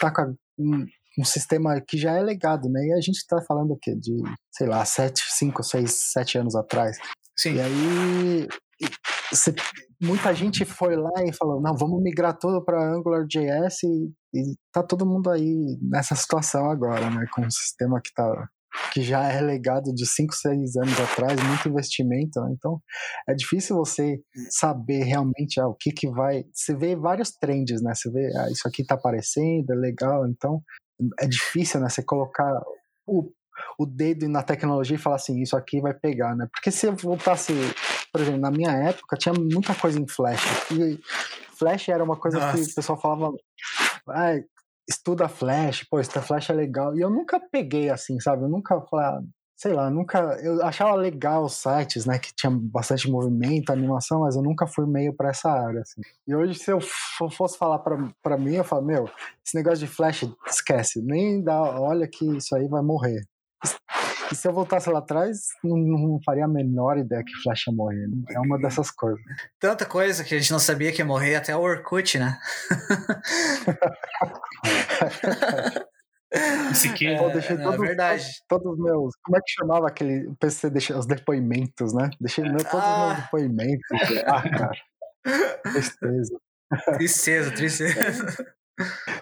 [0.00, 0.86] tá com um,
[1.18, 2.80] um, sistema que já é legado, né?
[2.86, 3.94] E a gente tá falando o quê?
[3.94, 6.98] De, sei lá, 7, 5, 6, 7 anos atrás.
[7.36, 7.54] Sim.
[7.54, 8.48] E aí
[9.32, 9.54] se,
[10.00, 14.82] muita gente foi lá e falou, não, vamos migrar tudo para AngularJS e, e tá
[14.82, 17.26] todo mundo aí nessa situação agora, né?
[17.32, 18.48] Com o sistema que tá
[18.92, 22.54] que já é legado de 5, 6 anos atrás, muito investimento, né?
[22.56, 22.80] então
[23.28, 24.20] é difícil você
[24.50, 28.50] saber realmente ah, o que que vai, você vê vários trends, né, você vê, ah,
[28.50, 30.62] isso aqui tá aparecendo, é legal, então
[31.20, 32.60] é difícil, né, você colocar
[33.06, 33.30] o,
[33.78, 36.96] o dedo na tecnologia e falar assim, isso aqui vai pegar, né, porque se eu
[36.96, 37.52] voltasse,
[38.12, 40.98] por exemplo, na minha época tinha muita coisa em Flash, e
[41.58, 42.56] Flash era uma coisa Nossa.
[42.56, 43.32] que o pessoal falava,
[44.08, 44.32] ah,
[44.88, 46.96] estuda Flash, pô, esta Flash é legal.
[46.96, 48.44] E eu nunca peguei assim, sabe?
[48.44, 49.26] Eu nunca falei,
[49.56, 50.18] sei lá, nunca.
[50.42, 52.18] Eu achava legal os sites, né?
[52.18, 56.00] Que tinha bastante movimento, animação, mas eu nunca fui meio para essa área, assim.
[56.26, 56.80] E hoje, se eu
[57.30, 59.08] fosse falar para mim, eu falo, meu,
[59.44, 61.00] esse negócio de flash, esquece.
[61.02, 63.22] Nem dá, olha que isso aí vai morrer.
[64.32, 67.74] E se eu voltasse lá atrás, não, não, faria a menor ideia que Flash ia
[67.74, 68.08] morrer.
[68.30, 69.20] É uma dessas coisas.
[69.60, 72.38] Tanta coisa que a gente não sabia que ia morrer, até o Orkut, né?
[76.96, 78.24] que é, Pô, deixei não, é todos, é verdade.
[78.48, 79.14] Todos, todos, os meus.
[79.22, 80.70] Como é que chamava aquele o PC?
[80.70, 82.08] Deixa, os depoimentos, né?
[82.18, 82.92] Deixei meu, todos ah.
[82.92, 83.20] os meus ah.
[83.22, 83.86] depoimentos.
[84.26, 84.72] Ah, cara.
[85.62, 86.40] Tristeza.
[86.94, 88.54] Tristeza, tristeza.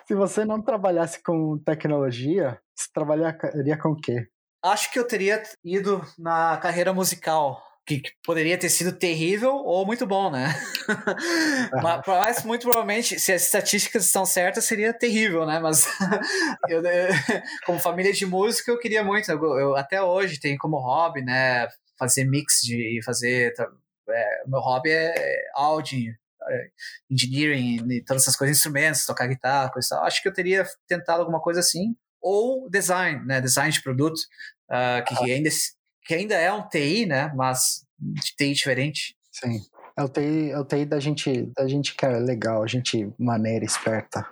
[0.07, 4.29] Se você não trabalhasse com tecnologia, você trabalharia com o quê?
[4.63, 10.07] Acho que eu teria ido na carreira musical que poderia ter sido terrível ou muito
[10.07, 10.55] bom, né?
[12.07, 15.59] Mas, muito provavelmente, se as estatísticas estão certas, seria terrível, né?
[15.59, 15.87] Mas
[16.69, 16.83] eu,
[17.67, 19.31] como família de música, eu queria muito.
[19.31, 21.67] Eu, eu, até hoje tenho como hobby, né?
[21.99, 23.55] Fazer mix de fazer.
[24.09, 25.15] É, meu hobby é
[25.55, 26.15] áudio,
[26.49, 26.69] é,
[27.11, 30.05] engineering, todas essas coisas, instrumentos, tocar guitarra, coisa tal.
[30.05, 31.97] Acho que eu teria tentado alguma coisa assim.
[32.21, 33.41] Ou design, né?
[33.41, 34.19] Design de produto,
[34.71, 35.51] uh, que, que ainda
[36.05, 37.33] que ainda é um TI, né?
[37.35, 39.17] Mas de TI diferente.
[39.31, 39.61] Sim.
[39.97, 43.13] É o TI, é o TI da gente, da gente que é legal, a gente
[43.19, 44.27] maneira, esperta.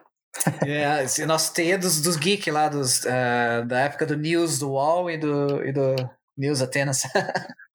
[0.67, 4.59] É, esse nosso TI é dos, dos geeks lá, dos, uh, da época do News
[4.59, 5.95] do UOL e do, e do
[6.37, 7.03] News Atenas.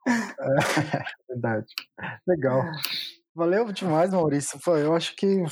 [0.08, 1.68] é, verdade.
[2.28, 2.64] Legal.
[3.36, 4.60] Valeu demais, Maurício.
[4.60, 5.44] Foi, eu acho que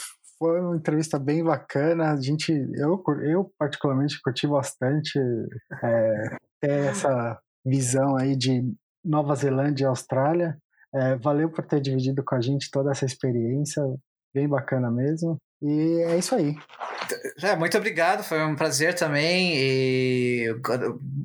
[0.42, 2.14] foi uma entrevista bem bacana.
[2.14, 5.20] A gente, eu, eu particularmente curti bastante
[5.84, 8.64] é, ter essa visão aí de
[9.06, 10.58] Nova Zelândia e Austrália.
[10.96, 13.84] É, valeu por ter dividido com a gente toda essa experiência,
[14.34, 15.38] bem bacana mesmo.
[15.62, 16.56] E é isso aí.
[17.44, 20.48] É, muito obrigado, foi um prazer também e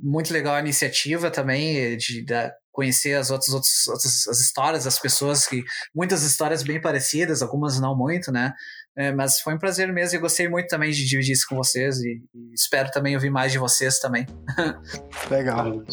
[0.03, 4.99] muito legal a iniciativa também de, de conhecer as outras, outras, outras as histórias das
[4.99, 5.65] pessoas que
[5.95, 8.53] muitas histórias bem parecidas, algumas não muito, né?
[8.97, 12.01] É, mas foi um prazer mesmo e gostei muito também de dividir isso com vocês
[12.01, 14.27] e, e espero também ouvir mais de vocês também.
[15.31, 15.85] Legal.